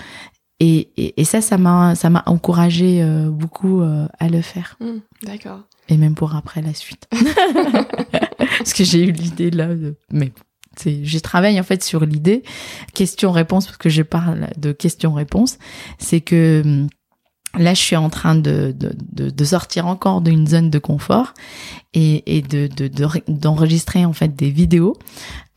Et, 0.60 0.90
et, 0.96 1.20
et 1.20 1.24
ça, 1.24 1.40
ça 1.40 1.58
m'a 1.58 1.96
ça 1.96 2.10
m'a 2.10 2.22
encouragé 2.26 3.04
beaucoup 3.28 3.82
à 3.82 4.28
le 4.28 4.40
faire. 4.40 4.76
Mmh, 4.80 4.98
D'accord 5.24 5.62
et 5.88 5.96
même 5.96 6.14
pour 6.14 6.34
après 6.34 6.62
la 6.62 6.74
suite. 6.74 7.08
Parce 8.58 8.72
que 8.72 8.84
j'ai 8.84 9.04
eu 9.04 9.12
l'idée 9.12 9.50
là, 9.50 9.66
de... 9.68 9.96
mais 10.10 10.32
c'est, 10.76 11.04
j'ai 11.04 11.20
travaillé 11.20 11.58
en 11.58 11.64
fait 11.64 11.82
sur 11.82 12.04
l'idée 12.04 12.42
question-réponse 12.94 13.66
parce 13.66 13.78
que 13.78 13.88
je 13.88 14.02
parle 14.02 14.48
de 14.56 14.72
question-réponse, 14.72 15.58
c'est 15.98 16.20
que 16.20 16.62
hum, 16.64 16.88
là 17.56 17.74
je 17.74 17.80
suis 17.80 17.96
en 17.96 18.10
train 18.10 18.34
de, 18.34 18.74
de, 18.76 19.30
de, 19.30 19.44
sortir 19.44 19.86
encore 19.86 20.20
d'une 20.20 20.46
zone 20.46 20.70
de 20.70 20.78
confort 20.78 21.34
et, 21.94 22.36
et 22.36 22.42
de, 22.42 22.68
de, 22.68 22.88
d'enregistrer 23.26 24.04
en 24.04 24.12
fait 24.12 24.36
des 24.36 24.50
vidéos 24.50 24.96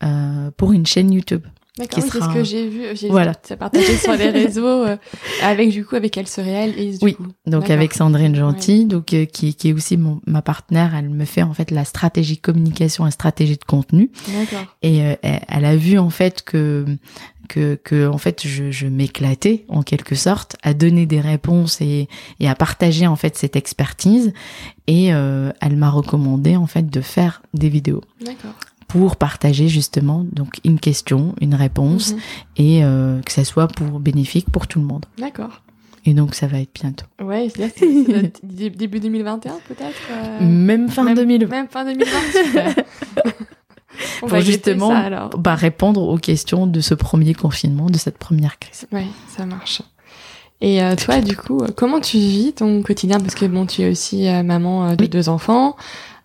euh, 0.02 0.50
pour 0.56 0.72
une 0.72 0.86
chaîne 0.86 1.12
YouTube. 1.12 1.44
D'accord, 1.78 2.04
c'est 2.04 2.20
ce 2.20 2.34
que 2.34 2.44
j'ai 2.44 2.68
vu, 2.68 2.82
j'ai 2.94 3.08
voilà. 3.08 3.32
ça 3.42 3.56
partagé 3.56 3.96
sur 3.96 4.12
les 4.12 4.28
réseaux 4.28 4.66
euh, 4.66 4.98
avec 5.42 5.70
du 5.70 5.86
coup 5.86 5.96
avec 5.96 6.18
Elle 6.18 6.28
se 6.28 6.42
réalise. 6.42 6.98
Oui, 7.00 7.16
donc 7.46 7.70
avec 7.70 7.94
Sandrine 7.94 8.34
Gentil, 8.34 8.84
donc 8.84 9.14
euh, 9.14 9.24
qui, 9.24 9.54
qui 9.54 9.70
est 9.70 9.72
aussi 9.72 9.96
mon, 9.96 10.20
ma 10.26 10.42
partenaire, 10.42 10.94
elle 10.94 11.08
me 11.08 11.24
fait 11.24 11.42
en 11.42 11.54
fait 11.54 11.70
la 11.70 11.86
stratégie 11.86 12.36
communication 12.36 13.06
et 13.06 13.10
stratégie 13.10 13.56
de 13.56 13.64
contenu. 13.64 14.10
D'accord. 14.28 14.66
Et 14.82 15.02
euh, 15.02 15.14
elle 15.22 15.64
a 15.64 15.74
vu 15.74 15.98
en 15.98 16.10
fait 16.10 16.42
que 16.42 16.84
que, 17.48 17.76
que 17.76 18.06
en 18.06 18.18
fait 18.18 18.46
je, 18.46 18.70
je 18.70 18.86
m'éclatais 18.86 19.64
en 19.68 19.82
quelque 19.82 20.14
sorte 20.14 20.56
à 20.62 20.74
donner 20.74 21.06
des 21.06 21.20
réponses 21.20 21.80
et, 21.80 22.06
et 22.38 22.50
à 22.50 22.54
partager 22.54 23.06
en 23.06 23.16
fait 23.16 23.38
cette 23.38 23.56
expertise 23.56 24.34
et 24.86 25.06
elle 25.06 25.76
m'a 25.76 25.90
recommandé 25.90 26.56
en 26.56 26.66
fait 26.66 26.90
de 26.90 27.00
faire 27.00 27.40
des 27.54 27.68
vidéos. 27.68 28.02
Pour 28.92 29.16
partager 29.16 29.68
justement 29.68 30.26
donc 30.32 30.60
une 30.64 30.78
question, 30.78 31.34
une 31.40 31.54
réponse 31.54 32.12
mhm. 32.12 32.18
et 32.58 32.84
euh, 32.84 33.20
que 33.22 33.32
ça 33.32 33.42
soit 33.42 33.66
pour 33.66 34.00
bénéfique 34.00 34.50
pour 34.50 34.66
tout 34.66 34.80
le 34.80 34.84
monde. 34.84 35.06
D'accord. 35.16 35.62
Et 36.04 36.12
donc 36.12 36.34
ça 36.34 36.46
va 36.46 36.58
être 36.58 36.74
bientôt. 36.74 37.06
Ouais, 37.22 37.48
c'est 37.54 37.72
début 38.42 39.00
2021 39.00 39.52
peut-être. 39.66 39.96
Euh, 40.10 40.46
même 40.46 40.90
fin 40.90 41.04
même, 41.04 41.14
2020. 41.14 41.48
Même 41.48 41.68
fin 41.68 41.86
2020. 41.86 42.12
On 44.22 44.26
pour 44.26 44.40
justement 44.40 44.90
ça, 44.90 45.30
bah, 45.38 45.54
répondre 45.54 46.02
aux 46.02 46.18
questions 46.18 46.66
de 46.66 46.80
ce 46.80 46.94
premier 46.94 47.32
confinement, 47.32 47.86
de 47.86 47.98
cette 47.98 48.18
première 48.18 48.58
crise. 48.58 48.86
Ouais, 48.92 49.06
ça 49.28 49.46
marche. 49.46 49.80
Et 50.60 50.82
euh, 50.82 50.96
toi, 50.96 51.20
du 51.20 51.36
coup, 51.36 51.60
comment 51.76 52.00
tu 52.00 52.18
vis 52.18 52.52
ton 52.52 52.82
quotidien? 52.82 53.18
Parce 53.20 53.34
que 53.34 53.46
bon, 53.46 53.66
tu 53.66 53.82
es 53.82 53.90
aussi 53.90 54.28
maman 54.44 54.94
de 54.94 55.06
deux 55.06 55.28
enfants. 55.28 55.76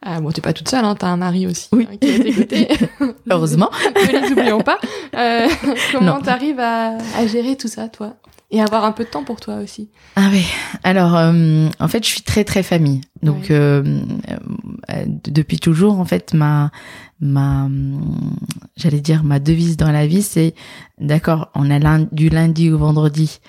Ah, 0.01 0.21
bon, 0.21 0.31
t'es 0.31 0.41
pas 0.41 0.53
toute 0.53 0.69
seule, 0.69 0.85
hein, 0.85 0.95
t'as 0.95 1.07
un 1.07 1.17
mari 1.17 1.47
aussi 1.47 1.69
oui. 1.71 1.87
hein, 1.91 1.95
qui 1.99 2.07
est 2.07 2.19
à 2.19 2.23
tes 2.23 2.33
côtés. 2.33 2.67
Heureusement. 3.29 3.69
ne 3.95 4.25
les 4.25 4.31
oublions 4.31 4.61
pas. 4.61 4.77
Euh, 5.15 5.47
comment 5.91 6.21
t'arrives 6.21 6.59
à, 6.59 6.97
à 7.17 7.27
gérer 7.27 7.55
tout 7.55 7.67
ça, 7.67 7.89
toi? 7.89 8.15
Et 8.49 8.61
avoir 8.61 8.85
un 8.85 8.93
peu 8.93 9.03
de 9.03 9.09
temps 9.09 9.25
pour 9.25 9.41
toi 9.41 9.55
aussi. 9.55 9.89
Ah 10.15 10.29
oui. 10.31 10.45
Alors, 10.83 11.17
euh, 11.17 11.67
en 11.79 11.87
fait, 11.89 12.03
je 12.03 12.09
suis 12.09 12.21
très 12.21 12.45
très 12.45 12.63
famille. 12.63 13.01
Donc, 13.21 13.51
euh, 13.51 14.01
euh, 14.89 15.05
depuis 15.25 15.59
toujours, 15.59 15.99
en 15.99 16.05
fait, 16.05 16.33
ma 16.33 16.71
ma 17.19 17.67
j'allais 18.77 19.01
dire 19.01 19.23
ma 19.25 19.39
devise 19.39 19.75
dans 19.75 19.91
la 19.91 20.07
vie, 20.07 20.21
c'est 20.21 20.53
d'accord. 20.97 21.49
On 21.55 21.69
a 21.69 21.99
du 22.11 22.29
lundi 22.29 22.71
au 22.71 22.77
vendredi. 22.77 23.39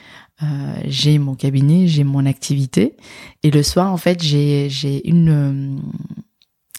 Euh, 0.42 0.46
j'ai 0.86 1.18
mon 1.18 1.34
cabinet, 1.34 1.86
j'ai 1.86 2.05
mon 2.05 2.24
activité, 2.26 2.96
et 3.42 3.51
le 3.51 3.62
soir, 3.62 3.92
en 3.92 3.96
fait, 3.96 4.22
j'ai 4.22 4.68
j'ai 4.68 5.09
une 5.09 5.80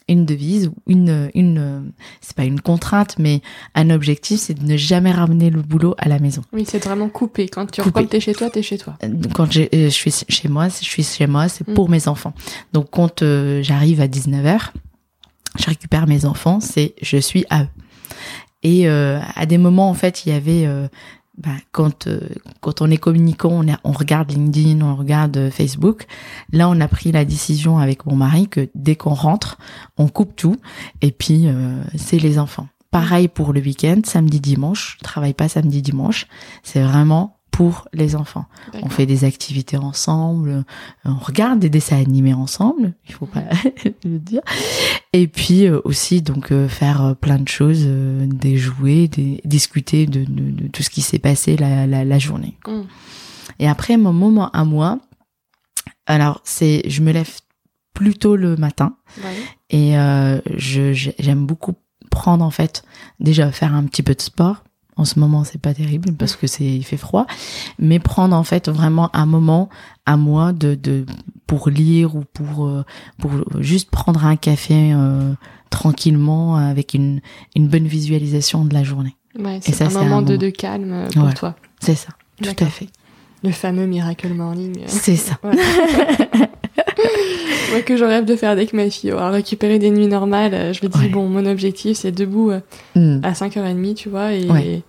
une 0.10 0.26
devise, 0.26 0.72
une, 0.88 1.30
une, 1.36 1.92
c'est 2.20 2.36
pas 2.36 2.44
une 2.44 2.60
contrainte, 2.60 3.16
mais 3.20 3.42
un 3.76 3.90
objectif, 3.92 4.40
c'est 4.40 4.56
de 4.56 4.66
ne 4.66 4.76
jamais 4.76 5.12
ramener 5.12 5.50
le 5.50 5.62
boulot 5.62 5.96
à 5.98 6.10
la 6.10 6.20
maison. 6.20 6.42
Oui, 6.52 6.66
c'est 6.68 6.84
vraiment 6.84 7.10
coupé. 7.10 7.48
Quand 7.48 7.70
tu 7.70 7.82
quand 7.82 8.08
t'es 8.08 8.20
chez 8.20 8.34
toi, 8.34 8.50
t'es 8.50 8.62
chez 8.62 8.78
toi. 8.78 8.98
Euh, 9.04 9.14
quand 9.34 9.56
euh, 9.56 9.68
je 9.72 9.90
suis 9.90 10.12
chez 10.28 10.48
moi, 10.48 10.68
je 10.68 10.86
suis 10.86 11.04
chez 11.04 11.28
moi, 11.28 11.48
c'est 11.48 11.64
pour 11.64 11.88
mm. 11.88 11.92
mes 11.92 12.08
enfants. 12.08 12.34
Donc 12.74 12.88
quand 12.92 13.22
euh, 13.22 13.62
j'arrive 13.62 14.02
à 14.02 14.08
19h, 14.08 14.72
je 15.58 15.66
récupère 15.66 16.08
mes 16.08 16.26
enfants, 16.26 16.60
c'est 16.60 16.96
je 17.02 17.18
suis 17.18 17.46
à 17.50 17.64
eux. 17.64 17.68
Et 18.62 18.90
à 18.90 19.46
des 19.46 19.58
moments, 19.58 19.90
en 19.90 19.94
fait, 19.94 20.26
il 20.26 20.34
y 20.34 20.36
avait 20.36 20.68
bah, 21.40 21.52
quand 21.72 22.08
euh, 22.08 22.20
quand 22.60 22.82
on 22.82 22.92
est 22.92 22.98
communicant, 22.98 23.64
on, 23.64 23.66
on 23.86 23.92
regarde 23.94 24.32
LinkedIn, 24.32 24.82
on 24.82 24.96
regarde 24.96 25.38
euh, 25.38 25.50
Facebook. 25.50 26.06
Là, 26.52 26.70
on 26.70 26.80
a 26.82 26.88
pris 26.88 27.14
la 27.14 27.24
décision 27.24 27.80
avec 27.80 28.06
mon 28.06 28.16
mari 28.16 28.50
que 28.50 28.70
dès 28.76 28.98
qu'on 28.98 29.14
rentre, 29.14 29.58
on 29.98 30.10
coupe 30.10 30.36
tout 30.36 30.58
et 31.02 31.12
puis 31.12 31.48
euh, 31.48 31.82
c'est 31.96 32.20
les 32.20 32.40
enfants. 32.40 32.68
Pareil 32.92 33.30
pour 33.30 33.54
le 33.54 33.62
week-end, 33.62 34.02
samedi, 34.04 34.42
dimanche. 34.42 34.98
Travaille 35.02 35.34
pas 35.34 35.48
samedi, 35.48 35.82
dimanche. 35.82 36.28
C'est 36.64 36.82
vraiment 36.82 37.39
pour 37.52 37.88
les 37.94 38.16
enfants. 38.16 38.46
On 38.74 38.90
fait 38.90 39.06
des 39.06 39.24
activités 39.24 39.78
ensemble, 39.78 40.64
on 41.06 41.16
regarde 41.16 41.60
des 41.60 41.70
dessins 41.70 41.98
animés 41.98 42.34
ensemble, 42.34 42.94
il 43.08 43.14
faut 43.14 43.26
pas 43.26 43.44
le 44.04 44.20
dire. 44.20 44.42
Et 45.14 45.28
puis 45.28 45.66
euh, 45.66 45.82
aussi 45.84 46.22
donc 46.22 46.52
euh, 46.52 46.68
faire 46.68 47.04
euh, 47.04 47.14
plein 47.16 47.40
de 47.40 47.48
choses, 47.48 47.86
des 47.86 48.58
jouets, 48.58 49.08
des, 49.08 49.42
discuter 49.44 50.06
de, 50.06 50.24
de, 50.24 50.68
tout 50.68 50.84
ce 50.84 50.90
qui 50.90 51.02
s'est 51.02 51.20
passé 51.20 51.58
la, 51.58 51.88
la, 51.88 52.06
la 52.06 52.20
journée. 52.20 52.58
Mm. 52.68 52.82
Et 53.60 53.68
après 53.68 53.98
mon 53.98 54.14
moment 54.14 54.52
à 54.52 54.64
moi, 54.64 55.00
alors 56.06 56.42
c'est 56.44 56.84
je 56.88 57.02
me 57.02 57.12
lève 57.12 57.32
plutôt 57.94 58.36
le 58.36 58.56
matin 58.56 58.96
et 59.70 59.94
je 60.56 60.94
j'aime 60.94 61.46
beaucoup 61.46 61.74
prendre 62.10 62.46
en 62.46 62.52
fait 62.52 62.84
déjà 63.20 63.52
faire 63.52 63.76
un 63.76 63.84
petit 63.84 64.04
peu 64.04 64.16
de 64.16 64.22
sport 64.22 64.64
en 65.00 65.06
ce 65.06 65.18
moment, 65.18 65.46
c'est 65.46 65.62
pas 65.62 65.74
terrible 65.74 66.12
parce 66.12 66.36
que 66.36 66.46
c'est 66.46 66.66
il 66.66 66.84
fait 66.84 66.98
froid, 66.98 67.26
mais 67.80 68.00
prendre 68.00 68.36
en 68.36 68.44
fait 68.44 68.68
vraiment 68.68 69.10
un 69.14 69.26
moment 69.26 69.70
à 70.06 70.18
moi 70.18 70.52
de, 70.52 70.76
de 70.76 71.06
pour 71.48 71.70
lire 71.70 72.18
ou 72.18 72.26
pour 72.34 72.68
euh, 72.68 72.84
pour 73.18 73.32
juste 73.62 73.92
prendre 73.92 74.26
un 74.26 74.36
café 74.36 74.92
euh, 74.94 75.32
tranquillement 75.70 76.58
avec 76.58 76.94
une 76.94 77.22
une 77.56 77.70
bonne 77.70 77.88
visualisation 77.88 78.66
de 78.66 78.74
la 78.74 78.84
journée. 78.84 79.16
Ouais, 79.40 79.60
c'est 79.62 79.82
un, 79.82 79.90
moment 79.90 80.22
de, 80.22 80.36
de 80.36 80.50
calme 80.50 80.92
euh, 80.92 81.08
pour 81.14 81.34
toi. 81.34 81.56
C'est 81.80 81.96
ça, 81.96 82.10
tout 82.44 82.50
à 82.60 82.66
fait. 82.66 82.90
Le 83.42 83.52
fameux 83.52 83.86
Miracle 83.86 84.34
Morning. 84.34 84.82
C'est 84.88 85.16
ça. 85.16 85.40
Moi 87.72 87.82
que 87.86 87.96
je 87.96 88.04
rêve 88.04 88.26
de 88.26 88.36
faire 88.36 88.50
avec 88.50 88.74
ma 88.74 88.90
fille, 88.90 89.12
alors 89.12 89.32
récupérer 89.32 89.80
des 89.80 89.92
nuits 89.92 90.08
normales, 90.08 90.74
je 90.74 90.86
me 90.86 90.90
dis 90.90 91.08
bon, 91.08 91.30
mon 91.30 91.46
objectif 91.46 91.96
c'est 92.00 92.12
debout 92.12 92.52
mm. 92.96 93.22
à 93.24 93.32
5h30, 93.32 93.94
tu 93.94 94.10
vois, 94.10 94.34
et, 94.34 94.84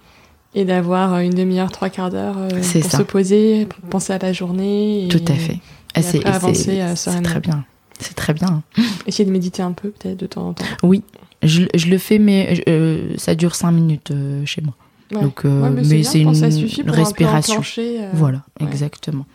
et 0.54 0.64
d'avoir 0.64 1.18
une 1.20 1.34
demi-heure, 1.34 1.70
trois 1.70 1.90
quarts 1.90 2.10
d'heure 2.10 2.36
euh, 2.38 2.48
pour 2.48 2.90
se 2.90 3.02
poser, 3.02 3.66
pour 3.66 3.80
penser 3.88 4.12
à 4.12 4.18
la 4.18 4.32
journée. 4.32 5.06
Et, 5.06 5.08
Tout 5.08 5.24
à 5.28 5.34
fait. 5.34 5.58
Et 5.96 6.02
c'est 6.02 6.24
avancer 6.24 6.80
euh, 6.80 6.94
C'est 6.96 7.22
très 7.22 7.40
bien. 7.40 7.64
C'est 7.98 8.14
très 8.14 8.34
bien. 8.34 8.62
Essayer 9.06 9.24
de 9.24 9.30
méditer 9.30 9.62
un 9.62 9.72
peu, 9.72 9.90
peut-être, 9.90 10.16
de 10.16 10.26
temps 10.26 10.48
en 10.48 10.52
temps. 10.54 10.64
Oui, 10.82 11.02
je, 11.42 11.64
je 11.74 11.86
le 11.88 11.98
fais, 11.98 12.18
mais 12.18 12.62
euh, 12.68 13.14
ça 13.16 13.34
dure 13.34 13.54
cinq 13.54 13.72
minutes 13.72 14.12
chez 14.46 14.62
moi. 14.62 14.74
Donc, 15.10 15.44
mais, 15.44 16.02
c'est 16.02 16.20
une 16.20 16.90
respiration. 16.90 17.60
Un 17.60 18.08
voilà, 18.14 18.42
exactement. 18.60 19.26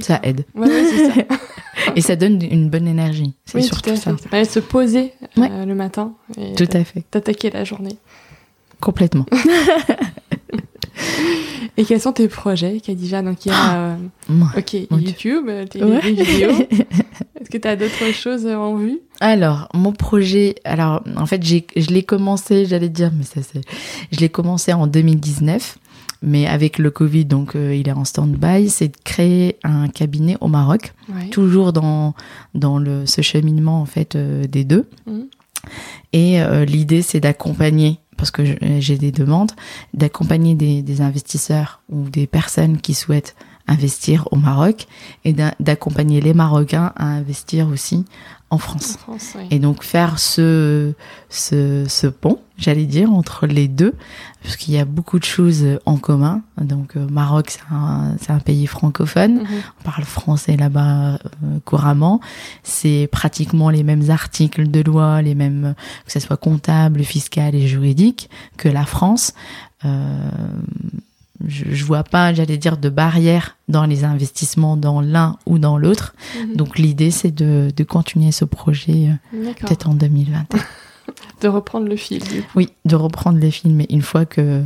Ça 0.00 0.20
aide. 0.22 0.44
Ouais, 0.54 0.68
ça. 0.68 1.22
et 1.96 2.02
ça 2.02 2.16
donne 2.16 2.42
une 2.42 2.68
bonne 2.68 2.86
énergie. 2.86 3.34
C'est 3.46 3.62
surtout 3.62 3.96
ça. 3.96 4.14
Se 4.44 4.60
poser 4.60 5.12
le 5.36 5.72
matin. 5.74 6.14
Et 6.36 6.54
tout 6.54 6.68
à 6.72 6.84
fait. 6.84 7.04
D'attaquer 7.12 7.50
la 7.50 7.64
journée. 7.64 7.96
Complètement. 8.86 9.26
Et 11.76 11.84
quels 11.84 12.00
sont 12.00 12.12
tes 12.12 12.28
projets, 12.28 12.78
Khadija? 12.78 13.20
Donc, 13.20 13.44
il 13.44 13.48
y 13.48 13.52
a 13.52 13.78
euh, 13.78 13.96
ok, 14.56 14.74
YouTube, 14.92 15.50
tes 15.68 15.80
vidéos. 16.00 16.52
Est-ce 17.40 17.50
que 17.50 17.58
tu 17.58 17.66
as 17.66 17.74
d'autres 17.74 18.14
choses 18.14 18.46
en 18.46 18.76
vue? 18.76 19.00
Alors, 19.18 19.68
mon 19.74 19.90
projet, 19.90 20.54
alors 20.64 21.02
en 21.16 21.26
fait, 21.26 21.44
je 21.44 21.88
l'ai 21.88 22.04
commencé, 22.04 22.64
j'allais 22.64 22.88
dire, 22.88 23.10
mais 23.12 23.24
ça 23.24 23.40
c'est. 23.42 23.62
Je 24.12 24.20
l'ai 24.20 24.28
commencé 24.28 24.72
en 24.72 24.86
2019, 24.86 25.78
mais 26.22 26.46
avec 26.46 26.78
le 26.78 26.92
Covid, 26.92 27.24
donc 27.24 27.56
euh, 27.56 27.74
il 27.74 27.88
est 27.88 27.92
en 27.92 28.04
stand-by, 28.04 28.70
c'est 28.70 28.86
de 28.86 28.96
créer 29.02 29.56
un 29.64 29.88
cabinet 29.88 30.36
au 30.40 30.46
Maroc, 30.46 30.94
toujours 31.32 31.72
dans, 31.72 32.14
dans 32.54 32.78
le, 32.78 33.04
ce 33.04 33.20
cheminement 33.20 33.80
en 33.82 33.86
fait 33.86 34.14
euh, 34.14 34.46
des 34.46 34.62
deux. 34.62 34.88
Mmh. 35.06 35.22
Et 36.12 36.38
l'idée, 36.64 37.02
c'est 37.02 37.18
d'accompagner 37.18 37.98
parce 38.16 38.30
que 38.30 38.42
j'ai 38.80 38.98
des 38.98 39.12
demandes, 39.12 39.52
d'accompagner 39.94 40.54
des, 40.54 41.00
investisseurs 41.00 41.80
ou 41.88 42.08
des 42.08 42.26
personnes 42.26 42.78
qui 42.78 42.94
souhaitent 42.94 43.34
investir 43.68 44.28
au 44.30 44.36
Maroc 44.36 44.86
et 45.24 45.34
d'accompagner 45.60 46.20
les 46.20 46.34
Marocains 46.34 46.92
à 46.96 47.06
investir 47.06 47.68
aussi 47.68 48.04
en 48.50 48.58
France. 48.58 48.98
Et 49.50 49.58
donc 49.58 49.82
faire 49.82 50.18
ce, 50.20 50.92
ce, 51.30 51.84
ce 51.88 52.06
pont, 52.06 52.38
j'allais 52.56 52.86
dire, 52.86 53.12
entre 53.12 53.46
les 53.46 53.66
deux, 53.66 53.92
parce 54.42 54.56
qu'il 54.56 54.72
y 54.72 54.78
a 54.78 54.84
beaucoup 54.84 55.18
de 55.18 55.24
choses 55.24 55.66
en 55.84 55.96
commun. 55.96 56.42
Donc 56.60 56.96
euh, 56.96 57.06
Maroc, 57.10 57.50
c'est 57.50 57.74
un, 57.74 58.16
un, 58.28 58.38
pays 58.38 58.68
francophone, 58.68 59.38
mhm. 59.38 59.46
on 59.80 59.82
parle 59.82 60.04
français 60.04 60.56
là-bas 60.56 61.14
euh, 61.14 61.58
couramment. 61.64 62.20
C'est 62.62 63.08
pratiquement 63.10 63.68
les 63.68 63.82
mêmes 63.82 64.10
articles 64.10 64.70
de 64.70 64.80
loi, 64.80 65.22
les 65.22 65.34
mêmes, 65.34 65.74
que 66.06 66.12
ce 66.12 66.20
soit 66.20 66.36
comptable, 66.36 67.02
fiscal 67.02 67.54
et 67.56 67.66
juridique, 67.66 68.30
que 68.56 68.68
la 68.68 68.86
France. 68.86 69.32
Euh, 69.84 70.28
je, 71.44 71.64
je 71.70 71.84
vois 71.84 72.04
pas, 72.04 72.32
j'allais 72.32 72.56
dire, 72.56 72.78
de 72.78 72.88
barrière 72.88 73.56
dans 73.68 73.84
les 73.84 74.04
investissements 74.04 74.76
dans 74.76 75.00
l'un 75.00 75.38
ou 75.46 75.58
dans 75.58 75.78
l'autre. 75.78 76.14
Mhm. 76.38 76.56
Donc 76.56 76.78
l'idée, 76.78 77.10
c'est 77.10 77.30
de, 77.30 77.70
de, 77.74 77.84
continuer 77.84 78.32
ce 78.32 78.44
projet 78.44 79.10
euh, 79.34 79.52
peut-être 79.60 79.88
en 79.88 79.94
2021. 79.94 80.58
de 81.40 81.48
reprendre 81.48 81.88
le 81.88 81.96
fil. 81.96 82.22
Oui, 82.54 82.70
de 82.84 82.96
reprendre 82.96 83.38
les 83.38 83.50
films, 83.50 83.76
mais 83.76 83.86
une 83.90 84.02
fois 84.02 84.24
que 84.24 84.62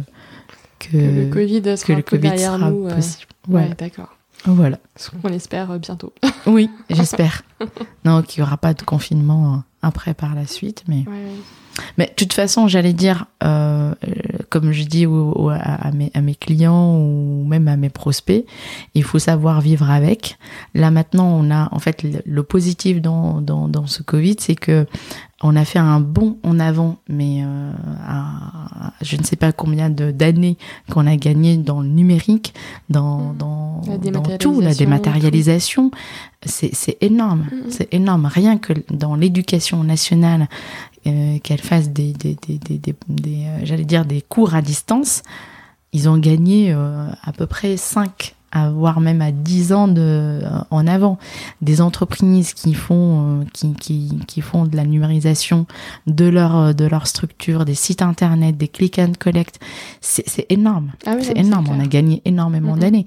que, 0.78 0.96
le 0.96 1.30
Covid 1.30 1.76
sera, 1.76 1.86
que 1.86 1.92
le 1.92 2.02
COVID 2.02 2.20
derrière 2.20 2.54
sera 2.54 2.70
nous, 2.70 2.86
euh, 2.86 2.94
possible. 2.94 3.26
Ouais, 3.48 3.70
d'accord. 3.76 4.16
Voilà. 4.46 4.78
Ce 4.96 5.10
qu'on 5.10 5.28
espère 5.28 5.70
euh, 5.70 5.78
bientôt. 5.78 6.14
oui, 6.46 6.70
j'espère. 6.88 7.42
non, 8.04 8.22
qu'il 8.22 8.42
n'y 8.42 8.46
aura 8.46 8.56
pas 8.56 8.72
de 8.72 8.82
confinement 8.82 9.62
après 9.82 10.14
par 10.14 10.34
la 10.34 10.46
suite, 10.46 10.84
mais. 10.88 11.04
Ouais, 11.06 11.34
mais 11.96 12.06
de 12.06 12.14
toute 12.14 12.32
façon, 12.32 12.68
j'allais 12.68 12.92
dire, 12.92 13.26
euh, 13.42 13.94
comme 14.48 14.72
je 14.72 14.84
dis 14.84 15.06
à, 15.06 15.90
mes, 15.92 16.10
à, 16.14 16.20
mes, 16.20 16.34
clients 16.34 16.96
ou 16.96 17.44
même 17.46 17.68
à 17.68 17.76
mes 17.76 17.88
prospects, 17.88 18.44
il 18.94 19.02
faut 19.02 19.18
savoir 19.18 19.60
vivre 19.60 19.90
avec. 19.90 20.38
Là 20.74 20.90
maintenant, 20.90 21.28
on 21.28 21.50
a 21.50 21.68
en 21.72 21.78
fait 21.78 22.04
le, 22.24 22.42
positif 22.42 23.00
dans, 23.00 23.40
dans, 23.40 23.68
dans, 23.68 23.86
ce 23.86 24.02
Covid, 24.02 24.36
c'est 24.38 24.56
que 24.56 24.86
on 25.43 25.57
a 25.57 25.64
fait 25.64 25.78
un 25.78 26.01
bond 26.01 26.38
en 26.43 26.61
avant, 26.61 26.99
mais 27.09 27.43
euh, 27.43 27.72
je 29.01 29.16
ne 29.16 29.22
sais 29.22 29.36
pas 29.36 29.53
combien 29.53 29.88
d'années 29.88 30.59
qu'on 30.91 31.07
a 31.07 31.16
gagné 31.16 31.57
dans 31.57 31.80
le 31.80 31.88
numérique, 31.88 32.53
dans, 32.91 33.32
mmh. 33.32 33.36
dans, 33.38 33.80
dans 34.12 34.38
tout, 34.38 34.61
la 34.61 34.74
dématérialisation. 34.74 35.91
C'est 36.45 36.99
énorme, 37.01 37.41
mmh. 37.41 37.70
c'est 37.70 37.95
énorme. 37.95 38.26
Rien 38.26 38.59
que 38.59 38.74
dans 38.91 39.14
l'éducation 39.14 39.82
nationale, 39.82 40.49
euh, 41.07 41.38
qu'elle 41.38 41.62
fasse 41.62 41.88
des, 41.88 42.12
des, 42.12 42.36
des, 42.47 42.59
des, 42.59 42.78
des 42.78 42.95
euh, 43.47 43.61
j'allais 43.62 43.86
dire 43.86 44.05
des 44.05 44.20
cours 44.20 44.55
à 44.55 44.61
distance, 44.61 45.22
ils 45.95 46.11
ont 46.11 46.18
gagné 46.18 46.74
euh, 46.74 47.09
à 47.22 47.32
peu 47.32 47.47
près 47.47 47.78
5 47.78 48.34
voire 48.53 49.01
même 49.01 49.22
à 49.22 49.30
10 49.32 49.72
ans 49.72 49.88
de, 49.88 50.40
en 50.70 50.86
avant. 50.86 51.18
Des 51.62 51.80
entreprises 51.80 52.53
qui 52.55 52.74
font, 52.74 53.46
qui, 53.53 53.74
qui, 53.74 54.18
qui, 54.26 54.40
font 54.40 54.64
de 54.64 54.76
la 54.76 54.84
numérisation 54.84 55.66
de 56.07 56.26
leur, 56.26 56.74
de 56.74 56.84
leur 56.84 57.07
structure, 57.07 57.64
des 57.64 57.74
sites 57.74 58.03
internet, 58.03 58.57
des 58.57 58.68
click 58.68 58.98
and 58.98 59.12
collect, 59.18 59.59
c'est 60.01 60.46
énorme. 60.48 60.92
Ah 61.07 61.16
c'est 61.20 61.36
énorme. 61.36 61.68
On 61.70 61.80
a 61.80 61.86
gagné 61.86 62.22
énormément 62.24 62.76
mm-hmm. 62.76 62.80
d'années. 62.80 63.07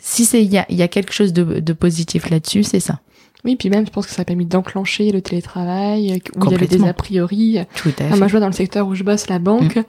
Si 0.00 0.24
il 0.32 0.50
y 0.50 0.58
a, 0.58 0.64
y 0.70 0.82
a 0.82 0.88
quelque 0.88 1.12
chose 1.12 1.32
de, 1.32 1.60
de 1.60 1.72
positif 1.74 2.30
là-dessus, 2.30 2.62
c'est 2.62 2.80
ça. 2.80 3.00
Oui, 3.44 3.56
puis 3.56 3.70
même, 3.70 3.86
je 3.86 3.90
pense 3.90 4.06
que 4.06 4.12
ça 4.12 4.22
a 4.22 4.24
permis 4.24 4.44
d'enclencher 4.44 5.10
le 5.12 5.22
télétravail, 5.22 6.12
euh, 6.12 6.38
où 6.38 6.44
il 6.46 6.52
y 6.52 6.54
avait 6.54 6.66
des 6.66 6.84
a 6.84 6.92
priori. 6.92 7.58
Tout 7.74 7.90
à 7.98 8.04
fait. 8.04 8.16
moi, 8.16 8.26
je 8.26 8.32
vois 8.32 8.40
dans 8.40 8.46
le 8.46 8.52
secteur 8.52 8.86
où 8.86 8.94
je 8.94 9.02
bosse, 9.02 9.28
la 9.28 9.38
banque, 9.38 9.76
mm. 9.76 9.84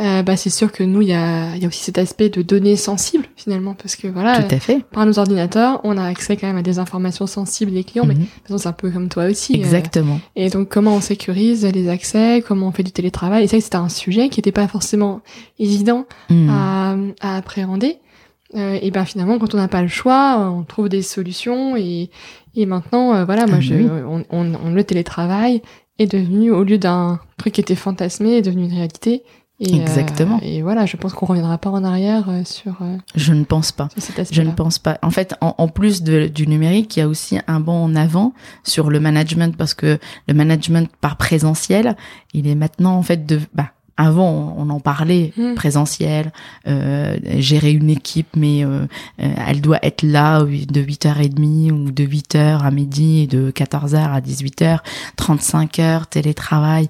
euh, 0.00 0.22
bah, 0.22 0.36
c'est 0.36 0.50
sûr 0.50 0.72
que 0.72 0.82
nous, 0.82 1.02
il 1.02 1.08
y 1.08 1.12
a, 1.12 1.56
y 1.56 1.64
a 1.64 1.68
aussi 1.68 1.84
cet 1.84 1.98
aspect 1.98 2.28
de 2.28 2.42
données 2.42 2.76
sensibles, 2.76 3.26
finalement, 3.36 3.74
parce 3.74 3.96
que 3.96 4.08
voilà, 4.08 4.42
Tout 4.42 4.54
à 4.54 4.58
fait. 4.58 4.84
par 4.92 5.06
nos 5.06 5.18
ordinateurs, 5.18 5.80
on 5.84 5.96
a 5.96 6.04
accès 6.04 6.36
quand 6.36 6.46
même 6.46 6.56
à 6.56 6.62
des 6.62 6.78
informations 6.78 7.26
sensibles 7.26 7.72
des 7.72 7.84
clients, 7.84 8.06
mais 8.06 8.14
mm-hmm. 8.14 8.18
de 8.18 8.24
toute 8.24 8.42
façon, 8.48 8.58
c'est 8.58 8.68
un 8.68 8.72
peu 8.72 8.90
comme 8.90 9.08
toi 9.08 9.26
aussi. 9.26 9.54
Euh. 9.54 9.58
Exactement. 9.58 10.20
et 10.34 10.50
donc, 10.50 10.68
comment 10.68 10.96
on 10.96 11.00
sécurise 11.00 11.64
les 11.64 11.88
accès, 11.88 12.42
comment 12.46 12.68
on 12.68 12.72
fait 12.72 12.82
du 12.82 12.92
télétravail, 12.92 13.44
et 13.44 13.48
ça, 13.48 13.60
c'était 13.60 13.76
un 13.76 13.88
sujet 13.88 14.28
qui 14.28 14.40
n'était 14.40 14.52
pas 14.52 14.68
forcément 14.68 15.20
évident 15.58 16.06
mm. 16.30 16.48
à, 16.50 16.96
à 17.20 17.36
appréhender. 17.36 17.98
Euh, 18.54 18.78
et 18.80 18.90
ben 18.90 19.04
finalement, 19.04 19.38
quand 19.38 19.54
on 19.54 19.58
n'a 19.58 19.68
pas 19.68 19.82
le 19.82 19.88
choix, 19.88 20.38
on 20.38 20.62
trouve 20.62 20.88
des 20.88 21.02
solutions. 21.02 21.76
Et, 21.76 22.10
et 22.56 22.66
maintenant, 22.66 23.14
euh, 23.14 23.24
voilà, 23.24 23.46
moi, 23.46 23.58
ah, 23.58 23.60
je, 23.60 23.74
on, 23.74 24.24
on, 24.30 24.70
le 24.70 24.84
télétravail 24.84 25.62
est 25.98 26.10
devenu, 26.10 26.50
au 26.50 26.64
lieu 26.64 26.78
d'un 26.78 27.20
truc 27.36 27.54
qui 27.54 27.60
était 27.60 27.74
fantasmé, 27.74 28.32
est 28.32 28.42
devenu 28.42 28.64
une 28.64 28.72
réalité. 28.74 29.22
Et, 29.58 29.74
euh, 29.74 29.82
Exactement. 29.82 30.38
et 30.42 30.60
voilà, 30.60 30.84
je 30.84 30.98
pense 30.98 31.14
qu'on 31.14 31.24
reviendra 31.24 31.56
pas 31.56 31.70
en 31.70 31.82
arrière 31.82 32.28
sur. 32.44 32.76
je 33.14 33.32
ne 33.32 33.44
pense 33.44 33.72
pas. 33.72 33.88
Je 34.30 34.42
ne 34.42 34.50
pense 34.50 34.78
pas. 34.78 34.98
En 35.02 35.10
fait, 35.10 35.34
en, 35.40 35.54
en 35.56 35.68
plus 35.68 36.02
de, 36.02 36.26
du 36.26 36.46
numérique, 36.46 36.96
il 36.96 37.00
y 37.00 37.02
a 37.02 37.08
aussi 37.08 37.38
un 37.46 37.60
bond 37.60 37.84
en 37.84 37.96
avant 37.96 38.34
sur 38.64 38.90
le 38.90 39.00
management 39.00 39.56
parce 39.56 39.72
que 39.72 39.98
le 40.28 40.34
management 40.34 40.90
par 41.00 41.16
présentiel, 41.16 41.96
il 42.34 42.46
est 42.46 42.54
maintenant 42.54 42.96
en 42.96 43.02
fait 43.02 43.24
de 43.24 43.40
bah, 43.54 43.70
avant, 43.96 44.54
on 44.58 44.68
en 44.70 44.80
parlait, 44.80 45.32
mmh. 45.36 45.54
présentiel, 45.54 46.32
euh, 46.66 47.16
gérer 47.38 47.72
une 47.72 47.90
équipe, 47.90 48.28
mais 48.36 48.64
euh, 48.64 48.86
euh, 49.22 49.34
elle 49.46 49.60
doit 49.60 49.78
être 49.82 50.02
là 50.02 50.42
de 50.42 50.82
8h30 50.82 51.70
ou 51.72 51.90
de 51.90 52.04
8h 52.04 52.60
à 52.60 52.70
midi 52.70 53.22
et 53.22 53.26
de 53.26 53.50
14h 53.50 53.96
à 53.96 54.20
18h, 54.20 54.80
35 55.16 55.78
heures, 55.78 56.06
télétravail. 56.08 56.88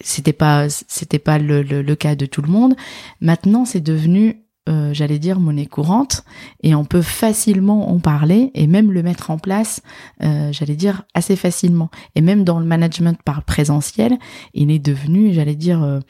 C'était 0.00 0.32
pas, 0.32 0.68
c'était 0.68 1.18
pas 1.18 1.38
le, 1.38 1.62
le, 1.62 1.96
cas 1.96 2.14
de 2.14 2.26
tout 2.26 2.42
le 2.42 2.48
monde. 2.48 2.74
Maintenant, 3.20 3.64
c'est 3.64 3.80
devenu 3.80 4.44
euh, 4.66 4.94
j'allais 4.94 5.18
dire 5.18 5.40
monnaie 5.40 5.66
courante 5.66 6.24
et 6.62 6.74
on 6.74 6.86
peut 6.86 7.02
facilement 7.02 7.92
en 7.92 7.98
parler 7.98 8.50
et 8.54 8.66
même 8.66 8.92
le 8.92 9.02
mettre 9.02 9.30
en 9.30 9.36
place 9.36 9.82
euh, 10.22 10.52
j'allais 10.52 10.74
dire 10.74 11.02
assez 11.12 11.36
facilement 11.36 11.90
et 12.14 12.22
même 12.22 12.44
dans 12.44 12.58
le 12.58 12.64
management 12.64 13.20
par 13.22 13.42
présentiel 13.42 14.16
il 14.54 14.70
est 14.70 14.78
devenu 14.78 15.34
j'allais 15.34 15.54
dire 15.54 15.82
euh, 15.82 16.00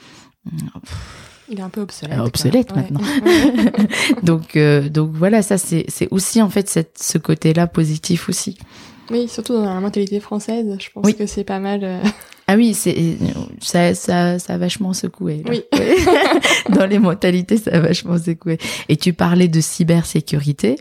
il 1.49 1.59
est 1.59 1.62
un 1.62 1.68
peu 1.68 1.82
obsolète. 1.82 2.18
obsolète 2.18 2.74
maintenant. 2.74 3.01
donc, 4.22 4.57
euh, 4.57 4.88
donc 4.88 5.11
voilà, 5.12 5.42
ça 5.42 5.59
c'est 5.59 5.86
aussi 6.11 6.40
en 6.40 6.51
fait 6.51 6.68
cette, 6.68 6.99
ce 7.01 7.18
côté-là 7.18 7.66
positif 7.66 8.28
aussi. 8.28 8.59
Oui, 9.11 9.28
surtout 9.28 9.53
dans 9.53 9.74
la 9.74 9.80
mentalité 9.80 10.18
française, 10.18 10.78
je 10.80 10.88
pense 10.90 11.12
que 11.12 11.26
c'est 11.26 11.45
pas 11.45 11.59
mal. 11.59 11.80
Euh, 11.82 12.03
ah 12.47 12.57
oui, 12.57 12.72
c'est 12.72 13.18
ça, 13.61 13.95
ça, 13.95 14.38
ça 14.38 14.55
a 14.55 14.59
vachement 14.59 14.95
secoué. 14.95 15.42
Oui. 15.47 15.62
dans 16.70 16.86
les 16.86 16.99
mentalités, 16.99 17.59
ça 17.59 17.72
a 17.72 17.80
vachement 17.80 18.18
secoué. 18.18 18.59
Et 18.88 18.97
tu 18.97 19.12
parlais 19.12 19.49
de 19.49 19.61
cybersécurité. 19.61 20.76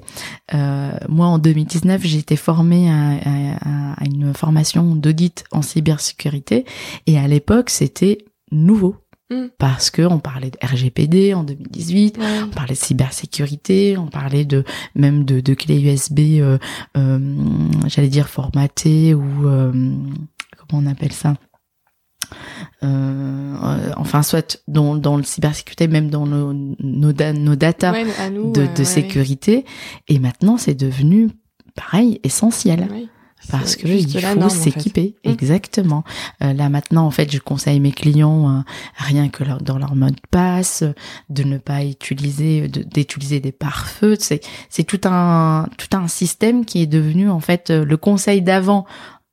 Euh, 0.53 0.91
moi, 1.09 1.27
en 1.27 1.37
2019, 1.37 2.01
j'ai 2.03 2.19
été 2.19 2.37
formée 2.37 2.89
à, 2.89 3.11
à, 3.25 3.93
à 4.01 4.05
une 4.05 4.33
formation 4.33 4.95
d'audit 4.95 5.43
en 5.51 5.61
cybersécurité, 5.61 6.63
et 7.07 7.17
à 7.17 7.27
l'époque, 7.27 7.69
c'était 7.69 8.19
nouveau. 8.51 9.02
Mm. 9.33 9.49
Parce 9.57 9.89
que 9.89 10.01
on 10.01 10.19
parlait 10.19 10.51
de 10.51 10.57
RGPD 10.61 11.33
en 11.33 11.43
2018, 11.43 12.19
on 12.19 12.49
parlait 12.49 12.73
de 12.73 12.79
cybersécurité, 12.79 13.97
on 13.97 14.07
parlait 14.07 14.45
de 14.45 14.63
même 14.95 15.25
de, 15.25 15.39
de 15.39 15.53
clés 15.53 15.81
USB, 15.81 16.19
euh, 16.39 16.57
euh, 16.97 17.35
j'allais 17.87 18.09
dire 18.09 18.29
formatées 18.29 19.13
ou 19.13 19.47
euh, 19.47 19.71
comment 19.71 20.83
on 20.83 20.85
appelle 20.85 21.13
ça? 21.13 21.35
Enfin 22.81 24.23
soit 24.23 24.61
dans, 24.67 24.95
dans 24.95 25.17
le 25.17 25.23
cybersécurité 25.23 25.87
même 25.87 26.09
dans 26.09 26.25
nos 26.25 26.51
nos, 26.53 27.13
nos 27.13 27.55
data 27.55 27.93
de, 27.93 28.75
de 28.75 28.83
sécurité. 28.83 29.65
Et 30.07 30.19
maintenant 30.19 30.57
c'est 30.57 30.73
devenu 30.73 31.29
pareil 31.75 32.19
essentiel 32.23 32.87
parce 33.49 33.75
que 33.75 33.87
il 33.87 34.21
faut 34.21 34.49
s'équiper 34.49 35.15
exactement. 35.23 36.03
Euh, 36.43 36.53
là 36.53 36.69
maintenant 36.69 37.05
en 37.05 37.11
fait, 37.11 37.31
je 37.31 37.39
conseille 37.39 37.79
mes 37.79 37.91
clients 37.91 38.49
euh, 38.49 38.61
rien 38.95 39.29
que 39.29 39.43
dans 39.61 39.77
leur 39.77 39.95
mode 39.95 40.19
passe 40.31 40.83
de 41.29 41.43
ne 41.43 41.57
pas 41.57 41.83
utiliser 41.83 42.67
d'utiliser 42.67 43.39
des 43.39 43.51
pare-feux, 43.51 44.15
c'est 44.19 44.41
c'est 44.69 44.83
tout 44.83 45.01
un 45.05 45.67
tout 45.77 45.95
un 45.95 46.07
système 46.07 46.65
qui 46.65 46.81
est 46.81 46.87
devenu 46.87 47.29
en 47.29 47.39
fait 47.39 47.69
euh, 47.69 47.85
le 47.85 47.97
conseil 47.97 48.41
d'avant 48.41 48.85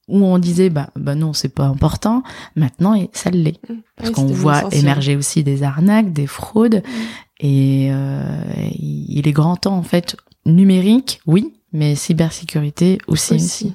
où 0.08 0.24
on 0.24 0.38
disait 0.38 0.70
bah 0.70 0.90
bah 0.96 1.14
non 1.14 1.32
c'est 1.32 1.54
pas 1.54 1.66
important. 1.66 2.22
Maintenant 2.56 2.96
ça 3.12 3.30
l'est. 3.30 3.60
Mmh. 3.68 3.74
parce 3.96 4.10
qu'on 4.10 4.26
voit 4.26 4.64
émerger 4.72 5.16
aussi 5.16 5.44
des 5.44 5.62
arnaques 5.62 6.12
des 6.12 6.26
fraudes. 6.26 6.82
Mmh. 6.84 7.46
et 7.46 7.88
euh, 7.92 8.42
il 8.78 9.26
est 9.26 9.32
grand 9.32 9.56
temps 9.56 9.76
en 9.76 9.82
fait 9.82 10.16
numérique 10.46 11.20
oui 11.26 11.59
mais 11.72 11.94
cybersécurité 11.94 12.98
aussi. 13.06 13.34
aussi 13.34 13.74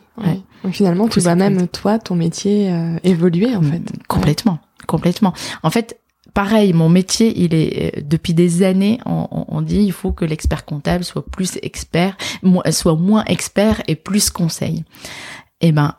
Donc 0.64 0.74
finalement, 0.74 1.08
tu 1.08 1.20
vois 1.20 1.36
même 1.36 1.68
toi, 1.68 2.00
ton 2.00 2.16
métier 2.16 2.72
euh, 2.72 2.98
évoluer 3.04 3.56
en 3.56 3.62
fait. 3.62 3.82
Complètement, 4.08 4.60
complètement. 4.88 5.34
En 5.64 5.70
fait, 5.70 6.00
pareil, 6.34 6.74
mon 6.74 6.90
métier, 6.90 7.34
il 7.38 7.54
est 7.54 7.98
euh, 7.98 8.02
depuis 8.02 8.34
des 8.34 8.64
années, 8.64 9.00
on, 9.06 9.28
on 9.32 9.62
dit 9.62 9.82
il 9.84 9.94
faut 9.94 10.12
que 10.12 10.26
l'expert 10.26 10.66
comptable 10.66 11.04
soit 11.04 11.26
plus 11.26 11.58
expert, 11.62 12.18
soit 12.72 12.96
moins 12.96 13.24
expert 13.26 13.82
et 13.88 13.96
plus 13.96 14.30
conseil. 14.30 14.84
Eh 15.62 15.72
ben, 15.72 15.96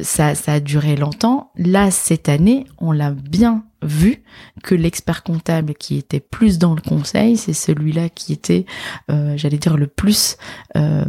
ça, 0.00 0.34
ça 0.34 0.54
a 0.54 0.60
duré 0.60 0.96
longtemps. 0.96 1.50
Là, 1.56 1.90
cette 1.90 2.28
année, 2.28 2.66
on 2.78 2.92
l'a 2.92 3.10
bien 3.12 3.64
vu 3.82 4.22
que 4.62 4.74
l'expert 4.74 5.22
comptable 5.22 5.74
qui 5.74 5.96
était 5.96 6.20
plus 6.20 6.58
dans 6.58 6.74
le 6.74 6.80
conseil, 6.80 7.36
c'est 7.36 7.52
celui-là 7.52 8.08
qui 8.08 8.32
était, 8.32 8.66
euh, 9.10 9.36
j'allais 9.36 9.58
dire, 9.58 9.76
le 9.76 9.86
plus 9.86 10.36
euh, 10.76 11.04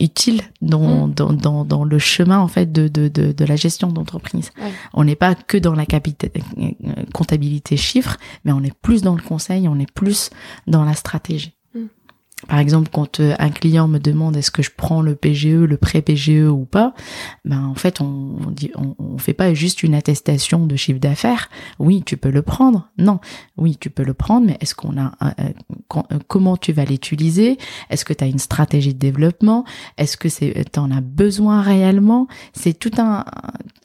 utile 0.00 0.42
dans, 0.62 1.08
mmh. 1.08 1.14
dans, 1.14 1.32
dans, 1.32 1.64
dans, 1.64 1.84
le 1.84 1.98
chemin 1.98 2.38
en 2.38 2.48
fait 2.48 2.72
de, 2.72 2.88
de, 2.88 3.08
de, 3.08 3.32
de 3.32 3.44
la 3.44 3.56
gestion 3.56 3.88
d'entreprise. 3.88 4.50
On 4.94 5.04
n'est 5.04 5.16
pas 5.16 5.34
que 5.34 5.58
dans 5.58 5.74
la 5.74 5.84
euh, 5.92 6.68
comptabilité 7.12 7.76
chiffre, 7.76 8.16
mais 8.44 8.52
on 8.52 8.62
est 8.62 8.74
plus 8.74 9.02
dans 9.02 9.14
le 9.14 9.22
conseil, 9.22 9.68
on 9.68 9.78
est 9.78 9.90
plus 9.90 10.30
dans 10.66 10.84
la 10.84 10.94
stratégie. 10.94 11.57
Par 12.46 12.60
exemple, 12.60 12.88
quand 12.92 13.18
euh, 13.18 13.34
un 13.40 13.50
client 13.50 13.88
me 13.88 13.98
demande 13.98 14.36
est-ce 14.36 14.52
que 14.52 14.62
je 14.62 14.70
prends 14.74 15.02
le 15.02 15.16
PGE, 15.16 15.46
le 15.46 15.76
prêt 15.76 16.02
PGE 16.02 16.48
ou 16.48 16.64
pas, 16.64 16.94
ben 17.44 17.64
en 17.64 17.74
fait 17.74 18.00
on, 18.00 18.36
on 18.46 18.50
dit 18.50 18.70
on, 18.76 18.94
on, 18.98 19.18
fait 19.18 19.32
pas 19.32 19.52
juste 19.54 19.82
une 19.82 19.94
attestation 19.94 20.64
de 20.64 20.76
chiffre 20.76 21.00
d'affaires. 21.00 21.50
Oui, 21.80 22.02
tu 22.06 22.16
peux 22.16 22.30
le 22.30 22.42
prendre. 22.42 22.88
Non, 22.96 23.18
oui, 23.56 23.76
tu 23.78 23.90
peux 23.90 24.04
le 24.04 24.14
prendre, 24.14 24.46
mais 24.46 24.56
est-ce 24.60 24.76
qu'on 24.76 24.96
a 24.96 25.12
euh, 25.40 26.18
comment 26.28 26.56
tu 26.56 26.72
vas 26.72 26.84
l'utiliser? 26.84 27.58
Est-ce 27.90 28.04
que 28.04 28.12
tu 28.12 28.22
as 28.22 28.28
une 28.28 28.38
stratégie 28.38 28.94
de 28.94 29.00
développement? 29.00 29.64
Est-ce 29.96 30.16
que 30.16 30.28
c'est 30.28 30.78
en 30.78 30.92
as 30.92 31.00
besoin 31.00 31.60
réellement? 31.60 32.28
C'est 32.52 32.78
tout 32.78 32.92
un 32.98 33.24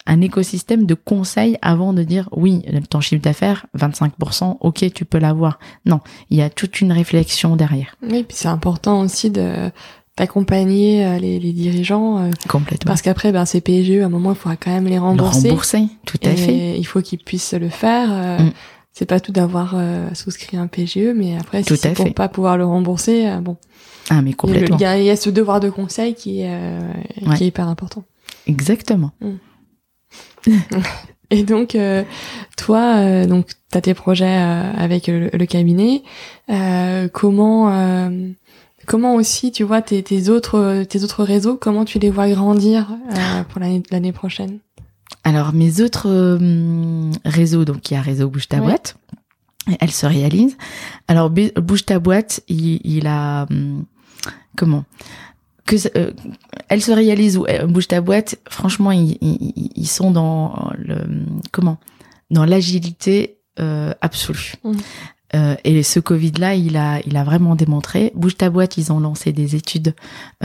un 0.05 0.21
écosystème 0.21 0.85
de 0.85 0.95
conseils 0.95 1.57
avant 1.61 1.93
de 1.93 2.03
dire 2.03 2.29
oui, 2.35 2.63
ton 2.89 2.99
chiffre 2.99 3.21
d'affaires 3.21 3.65
25%, 3.77 4.57
OK, 4.59 4.93
tu 4.93 5.05
peux 5.05 5.17
l'avoir. 5.17 5.59
Non, 5.85 6.01
il 6.29 6.37
y 6.37 6.41
a 6.41 6.49
toute 6.49 6.81
une 6.81 6.91
réflexion 6.91 7.55
derrière. 7.55 7.95
C'est 8.43 8.49
important 8.49 8.99
aussi 9.01 9.29
de 9.29 9.71
d'accompagner 10.15 11.03
euh, 11.03 11.17
les, 11.17 11.39
les, 11.39 11.53
dirigeants. 11.53 12.19
Euh, 12.19 12.29
Complètement. 12.47 12.89
Parce 12.89 13.01
qu'après, 13.01 13.31
ben, 13.31 13.45
ces 13.45 13.61
PGE, 13.61 14.03
à 14.03 14.05
un 14.05 14.09
moment, 14.09 14.31
il 14.33 14.35
faudra 14.35 14.55
quand 14.57 14.69
même 14.69 14.85
les 14.85 14.99
rembourser. 14.99 15.43
Le 15.45 15.49
rembourser, 15.49 15.87
tout 16.05 16.19
à 16.23 16.35
fait. 16.35 16.77
Il 16.77 16.83
faut 16.83 17.01
qu'ils 17.01 17.17
puissent 17.17 17.53
le 17.53 17.69
faire. 17.69 18.09
Euh, 18.11 18.37
mm. 18.37 18.51
C'est 18.91 19.07
pas 19.07 19.19
tout 19.19 19.31
d'avoir 19.31 19.75
souscrit 20.13 20.55
un 20.55 20.67
PGE, 20.67 21.13
mais 21.15 21.35
après, 21.35 21.63
si 21.63 21.75
c'est 21.77 21.93
pour 21.93 22.13
pas 22.13 22.27
pouvoir 22.27 22.57
le 22.57 22.65
rembourser, 22.65 23.27
bon. 23.41 23.57
Ah, 24.11 24.21
mais 24.21 24.33
complètement. 24.33 24.77
Il 24.77 24.81
y, 24.81 24.85
a, 24.85 24.99
il 24.99 25.05
y, 25.05 25.09
a, 25.09 25.15
ce 25.15 25.31
devoir 25.31 25.59
de 25.59 25.71
conseil 25.71 26.13
qui 26.13 26.41
est, 26.41 26.79
qui 27.35 27.43
est 27.43 27.47
hyper 27.47 27.67
important. 27.67 28.03
Exactement. 28.45 29.09
Mm. 29.19 30.51
Et 31.33 31.41
donc, 31.41 31.73
euh, 31.73 32.03
toi, 32.57 32.97
euh, 32.97 33.25
donc, 33.25 33.47
tu 33.71 33.77
as 33.77 33.81
tes 33.81 33.95
projets 33.95 34.37
euh, 34.37 34.71
avec 34.77 35.07
le, 35.07 35.45
cabinet. 35.47 36.03
comment, 37.11 38.11
comment 38.85 39.15
aussi, 39.15 39.51
tu 39.51 39.63
vois, 39.63 39.81
tes, 39.81 40.03
tes, 40.03 40.29
autres, 40.29 40.83
tes 40.83 41.03
autres 41.03 41.23
réseaux, 41.23 41.57
comment 41.57 41.85
tu 41.85 41.97
les 41.97 42.11
vois 42.11 42.29
grandir 42.29 42.87
pour 43.49 43.59
l'année 43.59 44.11
prochaine? 44.11 44.59
Alors, 45.23 45.53
mes 45.53 45.81
autres 45.81 46.37
réseaux, 47.25 47.65
donc 47.65 47.89
il 47.89 47.95
y 47.95 47.97
a 47.97 48.01
Réseau 48.01 48.29
Bouge 48.29 48.47
ta 48.47 48.59
boîte, 48.59 48.95
elle 49.79 49.91
se 49.91 50.05
réalise. 50.05 50.55
Alors, 51.07 51.31
Bouge 51.31 51.85
ta 51.85 51.97
boîte, 51.97 52.41
il, 52.47 52.79
il 52.83 53.07
a... 53.07 53.47
Hum, 53.49 53.85
comment? 54.55 54.85
Que 55.65 55.75
euh, 55.97 56.11
elle 56.69 56.81
se 56.81 56.91
réalise 56.91 57.37
ou 57.37 57.45
euh, 57.45 57.65
bouge 57.67 57.87
ta 57.87 58.01
boîte 58.01 58.35
franchement 58.49 58.91
ils, 58.91 59.17
ils, 59.75 59.87
sont 59.87 60.11
dans 60.11 60.71
le 60.77 60.97
comment? 61.51 61.77
Dans 62.31 62.45
l'agilité 62.45 63.37
euh, 63.59 63.93
absolue. 64.01 64.53
Mmh. 64.63 64.71
euh, 65.35 65.55
et 65.63 65.83
ce 65.83 65.99
Covid 65.99 66.31
là 66.39 66.55
il 66.55 66.75
a 66.75 66.99
il 67.05 67.15
a 67.15 67.23
vraiment 67.23 67.55
démontré. 67.55 68.11
Bouge 68.15 68.35
ta 68.35 68.49
boîte 68.49 68.77
ils 68.77 68.91
ont 68.91 68.99
lancé 68.99 69.31
des 69.31 69.55
études 69.55 69.95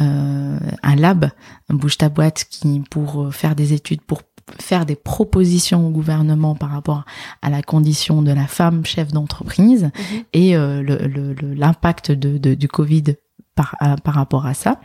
euh, 0.01 0.59
un 0.83 0.97
lab. 0.97 1.31
Bouge 1.69 1.99
ta 1.99 2.09
boîte 2.09 2.47
qui 2.51 2.83
pour 2.91 3.35
faire 3.35 3.55
des 3.57 3.73
études 3.73 4.03
pour 4.03 4.23
faire 4.61 4.87
des 4.87 4.97
propositions 4.97 5.87
au 5.87 5.91
gouvernement 5.91 6.55
par 6.55 6.71
rapport 6.71 7.05
à 7.43 7.51
la 7.51 7.61
condition 7.61 8.23
de 8.23 8.33
la 8.33 8.47
femme 8.47 8.85
chef 8.87 9.09
d'entreprise. 9.09 9.85
Mmh. 9.85 10.17
et 10.33 10.55
l'impact 10.55 12.11
le, 12.11 12.39
de, 12.39 12.55
du 12.55 12.69
Covid 12.69 13.17
par, 13.59 13.75
euh, 13.83 13.97
par 13.97 14.15
rapport 14.15 14.47
à 14.47 14.55
ça. 14.55 14.81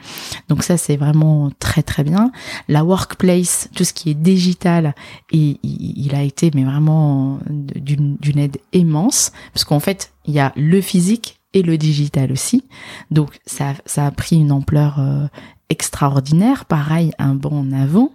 Donc 0.49 0.63
ça, 0.63 0.77
c'est 0.77 0.97
vraiment 0.97 1.51
très 1.59 1.83
très 1.83 2.03
bien. 2.03 2.31
La 2.67 2.83
workplace, 2.83 3.69
tout 3.75 3.83
ce 3.83 3.93
qui 3.93 4.09
est 4.09 4.15
digital, 4.15 4.95
et, 5.31 5.59
il, 5.61 6.15
a 6.15 6.23
été 6.23 6.49
mais 6.55 6.63
vraiment 6.63 7.37
d'une 7.47 8.39
aide 8.39 8.57
immense, 8.73 9.31
parce 9.53 9.63
qu'en 9.63 9.79
fait, 9.79 10.11
il 10.25 10.33
y 10.33 10.39
a 10.39 10.51
le 10.55 10.81
physique 10.81 11.39
et 11.53 11.61
le 11.61 11.77
digital 11.77 12.31
aussi. 12.31 12.65
Donc 13.11 13.39
ça, 13.45 13.75
ça 13.85 14.07
a 14.07 14.11
pris 14.11 14.37
une 14.37 14.51
ampleur 14.51 14.95
euh, 14.97 15.27
extraordinaire. 15.69 16.65
Pareil, 16.65 17.11
un 17.19 17.35
bon 17.35 17.59
en 17.59 17.71
avant. 17.71 18.11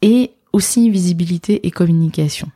Et 0.00 0.32
aussi 0.54 0.88
visibilité 0.88 1.66
et 1.66 1.70
communication 1.70 2.48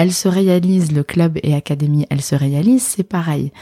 elle 0.00 0.14
se 0.14 0.28
réalise, 0.28 0.92
le 0.92 1.02
club 1.02 1.38
et 1.42 1.54
académie, 1.54 2.06
elle 2.08 2.22
se 2.22 2.34
réalise, 2.34 2.82
c'est 2.82 3.02
pareil. 3.02 3.52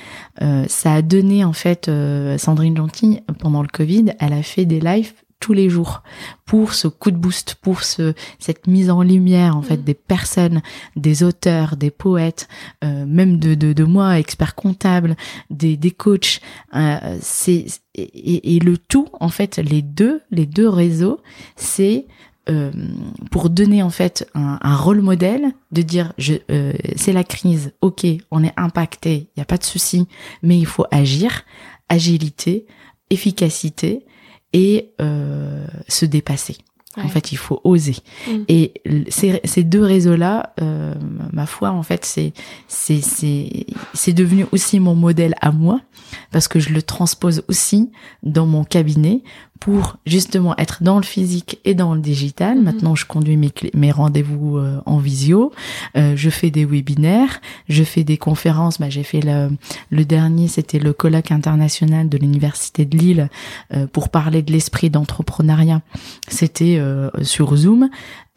Euh, 0.41 0.67
ça 0.69 0.95
a 0.95 1.03
donné 1.03 1.45
en 1.45 1.53
fait, 1.53 1.89
euh, 1.89 2.39
Sandrine 2.39 2.77
Gentil, 2.77 3.19
pendant 3.41 3.61
le 3.61 3.67
Covid, 3.67 4.13
elle 4.21 4.33
a 4.33 4.45
fait 4.45 4.65
des 4.65 4.79
lives 4.79 5.15
tous 5.41 5.53
les 5.53 5.69
jours 5.69 6.05
pour 6.47 6.75
ce 6.75 6.87
coup 6.87 7.11
de 7.11 7.17
boost, 7.17 7.57
pour 7.57 7.83
ce, 7.83 8.15
cette 8.39 8.69
mise 8.69 8.89
en 8.89 9.03
lumière 9.03 9.57
en 9.57 9.63
fait 9.63 9.79
mm. 9.79 9.83
des 9.83 9.95
personnes, 9.95 10.63
des 10.95 11.25
auteurs, 11.25 11.77
des 11.77 11.91
poètes, 11.91 12.47
euh, 12.85 13.05
même 13.05 13.39
de, 13.39 13.57
de, 13.57 13.73
de, 13.73 13.85
moi, 13.85 14.21
expert 14.21 14.55
comptable, 14.55 15.17
des, 15.51 15.77
des 15.77 15.91
coachs. 15.91 16.41
Euh, 16.77 17.19
c'est 17.21 17.67
et, 17.97 18.55
et, 18.55 18.61
le 18.61 18.79
tout 18.79 19.09
en 19.19 19.29
fait, 19.29 19.57
les 19.57 19.83
deux, 19.83 20.21
les 20.31 20.47
deux 20.47 20.69
réseaux, 20.69 21.21
c'est 21.57 22.07
euh, 22.51 22.71
pour 23.31 23.51
donner 23.51 23.83
en 23.83 23.91
fait 23.91 24.29
un, 24.35 24.59
un 24.63 24.77
rôle 24.77 25.01
modèle, 25.01 25.53
de 25.73 25.83
dire 25.83 26.13
je 26.19 26.35
euh, 26.51 26.73
c'est 26.97 27.13
la 27.13 27.25
crise, 27.25 27.73
ok, 27.81 28.07
on 28.31 28.43
est 28.43 28.55
impacté, 28.57 29.29
il 29.37 29.41
y 29.41 29.43
a 29.43 29.45
pas 29.45 29.59
de 29.59 29.65
souci, 29.65 30.07
mais 30.43 30.59
il 30.59 30.67
faut 30.67 30.87
agir, 30.91 31.45
agilité, 31.89 32.67
efficacité 33.11 34.05
et 34.53 34.93
euh, 35.01 35.67
se 35.89 36.07
dépasser. 36.07 36.57
En 36.97 37.09
fait, 37.09 37.31
il 37.31 37.39
faut 37.39 37.61
oser. 37.63 37.97
Mm. 38.27 38.33
Et 38.49 38.73
ces, 39.09 39.41
ces 39.45 39.63
deux 39.63 39.85
réseaux-là, 39.85 40.53
euh, 40.61 40.95
ma 41.33 41.47
foi, 41.47 41.71
en 41.71 41.83
fait, 41.83 42.05
c'est 42.05 42.33
c'est 42.67 43.01
c'est 43.01 43.67
c'est 43.95 44.13
devenu 44.13 44.47
aussi 44.51 44.81
mon 44.81 44.97
modèle 44.97 45.35
à 45.41 45.53
moi 45.53 45.81
parce 46.33 46.49
que 46.49 46.59
je 46.59 46.71
le 46.71 46.83
transpose 46.83 47.45
aussi 47.49 47.91
dans 48.23 48.47
mon 48.47 48.65
cabinet 48.65 49.23
pour 49.61 49.97
justement 50.07 50.57
être 50.57 50.83
dans 50.83 50.97
le 50.97 51.05
physique 51.05 51.61
et 51.65 51.75
dans 51.75 51.95
le 51.95 52.01
digital. 52.01 52.59
Mm-hmm. 52.59 52.63
Maintenant, 52.63 52.95
je 52.95 53.07
conduis 53.07 53.37
mes, 53.37 53.53
mes 53.75 53.91
rendez-vous 53.91 54.59
euh, 54.59 54.81
en 54.87 54.99
visio, 54.99 55.53
euh, 55.97 56.15
je 56.17 56.31
fais 56.31 56.51
des 56.51 56.65
webinaires, 56.65 57.41
je 57.69 57.83
fais 57.85 58.05
des 58.05 58.17
conférences. 58.17 58.79
Bah, 58.79 58.89
j'ai 58.89 59.03
fait 59.03 59.21
le, 59.21 59.51
le 59.91 60.05
dernier, 60.05 60.49
c'était 60.49 60.79
le 60.79 60.93
colloque 60.93 61.33
international 61.33 62.09
de 62.09 62.19
l'université 62.19 62.85
de 62.85 62.97
Lille 62.97 63.29
euh, 63.75 63.87
pour 63.87 64.09
parler 64.09 64.43
de 64.43 64.53
l'esprit 64.53 64.91
d'entrepreneuriat. 64.91 65.83
C'était 66.29 66.77
euh, 66.79 67.11
sur 67.23 67.57
Zoom 67.57 67.89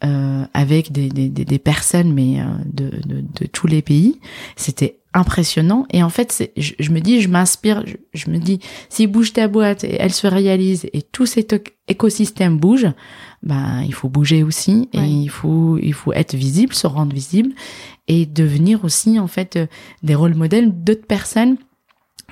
euh, 0.04 0.44
avec 0.52 0.90
des, 0.90 1.08
des, 1.08 1.28
des, 1.28 1.58
personnes 1.60 2.12
mais 2.12 2.40
euh, 2.40 2.44
de, 2.66 2.90
de, 3.06 3.20
de, 3.20 3.46
tous 3.46 3.68
les 3.68 3.82
pays. 3.82 4.18
C'était 4.56 4.98
impressionnant. 5.14 5.86
Et 5.92 6.02
en 6.02 6.08
fait 6.08 6.50
je, 6.56 6.72
je, 6.80 6.90
me 6.90 7.00
dis 7.00 7.20
je 7.20 7.28
m'inspire 7.28 7.84
je, 8.12 8.30
me 8.30 8.38
dis 8.38 8.58
si 8.88 9.06
bouge 9.06 9.32
ta 9.32 9.46
boîte 9.46 9.84
et 9.84 9.96
elle 10.00 10.12
se 10.12 10.26
réalise 10.26 10.88
et 10.92 11.02
tout 11.02 11.24
cet 11.24 11.54
écosystème 11.86 12.58
bouge 12.58 12.88
ben 13.44 13.82
il 13.82 13.94
faut 13.94 14.08
bouger 14.08 14.42
aussi. 14.42 14.88
Et 14.92 14.98
il 14.98 15.28
faut 15.28 15.78
il 15.78 15.94
faut 15.94 16.12
être 16.12 16.34
visible 16.34 16.74
se 16.74 16.88
rendre 16.88 17.14
visible 17.14 17.52
et 18.08 18.26
devenir 18.26 18.84
aussi 18.84 19.20
en 19.20 19.28
fait 19.28 19.56
des 20.02 20.16
rôles 20.16 20.34
modèles 20.34 20.72
d'autres 20.82 21.06
personnes 21.06 21.58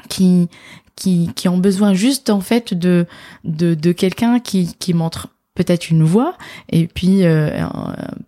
qui 0.09 0.49
qui 0.97 1.31
qui 1.37 1.49
ont 1.49 1.59
besoin 1.59 1.95
juste 1.95 2.31
en 2.31 2.41
fait 2.41 2.75
de 2.75 3.07
de, 3.45 3.75
de 3.75 3.93
quelqu'un 3.93 4.41
qui 4.41 4.75
qui 4.77 4.93
montre 4.93 5.29
peut-être 5.55 5.91
une 5.91 6.05
voix 6.05 6.35
et 6.71 6.87
puis 6.87 7.25
euh, 7.25 7.51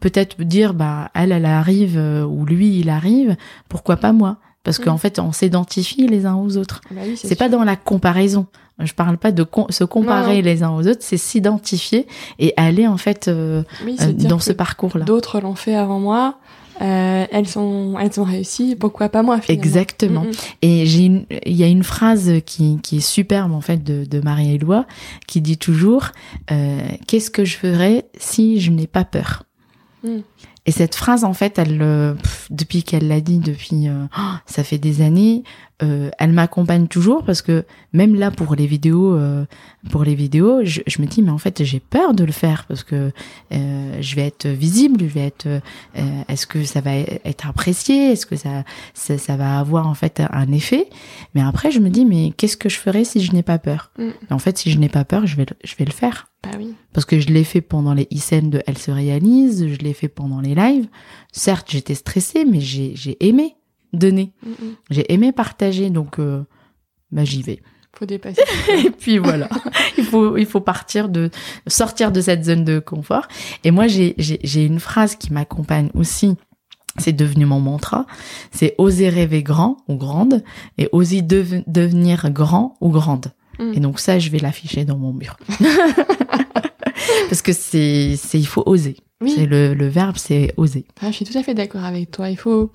peut-être 0.01 0.43
dire 0.43 0.75
bah 0.75 1.11
elle 1.15 1.33
elle 1.33 1.45
arrive 1.47 1.97
euh, 1.97 2.25
ou 2.25 2.45
lui 2.45 2.79
il 2.81 2.91
arrive 2.91 3.37
pourquoi 3.69 3.97
pas 3.97 4.13
moi? 4.13 4.37
Parce 4.65 4.79
qu'en 4.79 4.97
fait 4.99 5.19
on 5.19 5.33
s'identifie 5.33 6.07
les 6.07 6.25
uns 6.27 6.37
aux 6.37 6.57
autres. 6.57 6.81
Bah 6.93 7.01
c'est 7.17 7.35
pas 7.37 7.49
dans 7.49 7.65
la 7.65 7.75
comparaison. 7.77 8.47
Je 8.79 8.93
parle 8.95 9.19
pas 9.19 9.33
de 9.33 9.43
com- 9.43 9.67
se 9.71 9.85
comparer 9.85 10.41
les 10.43 10.63
uns 10.63 10.71
aux 10.71 10.87
autres 10.89 11.01
c'est 11.03 11.17
s'identifier 11.17 12.07
et 12.39 12.55
aller 12.57 12.87
en 12.87 12.97
fait 12.97 13.29
euh, 13.29 13.63
Oui, 13.85 13.97
euh, 14.01 14.13
dans 14.13 14.39
ce 14.39 14.53
parcours 14.53 14.97
là 14.99 15.05
D'autres 15.05 15.41
l'ont 15.41 15.55
fait 15.57 15.75
avant 15.75 16.01
moi. 16.01 16.39
Euh, 16.83 17.27
elles 17.31 17.49
sont, 17.49 17.97
elles 18.01 18.21
ont 18.21 18.25
réussi. 18.25 18.77
Pourquoi 18.77 19.09
pas 19.09 19.23
moi 19.23 19.41
finalement 19.41 19.65
exactement 19.65 20.23
Mm. 20.23 20.31
Et 20.63 20.87
j'ai 20.87 21.27
il 21.47 21.57
y 21.57 21.65
a 21.65 21.67
une 21.67 21.83
phrase 21.83 22.33
qui, 22.45 22.79
qui 22.83 22.99
est 22.99 23.01
superbe 23.01 23.53
en 23.53 23.61
fait 23.61 23.83
de, 23.83 24.05
de 24.05 24.21
Marie-Éloi 24.21 24.87
qui 25.27 25.41
dit 25.41 25.59
toujours 25.59 26.09
euh, 26.51 26.81
qu'est-ce 27.07 27.31
que 27.31 27.45
je 27.45 27.57
ferais 27.57 28.07
si 28.19 28.61
je 28.61 28.71
n'ai 28.71 28.87
pas 28.87 29.05
peur? 29.05 29.45
Mm. 30.05 30.19
Et 30.65 30.71
cette 30.71 30.95
phrase 30.95 31.25
en 31.25 31.33
fait, 31.33 31.59
elle 31.59 31.83
euh, 31.83 32.15
pff, 32.15 32.47
depuis 32.51 32.85
qu'elle 32.85 33.09
l'a 33.09 33.21
dit 33.21 33.39
depuis 33.39 33.89
euh, 33.89 34.05
oh, 34.17 34.35
ça 34.47 34.63
fait 34.63 34.79
des 34.79 35.03
années, 35.03 35.43
euh, 35.83 36.11
elle 36.21 36.33
m'accompagne 36.33 36.87
toujours 36.87 37.25
parce 37.25 37.43
que 37.43 37.65
même 37.93 38.15
là 38.15 38.31
pour 38.31 38.55
les 38.55 38.69
vidéos 38.69 39.19
pour 39.91 40.05
les 40.05 40.15
vidéos, 40.15 40.61
je, 40.63 40.81
je 40.87 41.03
me 41.03 41.07
dis 41.07 41.21
mais 41.21 41.33
en 41.33 41.39
fait 41.39 41.65
j'ai 41.65 41.81
peur 41.81 42.15
de 42.15 42.23
le 42.23 42.31
faire 42.31 42.65
parce 42.69 42.85
que 42.85 43.11
je 43.51 44.15
vais 44.15 44.27
être 44.27 44.47
visible, 44.47 45.01
je 45.01 45.07
vais 45.07 45.27
être 45.27 45.49
est-ce 46.29 46.47
que 46.47 46.63
ça 46.65 46.81
va 46.81 46.95
être 46.95 47.49
apprécié, 47.49 48.13
est-ce 48.13 48.27
que 48.27 48.37
ça, 48.37 48.63
ça 48.95 49.19
ça 49.19 49.37
va 49.37 49.59
avoir 49.59 49.89
en 49.89 49.95
fait 49.95 50.23
un 50.31 50.53
effet? 50.53 50.89
Mais 51.35 51.43
après 51.43 51.73
je 51.73 51.81
me 51.81 51.91
dis 51.91 52.05
mais 52.05 52.31
qu'est-ce 52.37 52.57
que 52.57 52.69
je 52.69 52.79
ferais 52.79 53.05
si 53.05 53.21
je 53.21 53.33
n'ai 53.33 53.43
pas 53.43 53.59
peur? 53.59 53.91
Mm. 53.99 54.11
En 54.31 54.39
fait 54.39 54.59
si 54.59 54.71
je 54.71 54.79
n'ai 54.79 54.89
pas 54.89 55.05
peur, 55.05 55.27
je 55.27 55.37
vais 55.37 55.47
je 55.65 55.75
vais 55.75 55.85
le 55.85 55.93
faire 55.93 56.32
Bah 56.43 56.51
oui. 56.59 56.75
parce 56.93 57.05
que 57.07 57.21
je 57.21 57.29
l'ai 57.29 57.45
fait 57.45 57.61
pendant 57.61 57.95
les 57.95 58.09
e 58.13 58.41
de 58.49 58.63
Elle 58.67 58.79
se 58.79 58.91
réalise, 58.91 59.67
je 59.69 59.77
l'ai 59.79 59.93
fait 59.95 60.09
pendant 60.09 60.41
les 60.41 60.55
lives. 60.55 60.89
Certes, 61.33 61.69
j'étais 61.71 61.95
stressée, 61.95 62.45
mais 62.45 62.61
j'ai 62.61 63.17
aimé 63.21 63.55
donner, 63.93 64.33
Mm, 64.45 64.51
mm. 64.51 64.75
j'ai 64.91 65.13
aimé 65.13 65.33
partager, 65.33 65.91
donc 65.91 66.19
euh, 66.19 66.43
bah 67.11 67.25
j'y 67.25 67.43
vais. 67.43 67.61
Faut 67.95 68.07
dépasser. 68.07 68.41
Et 68.87 68.91
puis 68.91 69.19
voilà, 69.19 69.49
il 69.99 70.05
faut 70.05 70.37
il 70.39 70.47
faut 70.47 70.61
partir 70.63 71.09
de 71.11 71.31
sortir 71.67 72.11
de 72.11 72.21
cette 72.23 72.43
zone 72.45 72.65
de 72.65 72.79
confort. 72.79 73.29
Et 73.65 73.71
moi 73.71 73.87
j'ai 73.87 74.15
j'ai 74.19 74.41
j'ai 74.43 74.65
une 74.65 74.81
phrase 74.81 75.15
qui 75.17 75.33
m'accompagne 75.33 75.91
aussi. 75.95 76.35
C'est 76.99 77.13
devenu 77.13 77.45
mon 77.47 77.61
mantra. 77.61 78.07
C'est 78.51 78.75
oser 78.79 79.09
rêver 79.11 79.43
grand 79.43 79.77
ou 79.89 79.97
grande 79.97 80.43
et 80.79 80.89
oser 80.93 81.23
deve- 81.23 81.63
devenir 81.67 82.31
grand 82.31 82.77
ou 82.81 82.89
grande. 82.91 83.33
Mm. 83.59 83.73
Et 83.75 83.81
donc 83.81 84.01
ça, 84.01 84.19
je 84.19 84.31
vais 84.31 84.39
l'afficher 84.39 84.85
dans 84.85 84.97
mon 84.99 85.13
mur. 85.13 85.37
Parce 87.29 87.43
que 87.43 87.53
c'est, 87.53 88.17
c'est, 88.17 88.39
il 88.39 88.47
faut 88.47 88.63
oser. 88.67 88.97
Oui. 89.21 89.33
C'est 89.35 89.47
le, 89.47 89.75
le 89.75 89.89
verbe, 89.89 90.17
c'est 90.17 90.53
oser. 90.57 90.85
Ah, 91.01 91.07
je 91.11 91.17
suis 91.17 91.25
tout 91.25 91.37
à 91.39 91.43
fait 91.43 91.55
d'accord 91.55 91.85
avec 91.85 92.11
toi. 92.11 92.29
Il 92.31 92.37
faut, 92.37 92.71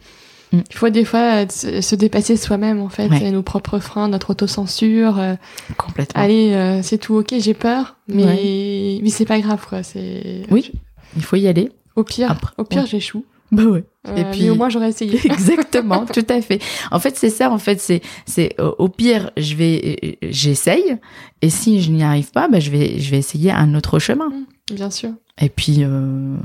Mm. 0.53 0.59
il 0.69 0.75
faut 0.77 0.87
des 0.89 1.03
fois 1.03 1.43
euh, 1.43 1.45
se, 1.49 1.81
se 1.81 1.93
dépasser 1.95 2.37
soi-même 2.37 2.79
en 2.79 2.87
fait, 2.87 3.09
Ouais. 3.09 3.31
nos 3.31 3.41
propres 3.43 3.79
freins, 3.79 4.07
notre 4.07 4.29
autocensure. 4.29 5.19
euh, 5.19 5.35
Complètement. 5.77 6.21
allez, 6.21 6.53
euh, 6.53 6.81
c'est 6.83 6.97
tout 6.97 7.15
ok, 7.15 7.33
j'ai 7.37 7.53
peur, 7.53 7.97
mais 8.07 8.99
mais 9.03 9.09
c'est 9.09 9.25
pas 9.25 9.41
grave 9.41 9.65
quoi. 9.67 9.83
C'est 9.83 10.43
Oui. 10.49 10.71
Il 11.17 11.23
faut 11.23 11.35
y 11.35 11.47
aller. 11.49 11.69
Au 11.97 12.05
pire, 12.05 12.31
Après, 12.31 12.53
au 12.57 12.63
pire 12.63 12.83
ouais. 12.83 12.87
j'échoue. 12.87 13.25
Bah 13.51 13.63
ouais. 13.63 13.83
Euh, 14.07 14.15
Et 14.15 14.23
puis- 14.31 14.43
mais 14.43 14.49
au 14.49 14.55
moins 14.55 14.69
j'aurais 14.69 14.89
essayé. 14.89 15.19
Exactement, 15.25 16.05
tout 16.05 16.25
à 16.29 16.41
fait. 16.41 16.61
En 16.91 16.99
fait, 16.99 17.15
c'est 17.17 17.29
ça. 17.29 17.51
En 17.51 17.57
fait, 17.57 17.79
c'est, 17.79 18.01
c'est 18.25 18.55
au 18.59 18.89
pire, 18.89 19.31
je 19.37 19.55
vais, 19.55 19.97
euh, 20.03 20.11
j'essaye. 20.29 20.97
Et 21.41 21.49
si 21.49 21.81
je 21.81 21.91
n'y 21.91 22.03
arrive 22.03 22.31
pas, 22.31 22.47
bah, 22.49 22.59
je 22.59 22.69
vais, 22.71 22.99
je 22.99 23.09
vais 23.11 23.17
essayer 23.17 23.51
un 23.51 23.73
autre 23.75 23.99
chemin. 23.99 24.29
Bien 24.73 24.89
sûr. 24.91 25.11
Et 25.39 25.49
puis, 25.49 25.77
euh, 25.83 26.35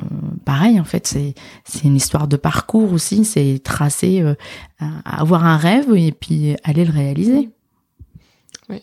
pareil, 0.44 0.78
en 0.78 0.84
fait, 0.84 1.06
c'est, 1.06 1.34
c'est 1.64 1.84
une 1.84 1.96
histoire 1.96 2.28
de 2.28 2.36
parcours 2.36 2.92
aussi. 2.92 3.24
C'est 3.24 3.58
tracer, 3.64 4.20
euh, 4.20 4.34
avoir 5.04 5.44
un 5.44 5.56
rêve 5.56 5.92
et 5.96 6.12
puis 6.12 6.54
aller 6.62 6.84
le 6.84 6.92
réaliser. 6.92 7.48
Oui. 8.68 8.80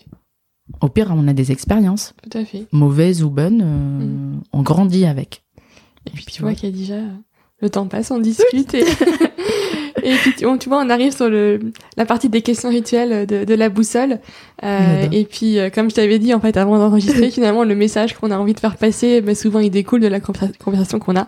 Au 0.82 0.88
pire, 0.90 1.12
on 1.16 1.28
a 1.28 1.34
des 1.34 1.52
expériences, 1.52 2.14
Tout 2.30 2.38
à 2.38 2.44
fait. 2.46 2.66
mauvaises 2.72 3.24
ou 3.24 3.30
bonnes, 3.30 3.62
euh, 3.64 4.36
Mm. 4.36 4.42
on 4.54 4.62
grandit 4.62 5.06
avec. 5.06 5.44
Et 6.06 6.12
puis 6.12 6.26
tu 6.26 6.42
vois 6.42 6.54
qu'il 6.54 6.70
y 6.70 6.74
a 6.74 6.76
déjà 6.76 7.02
le 7.62 7.70
temps 7.70 7.86
passe, 7.88 8.12
on 8.12 8.20
discute 8.20 8.74
et 8.74 8.84
et 10.04 10.14
puis 10.16 10.34
tu, 10.38 10.46
on- 10.46 10.58
tu 10.58 10.70
vois 10.70 10.82
on 10.84 10.90
arrive 10.90 11.14
sur 11.16 11.30
le 11.30 11.60
la 11.98 12.06
partie 12.06 12.30
des 12.30 12.42
questions 12.42 12.70
rituelles 12.70 13.26
de, 13.28 13.44
de 13.44 13.54
la 13.54 13.70
boussole 13.70 14.20
Euh, 14.64 15.08
et 15.12 15.24
puis 15.26 15.58
euh, 15.60 15.70
comme 15.70 15.90
je 15.90 15.96
t'avais 15.96 16.20
dit 16.20 16.34
en 16.34 16.40
fait 16.40 16.58
avant 16.58 16.78
d'enregistrer 16.78 17.30
finalement 17.38 17.64
le 17.64 17.76
message 17.76 18.14
qu'on 18.16 18.32
a 18.32 18.38
envie 18.38 18.54
de 18.54 18.60
faire 18.60 18.76
passer 18.78 19.22
bah, 19.22 19.36
souvent 19.36 19.60
il 19.60 19.72
découle 19.72 20.02
de 20.02 20.08
la 20.08 20.20
conversa- 20.20 20.52
conversation 20.64 21.00
qu'on 21.00 21.16
a 21.16 21.28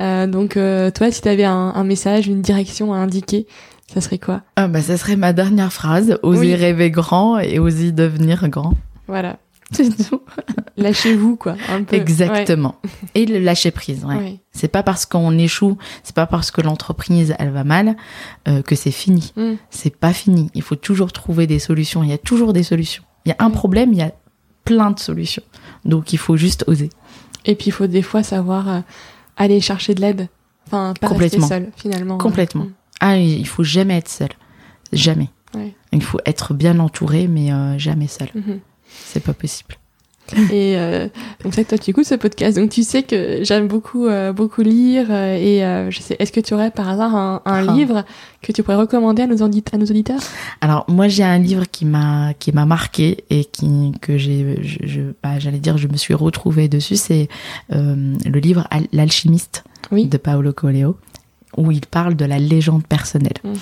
Euh, 0.00 0.26
donc 0.28 0.56
euh, 0.56 0.90
toi 0.92 1.10
si 1.10 1.20
tu 1.22 1.28
avais 1.28 1.44
un, 1.44 1.72
un 1.74 1.84
message 1.84 2.28
une 2.28 2.40
direction 2.40 2.92
à 2.94 2.98
indiquer 2.98 3.46
ça 3.92 4.00
serait 4.02 4.18
quoi? 4.18 4.42
Ah 4.56 4.68
bah, 4.68 4.82
ça 4.82 4.98
serait 4.98 5.16
ma 5.16 5.32
dernière 5.32 5.72
phrase. 5.72 6.18
Oser 6.22 6.40
Oui. 6.40 6.54
rêver 6.54 6.90
grand 6.90 7.38
et 7.38 7.58
oser 7.58 7.90
devenir 7.90 8.46
grand. 8.50 8.74
voilà 9.06 9.38
C'est 9.72 10.08
tout. 10.08 10.22
lâchez-vous 10.78 11.36
quoi 11.36 11.56
un 11.68 11.82
peu 11.84 11.96
Exactement. 11.96 12.76
Et 13.14 13.26
le 13.26 13.38
lâcher 13.38 13.70
prise, 13.70 14.04
ouais. 14.04 14.40
C'est 14.50 14.68
pas 14.68 14.82
parce 14.82 15.04
qu'on 15.06 15.36
échoue, 15.36 15.76
c'est 16.02 16.14
pas 16.14 16.26
parce 16.26 16.50
que 16.50 16.60
l'entreprise 16.62 17.34
elle 17.38 17.50
va 17.50 17.64
mal 17.64 17.96
euh, 18.48 18.62
que 18.62 18.74
c'est 18.74 18.90
fini. 18.90 19.32
Mm. 19.36 19.52
C'est 19.70 19.94
pas 19.94 20.12
fini. 20.12 20.50
Il 20.54 20.62
faut 20.62 20.74
toujours 20.76 21.12
trouver 21.12 21.46
des 21.46 21.58
solutions. 21.58 22.02
Il 22.02 22.08
y 22.10 22.14
a 22.14 22.18
toujours 22.18 22.52
des 22.52 22.62
solutions. 22.62 23.02
Il 23.26 23.28
y 23.28 23.32
a 23.32 23.36
un 23.44 23.50
Mm. 23.50 23.52
problème, 23.52 23.92
il 23.92 23.98
y 23.98 24.02
a 24.02 24.12
plein 24.64 24.90
de 24.90 24.98
solutions. 24.98 25.42
Donc 25.84 26.12
il 26.12 26.18
faut 26.18 26.36
juste 26.36 26.64
oser. 26.66 26.88
et 27.44 27.54
puis 27.54 27.66
il 27.66 27.72
faut 27.72 27.86
des 27.86 28.02
fois 28.02 28.22
savoir 28.22 28.68
euh, 28.68 28.80
aller 29.36 29.60
chercher 29.60 29.94
de 29.94 30.00
l'aide 30.00 30.28
enfin 30.66 30.92
pas 31.00 31.08
Complètement. 31.08 31.40
rester 31.46 31.54
seul 31.54 31.70
finalement 31.76 32.18
Complètement. 32.18 32.64
Mm. 32.64 32.72
Ah, 33.00 33.16
il 33.18 33.46
faut 33.46 33.64
jamais 33.64 33.96
être 33.98 34.08
seul. 34.08 34.30
Jamais. 34.92 35.28
Ouais. 35.54 35.74
Il 35.92 36.02
faut 36.02 36.18
être 36.26 36.52
bien 36.54 36.78
entouré, 36.78 37.28
mais 37.28 37.52
euh, 37.52 37.78
jamais 37.78 38.08
seul. 38.08 38.28
Mhm. 38.34 38.60
C'est 38.88 39.22
pas 39.22 39.32
possible. 39.34 39.74
Et 40.52 40.76
euh, 40.76 41.08
donc 41.42 41.54
ça, 41.54 41.64
toi, 41.64 41.78
tu 41.78 41.88
écoutes 41.90 42.04
ce 42.04 42.14
podcast, 42.14 42.58
donc 42.58 42.68
tu 42.68 42.82
sais 42.82 43.02
que 43.02 43.38
j'aime 43.44 43.66
beaucoup, 43.66 44.04
euh, 44.06 44.30
beaucoup 44.34 44.60
lire. 44.60 45.06
euh, 45.08 45.34
et 45.36 45.64
euh, 45.64 45.90
je 45.90 46.00
sais, 46.02 46.16
est-ce 46.18 46.32
que 46.32 46.40
tu 46.40 46.52
aurais 46.52 46.70
par 46.70 46.86
hasard 46.86 47.16
un, 47.16 47.40
un 47.46 47.66
Ah. 47.66 47.72
livre 47.72 48.04
que 48.42 48.52
tu 48.52 48.62
pourrais 48.62 48.76
recommander 48.76 49.22
à 49.22 49.26
nos, 49.26 49.36
audit- 49.38 49.72
à 49.72 49.78
nos 49.78 49.86
auditeurs? 49.86 50.20
Alors 50.60 50.84
moi 50.86 51.08
j'ai 51.08 51.22
un 51.24 51.38
livre 51.38 51.64
qui 51.72 51.86
m'a 51.86 52.34
qui 52.38 52.52
m'a 52.52 52.66
marqué 52.66 53.24
et 53.30 53.46
qui 53.46 53.92
que 54.02 54.18
j'ai 54.18 54.58
je, 54.62 54.78
je 54.86 55.00
bah, 55.22 55.38
j'allais 55.38 55.60
dire 55.60 55.78
je 55.78 55.88
me 55.88 55.96
suis 55.96 56.12
retrouvée 56.12 56.68
dessus 56.68 56.96
c'est 56.96 57.28
le 57.70 58.38
livre 58.38 58.66
Al- 58.70 58.86
l'alchimiste 58.92 59.64
Oui. 59.92 60.06
de 60.08 60.18
Paolo 60.18 60.52
Coelho 60.52 60.98
où 61.56 61.70
il 61.72 61.86
parle 61.86 62.16
de 62.16 62.26
la 62.26 62.38
légende 62.38 62.86
personnelle 62.86 63.32
Mm. 63.44 63.52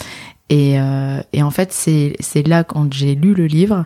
et 0.51 0.81
euh, 0.81 1.21
et 1.33 1.43
en 1.45 1.51
fait 1.53 1.73
c'est 1.73 2.17
c'est 2.19 2.45
là 2.47 2.65
quand 2.65 2.93
j'ai 2.93 3.15
lu 3.15 3.35
le 3.35 3.47
livre 3.47 3.85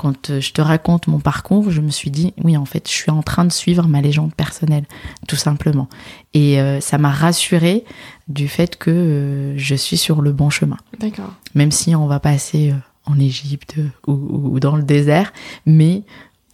quand 0.00 0.30
euh, 0.30 0.40
je 0.40 0.52
te 0.52 0.62
raconte 0.62 1.08
mon 1.08 1.20
parcours, 1.20 1.70
je 1.70 1.82
me 1.82 1.90
suis 1.90 2.10
dit, 2.10 2.32
oui, 2.42 2.56
en 2.56 2.64
fait, 2.64 2.88
je 2.88 2.94
suis 2.94 3.10
en 3.10 3.22
train 3.22 3.44
de 3.44 3.52
suivre 3.52 3.86
ma 3.86 4.00
légende 4.00 4.32
personnelle, 4.34 4.86
tout 5.28 5.36
simplement. 5.36 5.88
Et 6.32 6.58
euh, 6.58 6.80
ça 6.80 6.96
m'a 6.96 7.10
rassurée 7.10 7.84
du 8.28 8.48
fait 8.48 8.76
que 8.78 8.90
euh, 8.90 9.58
je 9.58 9.74
suis 9.74 9.98
sur 9.98 10.22
le 10.22 10.32
bon 10.32 10.48
chemin 10.48 10.78
D'accord. 10.98 11.32
même 11.54 11.70
si 11.70 11.94
on 11.94 12.06
va 12.06 12.18
passer 12.18 12.70
euh, 12.70 12.74
en 13.04 13.18
Égypte 13.20 13.74
ou, 14.06 14.58
dans 14.58 14.76
le 14.76 14.82
désert, 14.84 15.32
mais 15.66 16.02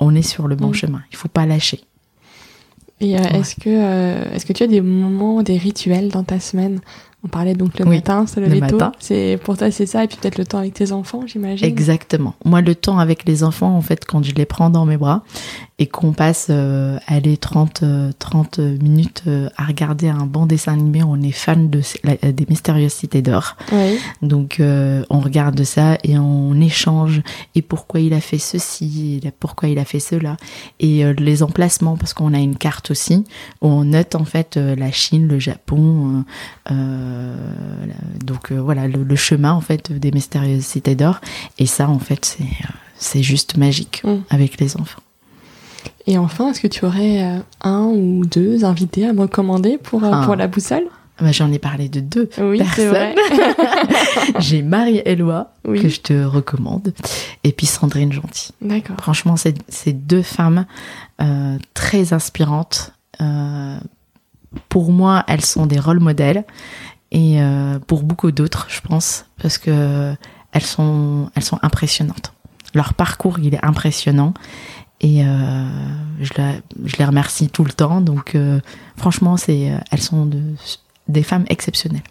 on 0.01 0.15
est 0.17 0.23
sur 0.35 0.49
le 0.49 0.57
bon 0.57 0.71
Mm. 0.71 0.75
chemin. 0.75 1.03
Il 1.13 1.17
faut 1.17 1.29
pas 1.29 1.47
lâcher. 1.47 1.81
Et 3.01 3.15
Ouais. 3.15 3.39
est-ce 3.39 3.55
que 3.57 4.35
est-ce 4.35 4.47
que 4.47 4.55
tu 4.55 4.63
as 4.63 4.67
des 4.67 4.81
moments, 4.81 5.43
des 5.43 5.59
rituels 5.59 6.09
dans 6.09 6.25
ta 6.25 6.41
semaine 6.41 6.81
On 7.27 7.29
parlait 7.29 7.55
donc 7.55 7.77
le 7.79 7.85
Oui, 7.87 7.97
matin, 7.97 8.25
se 8.29 8.39
le 8.39 8.49
tôt. 8.49 8.61
matin. 8.61 8.93
C'est 9.01 9.37
pour 9.43 9.57
toi 9.59 9.73
c'est 9.73 9.85
ça, 9.87 10.05
et 10.05 10.07
puis 10.07 10.17
peut-être 10.17 10.39
le 10.39 10.47
temps 10.47 10.59
avec 10.59 10.75
tes 10.75 10.93
enfants, 10.93 11.23
j'imagine. 11.27 11.67
Exactement. 11.67 12.35
Moi, 12.45 12.61
le 12.61 12.77
temps 12.77 13.01
avec 13.01 13.27
les 13.27 13.43
enfants, 13.43 13.77
en 13.77 13.81
fait, 13.81 14.05
quand 14.05 14.23
je 14.25 14.33
les 14.35 14.47
prends 14.47 14.71
dans 14.71 14.87
mes 14.87 14.97
bras 14.97 15.25
et 15.81 15.87
qu'on 15.89 16.13
passe, 16.13 16.47
euh, 16.51 16.99
allez, 17.09 17.37
30, 17.37 17.83
euh, 17.83 18.13
30 18.19 18.61
minutes 18.61 19.25
euh, 19.27 19.49
à 19.57 19.65
regarder 19.65 20.09
un 20.09 20.25
bon 20.25 20.47
dessin 20.47 20.73
animé, 20.75 21.03
on 21.03 21.21
est 21.21 21.33
fan 21.33 21.69
de, 21.69 21.81
la- 22.05 22.33
des 22.33 22.47
mystérieuses 22.49 22.93
cités 22.93 23.23
d'or. 23.23 23.57
Oui. 23.73 23.99
Donc 24.23 24.61
euh, 24.61 25.05
on 25.11 25.19
regarde 25.19 25.63
ça 25.65 25.99
et 26.05 26.17
on 26.19 26.55
échange 26.61 27.23
et 27.57 27.61
pourquoi 27.63 27.99
il 28.01 28.15
a 28.15 28.21
fait 28.21 28.39
ceci, 28.39 29.21
et 29.25 29.31
pourquoi 29.33 29.69
il 29.69 29.79
a 29.81 29.85
fait 29.85 30.01
cela 30.01 30.37
et 30.81 31.05
euh, 31.05 31.13
les 31.19 31.43
emplacements 31.43 31.97
parce 31.97 32.15
qu'on 32.15 32.33
a 32.33 32.39
une 32.39 32.57
carte 32.57 32.91
aussi 32.93 33.25
où 33.61 33.67
on 33.69 33.85
note 33.85 34.15
en 34.15 34.25
fait 34.25 34.57
euh, 34.57 34.77
la 34.77 34.93
Chine, 34.93 35.27
le 35.27 35.39
Japon, 35.41 36.25
euh, 36.71 36.73
euh, 36.73 37.16
donc 38.25 38.51
euh, 38.53 38.61
voilà 38.61 38.89
le, 38.89 39.03
le 39.05 39.17
chemin 39.17 39.53
en 39.53 39.61
fait 39.61 39.93
des 39.93 40.11
mystérieuses 40.11 40.65
cités 40.65 40.95
d'or 40.95 41.21
et 41.59 41.67
ça 41.67 41.89
en 41.89 41.99
fait 41.99 42.25
c'est 42.25 42.43
euh, 42.45 42.73
c'est 42.99 43.23
juste 43.23 43.57
magique 43.57 44.03
Mm. 44.05 44.17
avec 44.31 44.59
les 44.61 44.77
enfants. 44.77 45.03
Et 46.09 46.19
enfin, 46.19 46.51
est-ce 46.51 46.61
que 46.61 46.67
tu 46.69 46.85
aurais 46.85 47.23
euh, 47.25 47.39
un 47.63 47.83
ou 47.85 48.25
deux 48.25 48.65
invités 48.65 49.07
à 49.07 49.13
me 49.13 49.21
recommander 49.23 49.77
pour 49.77 50.03
euh, 50.05 50.11
Ah. 50.13 50.23
pour 50.25 50.35
la 50.37 50.47
boussole? 50.47 50.85
Bah, 51.21 51.33
J'en 51.33 51.51
ai 51.53 51.59
parlé 51.59 51.89
de 51.89 52.01
deux 52.01 52.29
oui, 52.39 52.59
personnes. 52.59 53.15
J'ai 54.39 54.63
Marie-Éloi, 54.63 55.51
que 55.65 55.89
je 55.89 56.01
te 56.01 56.25
recommande, 56.25 56.93
et 57.45 57.53
puis 57.53 57.67
Sandrine 57.67 58.13
Gentil. 58.13 58.53
D'accord. 58.61 58.97
Franchement, 59.01 59.35
c'est 59.37 59.93
deux 59.93 60.23
femmes 60.23 60.67
euh, 61.21 61.59
très 61.75 62.13
inspirantes. 62.13 62.93
Euh, 63.21 63.79
pour 64.69 64.93
moi, 64.93 65.25
elles 65.29 65.45
sont 65.45 65.67
des 65.67 65.79
rôles 65.81 66.01
modèles, 66.01 66.45
et 67.13 67.41
euh, 67.41 67.79
pour 67.79 68.03
beaucoup 68.03 68.31
d'autres, 68.33 68.67
je 68.69 68.81
pense, 68.81 69.27
parce 69.41 69.59
que 69.59 70.15
elles 70.53 70.63
sont, 70.63 71.31
elles 71.35 71.45
sont 71.45 71.59
impressionnantes. 71.63 72.33
Leur 72.75 72.95
parcours, 72.95 73.39
il 73.39 73.55
est 73.55 73.65
impressionnant. 73.65 74.35
Et 75.03 75.23
je, 76.21 76.33
je, 76.85 76.97
les 76.97 77.05
remercie 77.05 77.51
tout 77.51 77.65
le 77.65 77.73
temps. 77.73 78.01
Donc, 78.01 78.35
franchement, 78.97 79.37
c'est, 79.37 79.73
elles 79.91 80.01
sont 80.01 80.25
de, 80.25 80.41
des 81.09 81.23
femmes 81.23 81.45
exceptionnelles. 81.49 82.03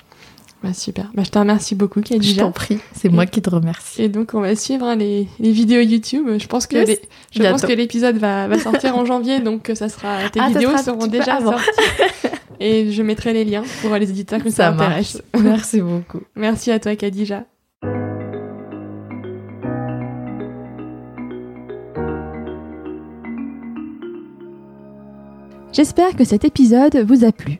Bah, 0.64 0.74
super. 0.74 1.12
Bah, 1.14 1.24
je 1.24 1.30
te 1.30 1.38
remercie 1.38 1.76
beaucoup, 1.76 2.01
Khadija. 2.01 2.34
Je 2.34 2.39
t'en 2.39 2.51
prie. 2.51 2.80
C'est 2.93 3.10
moi 3.10 3.26
qui 3.26 3.41
te 3.41 3.49
remercie. 3.49 4.01
Et 4.01 4.10
donc, 4.10 4.32
on 4.34 4.41
va 4.41 4.56
suivre 4.56 4.86
hein, 4.86 4.95
les, 4.95 5.28
les, 5.39 5.51
vidéos 5.51 5.82
YouTube. 5.82 6.28
Je 6.39 6.47
pense 6.47 6.66
que 6.66 6.86
je 7.32 7.41
pense 7.41 7.62
que 7.62 7.74
l'épisode 7.74 8.18
va, 8.18 8.47
va, 8.47 8.58
sortir 8.60 8.95
en 8.97 9.06
janvier, 9.06 9.39
donc 9.39 9.72
ça 9.76 9.89
sera 9.89 10.30
tes 10.30 10.39
ah, 10.39 10.49
vidéos 10.49 10.78
seront 10.78 11.08
déjà 11.08 11.39
sorties. 11.41 11.70
Et 12.60 12.91
je 12.91 13.03
mettrai 13.03 13.34
les 13.34 13.45
liens 13.45 13.64
pour 13.82 13.95
les 13.95 14.10
éditeurs 14.10 14.43
que 14.43 14.49
ça, 14.49 14.56
ça 14.56 14.70
intéresse. 14.70 15.22
Merci 15.38 15.82
beaucoup. 15.82 16.22
Merci 16.36 16.72
à 16.72 16.80
toi, 16.80 16.95
Khadija. 16.95 17.43
J'espère 25.74 26.16
que 26.16 26.24
cet 26.24 26.45
épisode 26.45 26.95
vous 27.06 27.26
a 27.26 27.34
plu. 27.34 27.60